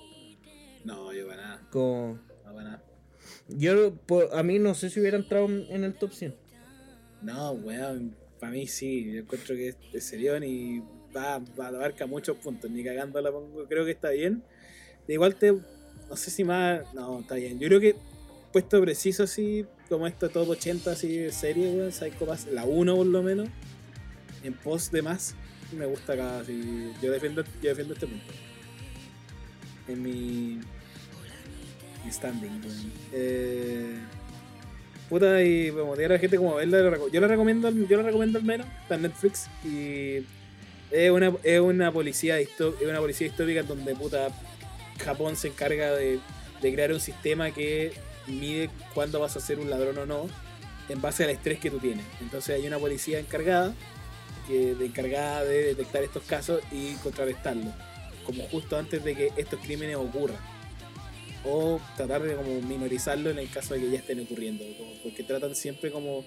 [0.84, 1.68] No, yo para nada.
[1.70, 2.82] Como, No, para nada.
[3.48, 6.34] yo, por- a mí no sé si hubiera entrado en el top 100.
[7.22, 9.12] No, weón, para mí sí.
[9.12, 10.80] Yo encuentro que es, es serión y
[11.16, 12.70] va, va, abarca muchos puntos.
[12.70, 13.64] Ni cagando la pongo.
[13.68, 14.42] Creo que está bien.
[15.06, 15.52] De igual te.
[15.52, 16.92] No sé si más.
[16.94, 17.58] No, está bien.
[17.58, 17.96] Yo creo que
[18.52, 22.94] puesto preciso así, como esto top 80 así de serie, weón, Psycho Pass, la 1
[22.96, 23.48] por lo menos,
[24.46, 25.34] en post de más,
[25.76, 26.40] me gusta acá.
[26.40, 28.32] Así, yo, defiendo, yo defiendo este punto.
[29.88, 30.60] En mi.
[32.04, 32.60] Mi standing.
[33.12, 33.98] Eh.
[35.08, 38.44] Puta, y como diga la gente como reco- yo la recomiendo, yo la recomiendo al
[38.44, 40.24] menos, está en Netflix y
[40.90, 44.28] es una, es una policía distó- es una policía distópica donde puta
[45.04, 46.18] Japón se encarga de,
[46.60, 47.92] de crear un sistema que
[48.26, 50.26] mide cuándo vas a ser un ladrón o no
[50.88, 52.04] en base al estrés que tú tienes.
[52.20, 53.74] Entonces hay una policía encargada
[54.46, 57.72] que de encargada de detectar estos casos y contrarrestarlos,
[58.24, 60.38] como justo antes de que estos crímenes ocurran
[61.44, 65.22] o tratar de como minorizarlo en el caso de que ya estén ocurriendo, como- porque
[65.22, 66.24] tratan siempre como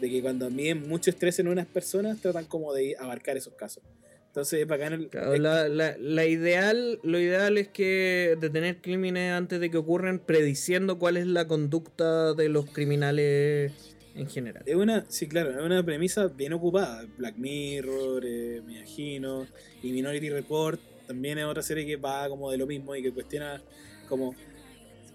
[0.00, 3.82] de que cuando miden mucho estrés en unas personas, tratan como de abarcar esos casos.
[4.26, 5.08] Entonces es bacán el...
[5.08, 10.18] Claro, la, la- la ideal, lo ideal es que detener crímenes antes de que ocurran,
[10.18, 13.72] prediciendo cuál es la conducta de los criminales
[14.18, 14.62] en general.
[14.66, 17.06] Es una, sí, claro, es una premisa bien ocupada.
[17.16, 19.46] Black Mirror, eh, me imagino,
[19.82, 23.12] y Minority Report también es otra serie que va como de lo mismo y que
[23.12, 23.62] cuestiona
[24.08, 24.34] como,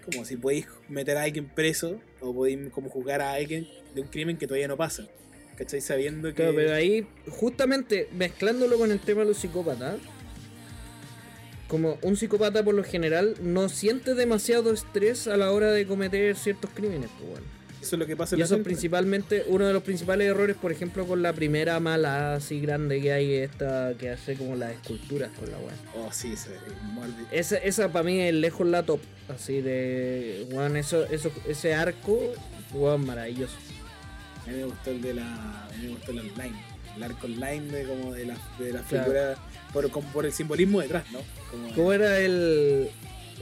[0.05, 4.07] como si podéis meter a alguien preso o podéis como juzgar a alguien de un
[4.07, 5.07] crimen que todavía no pasa.
[5.55, 5.81] ¿Cachai?
[5.81, 6.33] Sabiendo que...
[6.33, 9.99] Claro, pero ahí, justamente mezclándolo con el tema de los psicópatas,
[11.67, 16.35] como un psicópata por lo general no siente demasiado estrés a la hora de cometer
[16.35, 17.62] ciertos crímenes, pues bueno.
[17.83, 20.55] Eso es lo que pasa en Y eso es principalmente uno de los principales errores,
[20.55, 24.71] por ejemplo, con la primera mala así grande que hay, esta que hace como las
[24.71, 25.73] esculturas con la weá.
[25.97, 26.51] Oh, sí, se.
[27.31, 32.33] Esa, esa para mí es lejos la top, así de, weón, eso, eso, ese arco,
[32.73, 33.55] weón, maravilloso.
[34.45, 35.65] A mí me gustó el de la.
[35.65, 36.55] A mí me gustó el online.
[36.95, 39.03] El arco online de como de la, de la Claro.
[39.05, 39.35] figura.
[39.73, 41.19] Por, como por el simbolismo detrás, ¿no?
[41.51, 42.89] Como, ¿Cómo era el,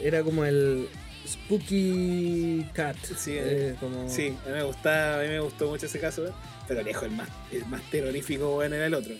[0.01, 0.87] era como el
[1.27, 2.95] Spooky Cat?
[3.17, 4.09] Sí, eh, como...
[4.09, 6.33] Sí, a mí me gustaba, a mí me gustó mucho ese caso,
[6.67, 9.13] pero lejos el más, el más terrorífico bueno era el otro.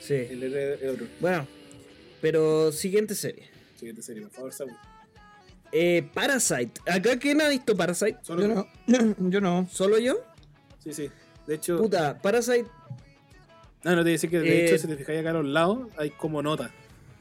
[0.00, 0.14] sí.
[0.14, 1.06] El, el- el otro.
[1.20, 1.46] Bueno,
[2.20, 3.48] pero siguiente serie.
[3.76, 4.72] Siguiente serie, por favor, Saúl.
[5.72, 6.72] Eh, Parasite.
[6.86, 8.18] ¿Acá quién ha visto Parasite?
[8.22, 8.66] Solo Yo no.
[9.30, 9.66] Yo no.
[9.70, 10.20] ¿Solo yo?
[10.84, 11.08] Sí, sí.
[11.46, 12.66] De hecho, Puta, Parasite.
[13.84, 15.34] no, no te voy a decir que de Eh, hecho, si te fijáis acá a
[15.34, 16.70] los lados, hay como notas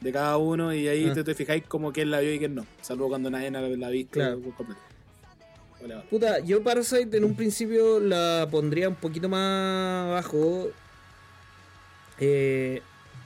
[0.01, 1.13] de cada uno y ahí Ah.
[1.13, 2.65] te, te fijáis como quién la vio y quién no.
[2.81, 4.39] Salvo cuando nadie la, la ha visto Claro.
[6.09, 10.69] Puta, yo Parasite en un principio la pondría un poquito más abajo.
[12.19, 12.81] Eh,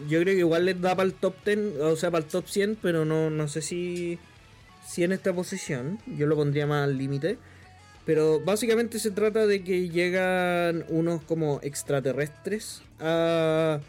[0.08, 2.48] yo creo que igual les da para el top 10, o sea, para el top
[2.48, 4.20] 100, pero no, no sé si,
[4.88, 6.00] si en esta posición.
[6.18, 7.38] Yo lo pondría más al límite.
[8.06, 13.80] Pero básicamente se trata de que llegan unos como extraterrestres a,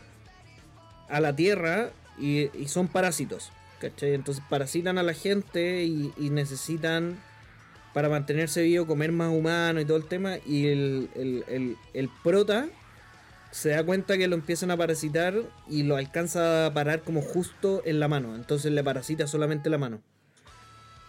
[1.09, 3.51] a la Tierra y, son parásitos.
[3.81, 4.15] ¿Cachai?
[4.15, 7.19] Entonces parasitan a la gente y, y necesitan
[7.93, 10.37] para mantenerse vivo, comer más humano y todo el tema.
[10.47, 12.69] Y el, el, el, el prota
[13.57, 15.35] se da cuenta que lo empiezan a parasitar
[15.67, 18.35] y lo alcanza a parar como justo en la mano.
[18.35, 20.03] Entonces le parasita solamente la mano.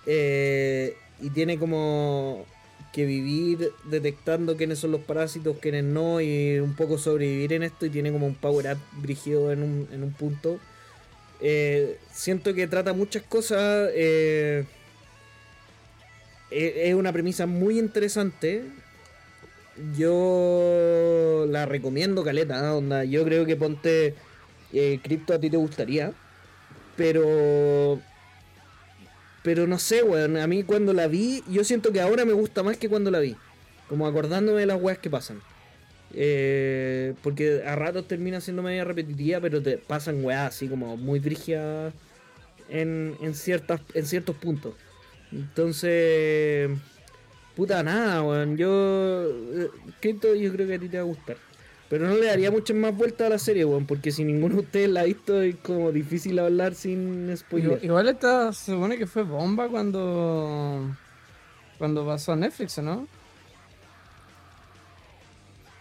[0.05, 2.45] Eh, y tiene como
[2.93, 7.85] que vivir detectando quiénes son los parásitos, quiénes no, y un poco sobrevivir en esto.
[7.85, 10.57] Y tiene como un power up brígido en un, en un punto.
[11.41, 13.91] Eh, siento que trata muchas cosas.
[13.93, 14.65] eh,
[16.51, 18.63] eh, es una premisa muy interesante.
[19.95, 22.75] Yo la recomiendo, Caleta.
[22.75, 24.15] Onda, yo creo que ponte
[24.73, 26.13] eh, Crypto a ti te gustaría.
[26.95, 27.99] Pero.
[29.43, 30.37] Pero no sé, weón.
[30.37, 33.19] A mí cuando la vi, yo siento que ahora me gusta más que cuando la
[33.19, 33.35] vi.
[33.87, 35.41] Como acordándome de las weas que pasan.
[36.13, 41.19] Eh, porque a ratos termina siendo media repetitiva, pero te pasan weas así como muy
[41.19, 41.93] brígidas
[42.69, 44.75] en, en, ciertas, en ciertos puntos.
[45.31, 46.69] Entonces,
[47.55, 48.57] puta nada, weón.
[48.57, 49.69] Yo, eh,
[49.99, 51.37] Crypto, yo creo que a ti te va a gustar.
[51.89, 54.61] Pero no le daría muchas más vueltas a la serie, weón, porque si ninguno de
[54.61, 57.79] ustedes la ha visto es como difícil hablar sin spoiler.
[57.81, 60.95] Igual, esta se supone que fue bomba cuando.
[61.77, 63.07] Cuando pasó a Netflix, ¿o ¿no?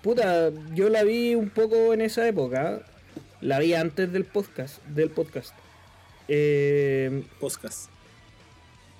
[0.07, 2.81] Puta, yo la vi un poco en esa época.
[3.41, 4.81] La vi antes del podcast.
[4.87, 5.53] Del podcast.
[6.29, 7.91] Eh, Podcast.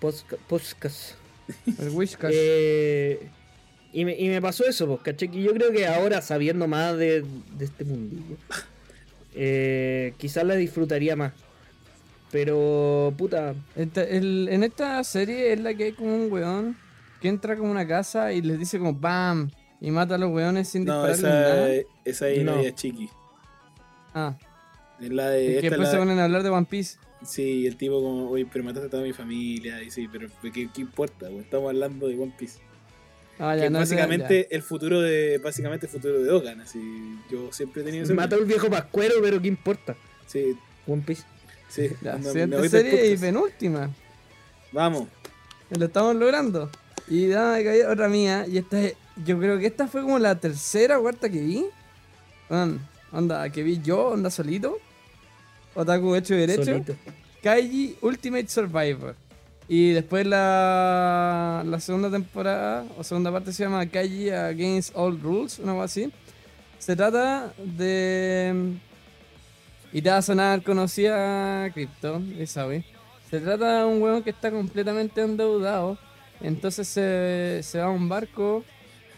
[0.01, 1.13] posca- podcast.
[1.79, 2.33] El Wishcash.
[2.35, 3.29] Eh,
[3.93, 5.15] y, me, y me pasó eso, pues.
[5.17, 7.25] Que yo creo que ahora, sabiendo más de,
[7.57, 8.37] de este mundillo,
[9.37, 11.35] eh, quizás la disfrutaría más.
[12.33, 16.77] Pero, puta, Esta- el- en esta serie es la que hay como un weón
[17.23, 19.53] que entra como una casa y les dice como ¡BAM!
[19.81, 21.75] Y mata a los weones sin No, dispararles esa, nada.
[22.05, 22.61] esa ahí No.
[22.61, 23.11] es chiqui.
[24.15, 24.35] Ah,
[25.01, 25.45] Es la de.
[25.45, 26.99] y que esta es después la- se ponen a hablar de One Piece.
[27.25, 29.83] Sí, el tipo como, oye, pero mataste a toda mi familia.
[29.83, 31.29] Y sí, pero ¿qué, qué importa?
[31.31, 32.59] Estamos hablando de One Piece.
[33.39, 35.39] Ah, que ya, es no, básicamente el futuro de.
[35.39, 36.61] Básicamente el futuro de Ogan.
[36.61, 36.81] Así.
[37.31, 38.15] Yo siempre he tenido ese.
[38.15, 39.95] mató al viejo pascuero, pero ¿qué importa?
[40.27, 41.25] Sí, One Piece.
[41.69, 41.91] sí.
[42.03, 43.91] Me siguiente serie y penúltima.
[44.73, 45.09] Vamos.
[45.71, 46.71] Lo estamos logrando.
[47.09, 48.47] Y dame que hay otra mía.
[48.49, 48.95] Y esta es.
[49.25, 51.67] Yo creo que esta fue como la tercera cuarta que vi.
[52.51, 52.81] Weón,
[53.13, 54.79] onda, que vi yo, onda solito.
[55.75, 56.65] Otaku hecho y derecho.
[56.65, 56.95] Solito.
[57.43, 59.15] Kaiji Ultimate Survivor.
[59.69, 65.59] Y después la, la segunda temporada o segunda parte se llama Kaiji Against All Rules,
[65.59, 66.13] una cosa así.
[66.79, 68.75] Se trata de.
[69.93, 72.85] Y te va a sonar conocida Crypto, Isawi.
[73.31, 75.99] Se trata de un weón que está completamente endeudado.
[76.41, 78.63] Entonces se, se va a un barco.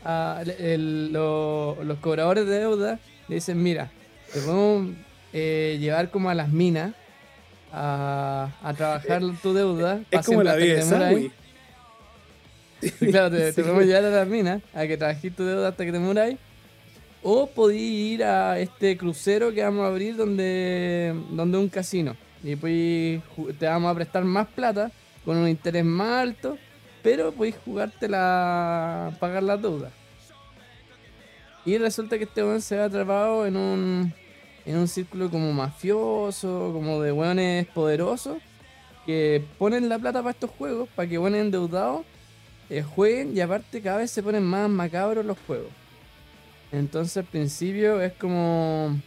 [0.04, 2.98] A- el- lo- los cobradores de deuda
[3.28, 3.90] le dicen: Mira,
[4.32, 4.88] te podemos
[5.32, 6.92] eh, llevar como a las minas
[7.72, 10.00] a, a trabajar tu deuda.
[10.10, 11.12] Es como la vida de te ahí".
[11.14, 11.32] Sawi.
[12.80, 15.84] Sí, claro, te, te podemos llevar a las minas, a que trabajes tu deuda hasta
[15.84, 16.38] que te muráis.
[17.22, 22.16] O podí ir a este crucero que vamos a abrir donde, donde un casino.
[22.44, 23.20] Y pues
[23.58, 24.92] te vamos a prestar más plata
[25.24, 26.56] con un interés más alto,
[27.02, 29.92] pero podéis jugártela pagar las deudas.
[31.64, 34.12] Y resulta que este weón se ve atrapado en un,
[34.64, 38.38] en un círculo como mafioso, como de weones poderosos,
[39.04, 42.06] que ponen la plata para estos juegos, para que weones endeudados
[42.70, 45.70] eh, jueguen y aparte cada vez se ponen más macabros los juegos.
[46.72, 48.98] Entonces al principio es como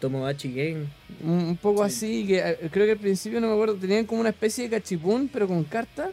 [0.00, 0.86] Tomodachi Game.
[1.24, 4.20] un, un poco así, que eh, creo que al principio no me acuerdo, tenían como
[4.20, 6.10] una especie de cachipún pero con cartas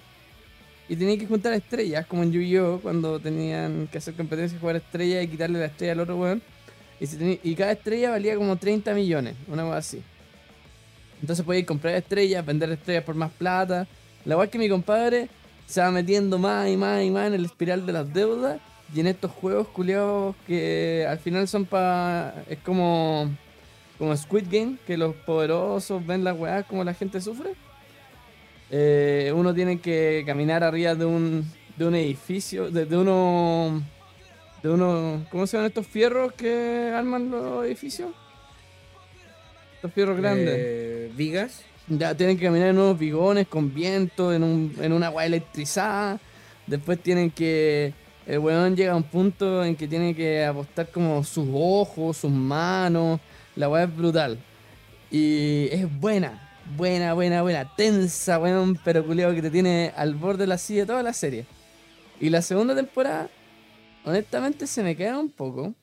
[0.88, 2.80] y tenían que juntar estrellas, como en Yu-Gi-Oh!
[2.82, 6.42] cuando tenían que hacer competencia jugar estrellas y quitarle la estrella al otro weón.
[7.00, 10.02] Y, tenía- cada estrella valía como 30 millones, una cosa así.
[11.22, 13.88] Entonces podíais comprar estrellas, vender estrellas por más plata.
[14.26, 15.30] La verdad que mi compadre
[15.66, 18.60] se va metiendo más y más y más en el espiral de las deudas
[18.94, 22.44] y en estos juegos culiados que al final son para.
[22.50, 23.30] Es como.
[23.98, 27.52] Como Squid Game, que los poderosos ven las weas como la gente sufre.
[28.78, 33.82] Eh, uno tiene que caminar arriba de un, de un edificio, de, de uno.
[34.62, 35.26] De uno.
[35.32, 38.10] ¿Cómo se llaman estos fierros que arman los edificios?
[39.76, 40.54] Estos fierros grandes.
[40.58, 41.64] Eh, Vigas.
[41.88, 46.20] Ya tienen que caminar en unos bigones con viento, en, un, en una agua electrizada.
[46.68, 47.94] Después tienen que.
[48.28, 52.32] El weón llega a un punto en que tiene que apostar como sus ojos, sus
[52.32, 53.22] manos.
[53.56, 54.38] La weá es brutal.
[55.10, 56.45] Y es buena.
[56.78, 57.70] Buena, buena, buena.
[57.76, 61.46] Tensa, weón, pero culiado que te tiene al borde de la silla toda la serie.
[62.20, 63.30] Y la segunda temporada,
[64.04, 65.74] honestamente, se me queda un poco.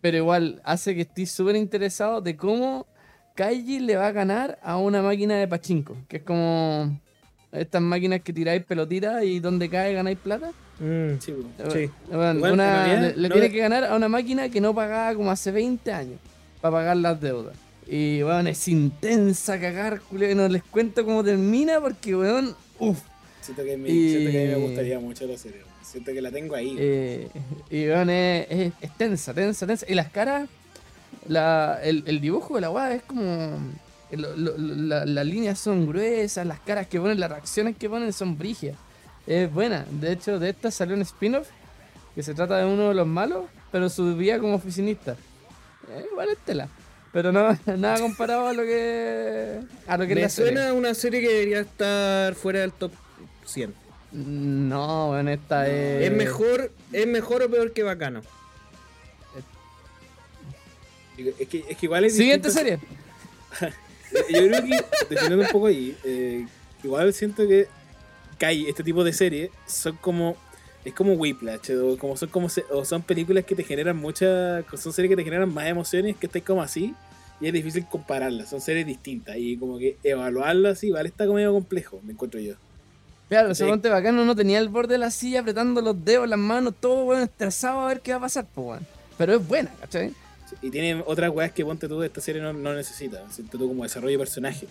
[0.00, 2.86] Pero igual hace que esté súper interesado de cómo
[3.34, 6.98] Kaiji le va a ganar a una máquina de pachinko, que es como
[7.52, 10.50] estas máquinas que tiráis pelotitas y donde cae ganáis plata.
[10.78, 11.90] Mm, Sí.
[12.10, 15.14] Bueno, una- realidad, le, le no tiene que ganar a una máquina que no pagaba
[15.14, 16.18] como hace 20 años
[16.60, 17.56] para pagar las deudas.
[17.86, 22.98] Y bueno, es intensa cagar, Julio, que no les cuento cómo termina porque, weón, uff.
[23.40, 25.60] Siento que, me, Y- siento que a mí me gustaría mucho la serie.
[25.82, 26.74] Siento que la tengo ahí.
[26.78, 27.28] Eh,
[27.70, 29.84] y weón, es, es- es tensa, tensa, tensa.
[29.88, 30.48] Y las caras,
[31.28, 33.22] la, el, el dibujo de la weá es como.
[34.12, 38.12] lo- lo- la- las líneas son gruesas, las caras que ponen, las reacciones que ponen
[38.12, 38.76] son brigias.
[39.26, 39.86] Es buena.
[39.90, 41.48] De hecho, de esta salió un spin-off
[42.14, 45.12] que se trata de uno de los malos, pero su vida como oficinista.
[45.90, 46.68] Eh, igual es tela.
[47.14, 49.60] Pero no, nada comparado a lo que.
[49.86, 52.92] a lo que Me la suena a una serie que debería estar fuera del top
[53.46, 53.72] 100.
[54.12, 56.02] No, bueno, esta es.
[56.10, 58.20] Es mejor, es mejor o peor que Bacano.
[61.38, 62.78] Es que, es que igual es Siguiente distinto- serie.
[64.30, 66.46] Yo creo que, definiendo un poco ahí, eh,
[66.82, 67.66] igual siento que
[68.38, 70.36] Kai, este tipo de series, son como.
[70.84, 74.64] Es como Whiplash, o, como son, como se- o son películas que te generan muchas.
[74.78, 76.94] Son series que te generan más emociones, que estés como así,
[77.40, 78.50] y es difícil compararlas.
[78.50, 82.38] Son series distintas, y como que evaluarlas así, igual está como medio complejo, me encuentro
[82.40, 82.54] yo.
[83.30, 86.38] Claro, ese ponte bacano no tenía el borde de la silla apretando los dedos, las
[86.38, 88.82] manos, todo weón, estresado a ver qué va a pasar, pues.
[89.16, 90.12] Pero es buena, ¿cachai?
[90.60, 93.24] Y tiene otras weas que ponte tú de esta serie no, no necesita.
[93.30, 94.68] Siento tú como desarrollo de personaje.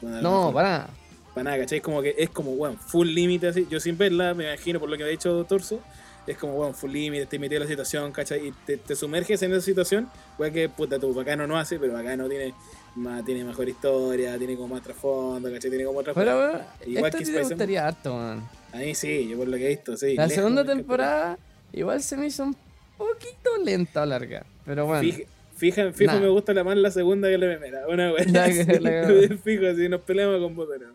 [0.00, 0.90] Bueno, No, para nada.
[1.34, 1.80] Para nada, ¿cachai?
[1.80, 3.66] Como que es como, bueno, full límite así.
[3.70, 5.80] Yo sin verla, me imagino por lo que ha dicho Torso,
[6.26, 8.48] es como, bueno, full límite, te metido en la situación, ¿cachai?
[8.48, 11.94] Y te, te sumerges en esa situación, wea que puta tú, Bacano no hace, pero
[11.94, 12.52] Bacano tiene,
[12.96, 15.70] más, tiene mejor historia, tiene como más trasfondo, ¿cachai?
[15.70, 18.42] Tiene como otra Pero weón, Igual esta que te gustaría harto, weón.
[18.72, 20.14] A mí sí, yo por lo que he visto, sí.
[20.16, 21.38] La segunda temporada
[21.72, 22.56] igual se me hizo un
[22.98, 24.44] poquito lenta o larga.
[24.64, 25.02] Pero bueno.
[25.02, 25.24] Fija,
[25.56, 26.20] fija, fijo Nah.
[26.20, 27.88] me gusta la más la segunda que la primera.
[27.88, 28.24] Una wea.
[28.28, 30.88] La- así, la- fijo, así nos peleamos con botones.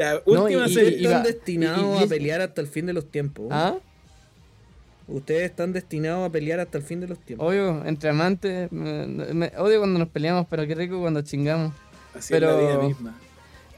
[0.00, 0.98] Ya, No, última y- serie.
[0.98, 3.46] y- Están destinados a pelear hasta el fin de los tiempos.
[3.50, 3.74] ¿Ah?
[5.08, 7.46] Ustedes están destinados a pelear hasta el fin de los tiempos.
[7.48, 8.70] Obvio, entre amantes.
[8.72, 11.72] me- me- odio cuando nos peleamos, pero qué rico cuando chingamos.
[12.14, 13.14] Así es la pero- vida misma.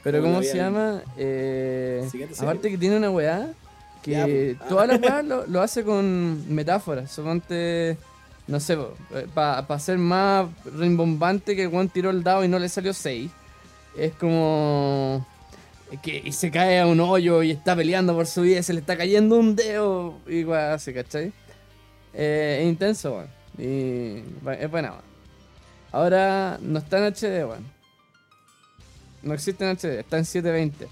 [0.03, 1.01] Pero ¿cómo se llama?
[1.17, 2.07] Eh,
[2.39, 3.53] aparte que tiene una weá
[4.01, 4.25] que Ya.
[4.61, 4.65] Ah.
[4.69, 7.09] todas las weas lo, lo hace con metáforas.
[7.11, 7.97] Suponte,
[8.47, 8.77] no sé,
[9.33, 10.47] para ser más
[10.77, 13.31] rimbombante que weón tiró el dado y no le salió 6.
[13.97, 15.25] Es como
[16.01, 18.73] que y se cae a un hoyo y está peleando por su vida y se
[18.73, 21.31] le está cayendo un dedo y weá así, ¿cachai?
[22.13, 23.29] Eh, es intenso, weón.
[23.57, 24.23] Y
[24.59, 25.03] es buena, weón.
[25.91, 27.65] Ahora no está en HD, weón.
[29.21, 30.87] No existe en HD, está en 720.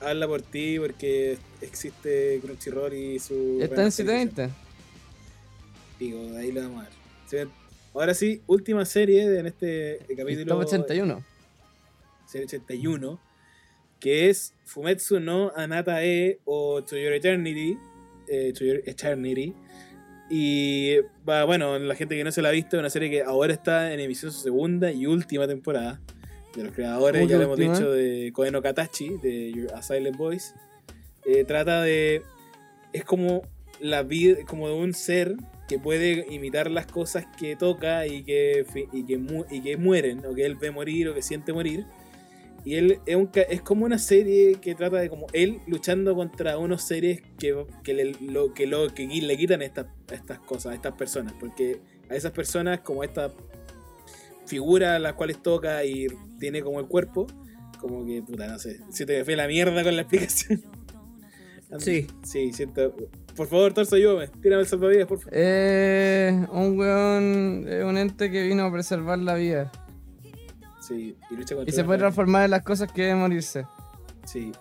[0.00, 3.58] Habla por ti porque existe Crunchyroll y su.
[3.60, 4.30] Está en remasterización.
[4.30, 4.50] 720.
[5.98, 6.88] Digo, ahí lo vamos a
[7.36, 7.48] ver.
[7.92, 10.54] Ahora sí, última serie en este capítulo.
[10.54, 11.24] Top 81.
[12.26, 13.29] Serie 81.
[14.00, 17.76] Que es Fumetsu no Anata e o To Your Eternity,
[18.28, 19.54] eh, To Your Eternity.
[20.30, 23.52] Y bueno, la gente que no se la ha visto, es una serie que ahora
[23.52, 26.00] está en emisión su segunda y última temporada.
[26.54, 29.82] De los creadores, ¿Cómo ya lo hemos dicho, de Koe no Katachi, de Your- A
[29.82, 30.54] Silent Voice.
[31.24, 32.22] Eh, trata de.
[32.92, 33.42] Es como
[33.80, 35.36] la vida, como de un ser
[35.68, 40.24] que puede imitar las cosas que toca y que, y que, mu- y que mueren,
[40.26, 41.86] o que él ve morir, o que siente morir.
[42.64, 46.58] Y él es, un es como una serie que trata de como él luchando contra
[46.58, 50.74] unos seres que, que, le, lo, que, lo, que le quitan estas, estas cosas, a
[50.74, 51.32] estas personas.
[51.38, 51.80] Porque
[52.10, 53.32] a esas personas, como esta
[54.46, 56.08] figura a las cuales toca y
[56.38, 57.26] tiene como el cuerpo,
[57.80, 60.62] como que, puta, no sé, siento que a la mierda con la explicación.
[61.78, 62.08] Sí.
[62.24, 62.96] Sí, siento.
[63.36, 64.26] Por favor, Torso, ayúdame.
[64.42, 65.32] Tírame el salvavidas, por favor.
[65.34, 69.70] Eh, un weón, eh, un ente que vino a preservar la vida.
[70.90, 73.64] Sí, y lucha contra Y se puede transformar en las cosas que deben morirse.
[74.26, 74.52] Sí.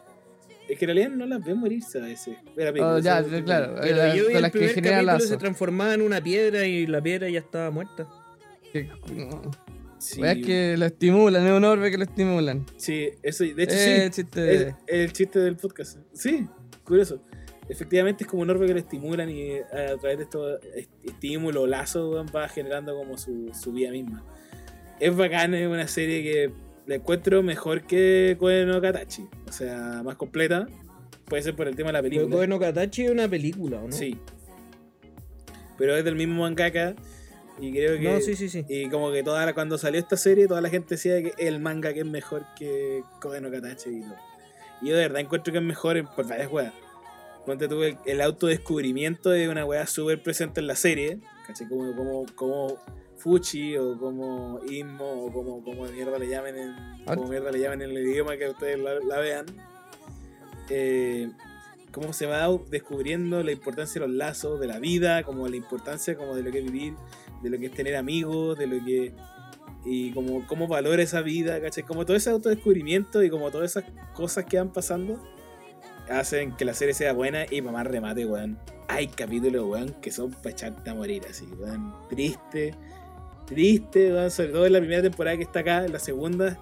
[0.70, 2.38] Es que en realidad no las ve morirse a veces.
[2.56, 3.76] Era Oh, ya, claro.
[3.82, 5.26] Pero eh, yo vi con el las que primer capítulo lazo.
[5.28, 8.08] se transformaba en una piedra y la piedra ya estaba muerta.
[8.72, 9.42] Que- no.
[9.98, 12.66] Sí, Weas que lo estimulan, es un orbe que lo estimulan.
[12.78, 14.22] sí, eso, de hecho Eh, sí.
[14.22, 14.68] chiste.
[14.70, 15.98] Es el chiste del podcast.
[16.14, 16.48] Sí,
[16.86, 17.22] curioso.
[17.68, 20.90] Efectivamente es como un orbe que lo estimulan y eh, a través de estos est-
[21.04, 24.24] estímulos, lazos, va generando como su, su vida misma.
[25.00, 26.52] Es bacán, es una serie que
[26.86, 29.28] la encuentro mejor que Koe no Katachi.
[29.48, 30.68] O sea, más completa.
[31.26, 32.30] Puede ser por el tema de la película.
[32.36, 33.92] Koe no Katachi es una película, ¿o no?
[33.92, 34.18] Sí.
[35.78, 36.96] Pero es del mismo mangaka.
[37.62, 38.12] Y creo que.
[38.14, 38.66] No, sí, sí, sí.
[38.68, 41.60] Y como que toda la- cuando salió esta serie, toda la gente decía que el
[41.60, 44.16] manga que es mejor que Koe no Katachi y todo.
[44.82, 46.74] Y yo de verdad encuentro que es mejor por varias weas.
[47.46, 51.20] Ponte tú el, el autodescubrimiento de una wea súper presente en la serie.
[51.48, 51.68] ¿Cachai?
[51.68, 52.78] Como, como, como
[53.20, 57.82] Fuchi o como Inmo o como, como mierda le llamen en, como mierda le llamen
[57.82, 59.46] en el idioma que ustedes la, la vean.
[60.70, 61.30] Eh,
[61.92, 66.16] cómo se va descubriendo la importancia de los lazos, de la vida, como la importancia
[66.16, 66.94] como de lo que es vivir,
[67.42, 69.14] de lo que es tener amigos, de lo que
[69.86, 71.84] y como cómo valora esa vida, ¿cachai?
[71.84, 75.20] Como todo ese autodescubrimiento y como todas esas cosas que van pasando
[76.10, 78.58] hacen que la serie sea buena y más remate, weón.
[78.88, 81.94] Hay capítulos, weón, que son para echarte a morir así, weón.
[82.10, 82.76] Triste,
[83.50, 86.58] triste, sobre todo en la primera temporada que está acá, en la segunda.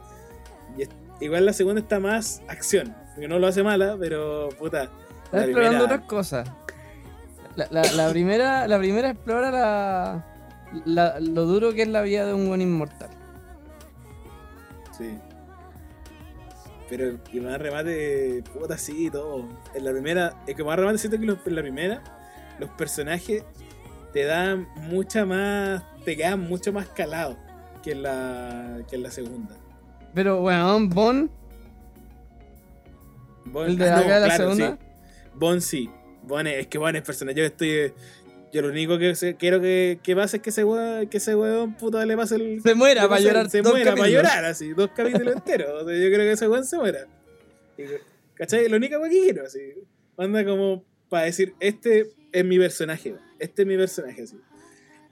[0.78, 0.90] Y es-
[1.22, 4.84] igual la segunda está más acción, porque no lo hace mala, pero puta.
[5.26, 6.50] Está explorando primera- otras cosas.
[7.56, 10.26] La, la- la primera, la primera explora la,
[10.86, 13.10] la- lo duro que es la vida de un buen inmortal.
[14.98, 15.18] Sí.
[16.90, 19.46] Pero que más remate, puta, sí, y todo.
[19.76, 22.02] En la primera, es que más remate siento que los- en la primera,
[22.60, 23.44] los personajes
[24.14, 27.36] te dan mucha más, te quedan mucho más calados
[27.84, 29.58] que en la, que en la segunda.
[30.14, 31.30] Pero bueno, Bon,
[33.44, 35.30] Bon- el de ah, no, acá de la claro, segunda, sí.
[35.36, 35.90] Bon sí.
[36.24, 37.38] Bon es, es que Bon es personaje.
[37.38, 37.92] Yo estoy.
[38.54, 41.36] Yo lo único que se- quiero que, que pase es que ese weón, que ese
[41.36, 42.62] weón puta le pase el.
[42.62, 43.50] se muera para llorar.
[43.50, 45.84] Se muera para llorar, así, dos capítulos enteros.
[45.84, 47.00] O sea, yo creo que ese weón se muera.
[47.78, 47.84] Y,
[48.34, 48.70] ¿Cachai?
[48.70, 49.60] Lo único que quiero, así.
[50.18, 54.38] Anda como para decir, este es mi personaje, este es mi personaje, así.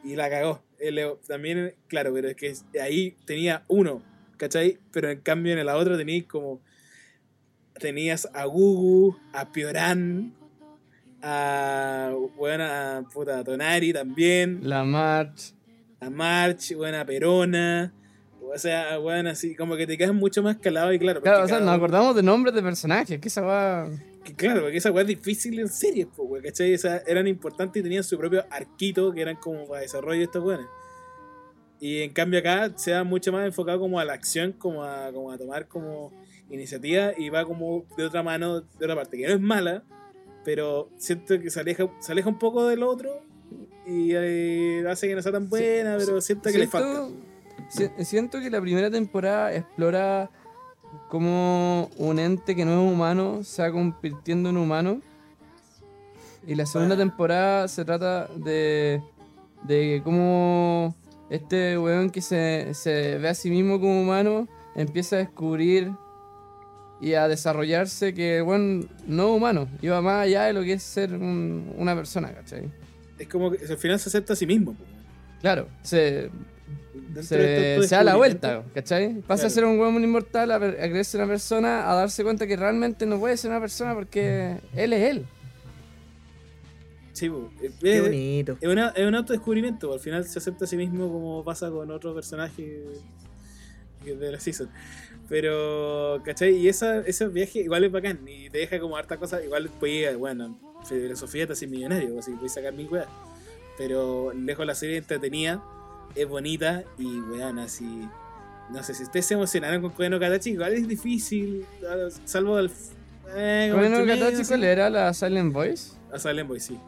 [0.05, 0.63] Y la cagó.
[0.79, 4.03] El Leo también, claro, pero es que ahí tenía uno,
[4.37, 4.77] ¿cachai?
[4.91, 6.61] Pero en cambio en la otra tenías como.
[7.79, 10.33] Tenías a Gugu, a Pioran,
[11.21, 12.13] a.
[12.37, 15.53] Bueno, a puta, a Tonari también La March.
[15.99, 17.93] a March, bueno, a Perona.
[18.53, 21.21] O sea, bueno, así como que te quedas mucho más calado y claro.
[21.21, 23.89] Claro, o sea, cada nos acordamos de nombres de personajes, que esa va.
[24.25, 26.75] Que claro, porque esa weá es difícil en series, pues, ¿cachai?
[27.07, 30.67] Eran importantes y tenían su propio arquito que eran como para desarrollo de estos weones.
[31.79, 35.11] Y en cambio acá se da mucho más enfocado como a la acción, como a,
[35.13, 36.11] como a tomar como
[36.49, 39.83] iniciativa y va como de otra mano, de otra parte, que no es mala,
[40.43, 43.21] pero siento que se aleja, se aleja un poco del otro
[43.85, 47.07] y eh, hace que no sea tan buena, pero siento que le falta.
[47.69, 50.31] si- siento que la primera temporada explora
[51.09, 55.01] cómo un ente que no es humano se va convirtiendo en humano.
[56.47, 59.01] Y la segunda temporada se trata de,
[59.63, 60.95] de cómo
[61.29, 65.91] este weón que se, se ve a sí mismo como humano empieza a descubrir
[67.01, 70.83] y a desarrollarse que, bueno, no es humano, iba más allá de lo que es
[70.83, 72.71] ser un- una persona, ¿cachai?
[73.17, 74.75] Es como que al final se acepta a sí mismo.
[75.41, 76.29] Claro, se,
[77.23, 79.15] se, estos se da la vuelta, ¿cachai?
[79.21, 79.47] Pasa Claro.
[79.47, 83.05] a ser un hueón inmortal, a, a creerse una persona, a darse cuenta que realmente
[83.05, 85.25] no puede ser una persona porque él es él.
[87.13, 87.31] Sí,
[87.61, 88.57] es, Qué es- bonito.
[88.59, 89.93] es una- es un autodescubrimiento.
[89.93, 92.83] Al final se acepta a sí mismo como pasa con otro personaje
[94.03, 94.69] que- de la season.
[95.29, 96.55] Pero, ¿cachai?
[96.57, 99.43] Y esa, ese viaje igual es bacán y te deja como harta cosa.
[99.43, 103.07] Igual puedes, bueno, filosofía te hace millonario, así puedes sacar mil weas.
[103.77, 105.63] Pero lejos la serie entretenida,
[106.13, 108.07] es bonita y weón, así.
[108.71, 111.65] No sé si ustedes se emocionaron con Koeno Katachi, igual es difícil,
[112.25, 112.71] salvo al.
[113.35, 113.71] Eh,
[114.07, 114.47] Katachi, sí.
[114.47, 115.93] ¿cuál era la Silent Voice?
[116.11, 116.79] A Silent Boy, sí.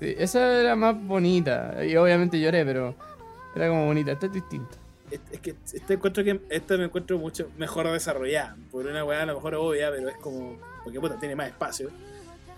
[0.00, 1.84] Sí, esa era más bonita.
[1.84, 2.94] Y obviamente lloré, pero
[3.54, 4.12] era como bonita.
[4.12, 4.76] Esta es distinta.
[5.10, 8.56] Es, es que este encuentro que esta me encuentro mucho mejor desarrollada.
[8.70, 10.58] Por una weá a lo mejor obvia, pero es como.
[10.84, 11.90] Porque puta, tiene más espacio.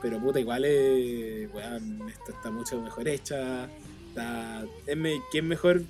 [0.03, 1.53] Pero puta, igual es.
[1.53, 3.69] Weón, esta está mucho mejor hecha.
[4.11, 4.65] Está.
[4.87, 5.83] Es me- ¿Quién mejor?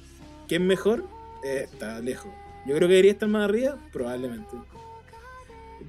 [0.49, 1.05] ¿Quién mejor?
[1.45, 2.31] Eh, está lejos.
[2.67, 4.57] Yo creo que debería estar más arriba, probablemente.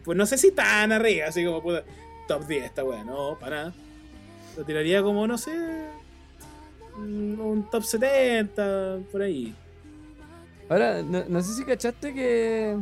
[0.04, 1.84] Pues no sé si tan arriba, así como puta.
[2.28, 3.74] Top 10 esta weá, no, para nada.
[4.58, 5.52] Lo tiraría como, no sé.
[6.98, 9.54] mm, Un top 70, por ahí.
[10.70, 12.78] Ahora, no, no sé si cachaste que,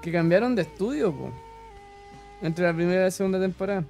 [0.00, 1.32] que cambiaron de estudio, po.
[2.42, 3.84] Entre la primera y la segunda temporada.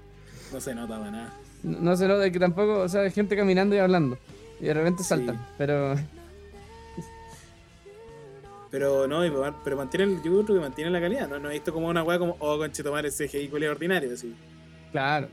[0.53, 1.35] No se nota para nada.
[1.63, 4.17] No, no se nota que tampoco, o sea, gente caminando y hablando.
[4.65, 5.09] Y de repente Sí.
[5.11, 5.47] saltan.
[5.59, 5.95] Pero
[8.71, 9.21] Pero no,
[9.63, 11.39] pero mantienen, yo creo que mantienen la calidad, ¿no?
[11.39, 14.35] No he visto como una weá como, oh, conchetomar ese CGI culiao ordinario, así.
[14.91, 15.29] claro.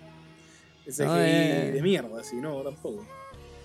[0.86, 1.72] Ese No, CGI eh.
[1.74, 3.06] de mierda, así, no, tampoco.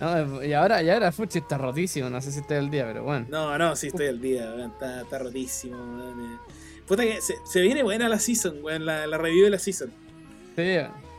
[0.01, 3.03] No, y ahora, y ahora Fuchi está rotísimo, no sé si está el día, pero
[3.05, 3.27] bueno.
[3.31, 6.35] No, no, sí estoy al día, weón, está, está rotísimo, weón.
[6.35, 6.39] eh.
[6.87, 9.91] Puta que se, se viene buena la season, weón, la, la review de la season.
[10.57, 10.77] Sí.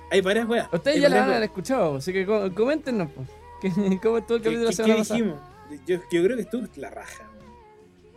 [0.09, 0.67] Hay varias weas.
[0.71, 3.23] Ustedes ya la han escuchado, así que co- coméntenos, po.
[3.61, 3.69] ¿Qué-
[4.03, 5.19] ¿Cómo estuvo el ¿Qué, capítulo la qué- semana qué pasada?
[5.19, 5.39] dijimos?
[5.87, 7.29] Yo, yo creo que estuvo la raja.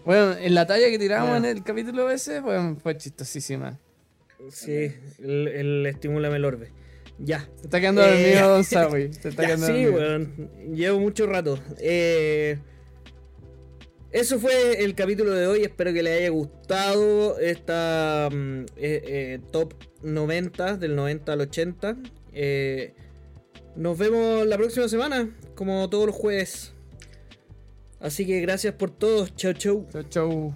[0.05, 1.37] Bueno, en la talla que tiramos Ah.
[1.39, 3.79] en el capítulo ese, bueno, fue chistosísima.
[4.51, 6.73] Sí, el, el estimúlame el orbe.
[7.19, 7.41] Ya.
[7.57, 9.13] Se está quedando Eh, dormido Don Sawi.
[9.13, 9.93] Se está Ya, quedando sí, dormido.
[9.95, 10.51] weón.
[10.75, 11.59] Llevo mucho rato.
[11.79, 12.59] Eh,
[14.13, 15.63] eso fue el capítulo de hoy.
[15.63, 21.97] Espero que les haya gustado esta mm, eh, eh, top 90, del 90 al 80.
[23.77, 26.73] Nos vemos la próxima semana, como todos los jueves.
[28.01, 29.29] Así que gracias por todo.
[29.29, 29.87] Chau, chau.
[29.93, 30.55] Chau, chau.